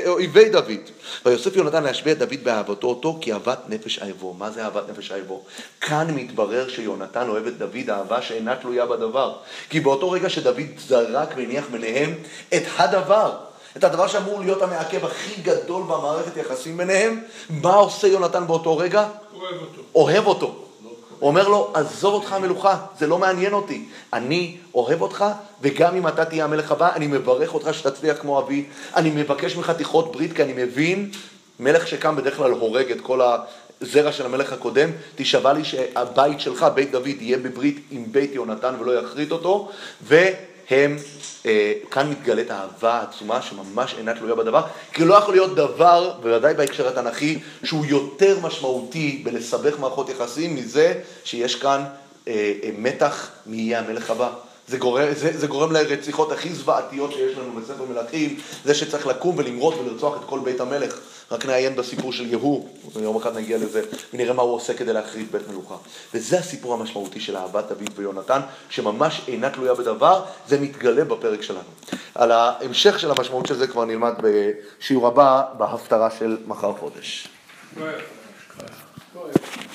אויבי 0.07 0.49
דוד. 0.49 0.91
ויוסף 1.27 1.57
יונתן 1.57 1.83
להשביע 1.83 2.13
את 2.13 2.19
דוד 2.19 2.45
באהבתו 2.45 2.87
אותו 2.87 3.19
כי 3.21 3.33
אהבת 3.33 3.59
נפש 3.69 3.99
אהבו. 3.99 4.35
מה 4.35 4.51
זה 4.51 4.65
אהבת 4.65 4.83
נפש 4.91 5.13
אהבו? 5.13 5.43
כאן 5.81 6.11
מתברר 6.15 6.69
שיונתן 6.69 7.29
אוהב 7.29 7.47
את 7.47 7.59
דוד 7.59 7.91
אהבה 7.91 8.23
שאינה 8.23 8.57
תלויה 8.57 8.87
בדבר. 8.87 9.35
כי 9.71 9.81
באותו 9.81 10.11
רגע 10.11 10.29
שדוד 10.29 10.61
זרק 10.79 11.29
והניח 11.37 11.65
ביניהם 11.71 12.15
את 12.55 12.63
הדבר, 12.77 13.33
את 13.77 13.85
הדבר 13.85 14.07
שאמור 14.07 14.41
להיות 14.41 14.63
המעכב 14.63 15.05
הכי 15.05 15.43
גדול 15.43 15.83
במערכת 15.83 16.37
יחסים 16.37 16.77
ביניהם, 16.77 17.21
מה 17.51 17.75
עושה 17.75 18.07
יונתן 18.07 18.47
באותו 18.47 18.77
רגע? 18.77 19.09
אוהב 19.35 19.61
אותו. 19.61 19.83
אוהב 19.95 20.27
אותו. 20.27 20.68
הוא 21.19 21.29
אומר 21.29 21.49
לו, 21.49 21.71
עזוב 21.75 22.15
אותך 22.15 22.33
המלוכה, 22.33 22.77
זה 22.99 23.07
לא 23.07 23.19
מעניין 23.19 23.53
אותי. 23.53 23.85
אני 24.13 24.57
אוהב 24.75 25.03
אותך, 25.03 25.25
וגם 25.63 25.97
אם 25.97 26.09
אתה 26.09 26.25
תהיה 26.25 26.45
המלך 26.45 26.73
הבא, 26.73 26.95
אני 26.95 27.07
מברך 27.07 27.55
אותך 27.55 27.75
שתצליח 27.75 28.17
כמו 28.21 28.41
אבי. 28.41 28.65
אני 28.97 29.11
מבקש 29.11 29.57
ממך 29.57 29.71
תכרות 29.71 30.13
ברית, 30.13 30.33
כי 30.33 30.43
אני 30.43 30.53
מבין, 30.53 31.11
מלך 31.61 31.87
שקם 31.89 32.17
בדרך 32.17 32.37
כלל 32.37 32.51
הורג 32.51 32.91
את 32.91 33.01
כל 33.01 33.21
הזרע 33.81 34.13
של 34.13 34.27
המלך 34.27 34.53
הקודם, 34.53 34.91
תשבע 35.17 35.53
לי 35.53 35.65
שהבית 35.65 36.41
שלך, 36.41 36.67
בית 36.75 36.91
דוד, 36.91 37.07
יהיה 37.07 37.39
בברית 37.39 37.81
עם 37.91 38.05
בית 38.11 38.35
יונתן 38.35 38.75
ולא 38.81 38.93
יכרית 38.93 39.33
אותו, 39.33 39.71
ו... 40.03 40.25
הם, 40.71 40.97
אה, 41.47 41.73
כאן 41.91 42.11
מתגלית 42.11 42.51
אהבה 42.51 43.01
עצומה 43.01 43.43
שממש 43.43 43.95
אינה 43.99 44.15
תלויה 44.15 44.35
בדבר, 44.35 44.63
כי 44.93 45.05
לא 45.05 45.15
יכול 45.15 45.35
להיות 45.35 45.55
דבר, 45.55 46.13
בוודאי 46.23 46.55
בהקשר 46.55 46.89
התנ"כי, 46.89 47.39
שהוא 47.65 47.87
יותר 47.87 48.39
משמעותי 48.43 49.21
בלסבך 49.25 49.79
מערכות 49.79 50.09
יחסים 50.09 50.57
מזה 50.57 50.95
שיש 51.25 51.55
כאן 51.55 51.85
אה, 52.29 52.53
אה, 52.63 52.71
מתח 52.79 53.31
מי 53.47 53.57
יהיה 53.57 53.81
המלך 53.81 54.11
הבא. 54.11 54.31
זה 54.69 54.79
גורם, 54.79 55.15
זה, 55.15 55.39
זה 55.39 55.47
גורם 55.47 55.73
לרציחות 55.73 56.33
הכי 56.33 56.55
זוועתיות 56.55 57.13
שיש 57.13 57.39
לנו 57.39 57.61
בספר 57.61 57.85
מלכים, 57.85 58.37
זה 58.65 58.75
שצריך 58.75 59.07
לקום 59.07 59.39
ולמרות 59.39 59.75
ולרצוח 59.75 60.17
את 60.17 60.25
כל 60.27 60.41
בית 60.45 60.61
המלך. 60.61 60.99
רק 61.31 61.47
נעיין 61.47 61.77
בסיפור 61.77 62.13
של 62.13 62.27
יהוא, 62.27 62.69
יום 63.01 63.17
אחד 63.17 63.37
נגיע 63.37 63.59
לזה, 63.59 63.83
ונראה 64.15 64.35
מה 64.35 64.43
הוא 64.43 64.55
עושה 64.55 64.75
כדי 64.75 64.93
להחריב 64.93 65.29
בית 65.33 65.49
מלוכה. 65.49 65.75
וזה 66.15 66.39
הסיפור 66.39 66.75
המשמעותי 66.75 67.21
של 67.21 67.37
אהבת 67.37 67.65
דוד 67.69 67.91
ויונתן, 67.97 68.41
שממש 68.71 69.23
אינה 69.29 69.51
תלויה 69.51 69.75
בדבר, 69.75 70.25
זה 70.49 70.61
מתגלה 70.61 71.05
בפרק 71.05 71.43
שלנו. 71.43 71.69
על 72.15 72.33
ההמשך 72.33 72.99
של 72.99 73.11
המשמעות 73.11 73.47
של 73.47 73.55
זה 73.55 73.67
כבר 73.67 73.85
נלמד 73.85 74.15
בשיעור 74.23 75.07
הבא, 75.07 75.43
בהפטרה 75.59 76.11
של 76.19 76.37
מחר 76.47 76.73
חודש. 76.73 77.29
כואב. 77.79 77.93
כואב. 79.13 79.68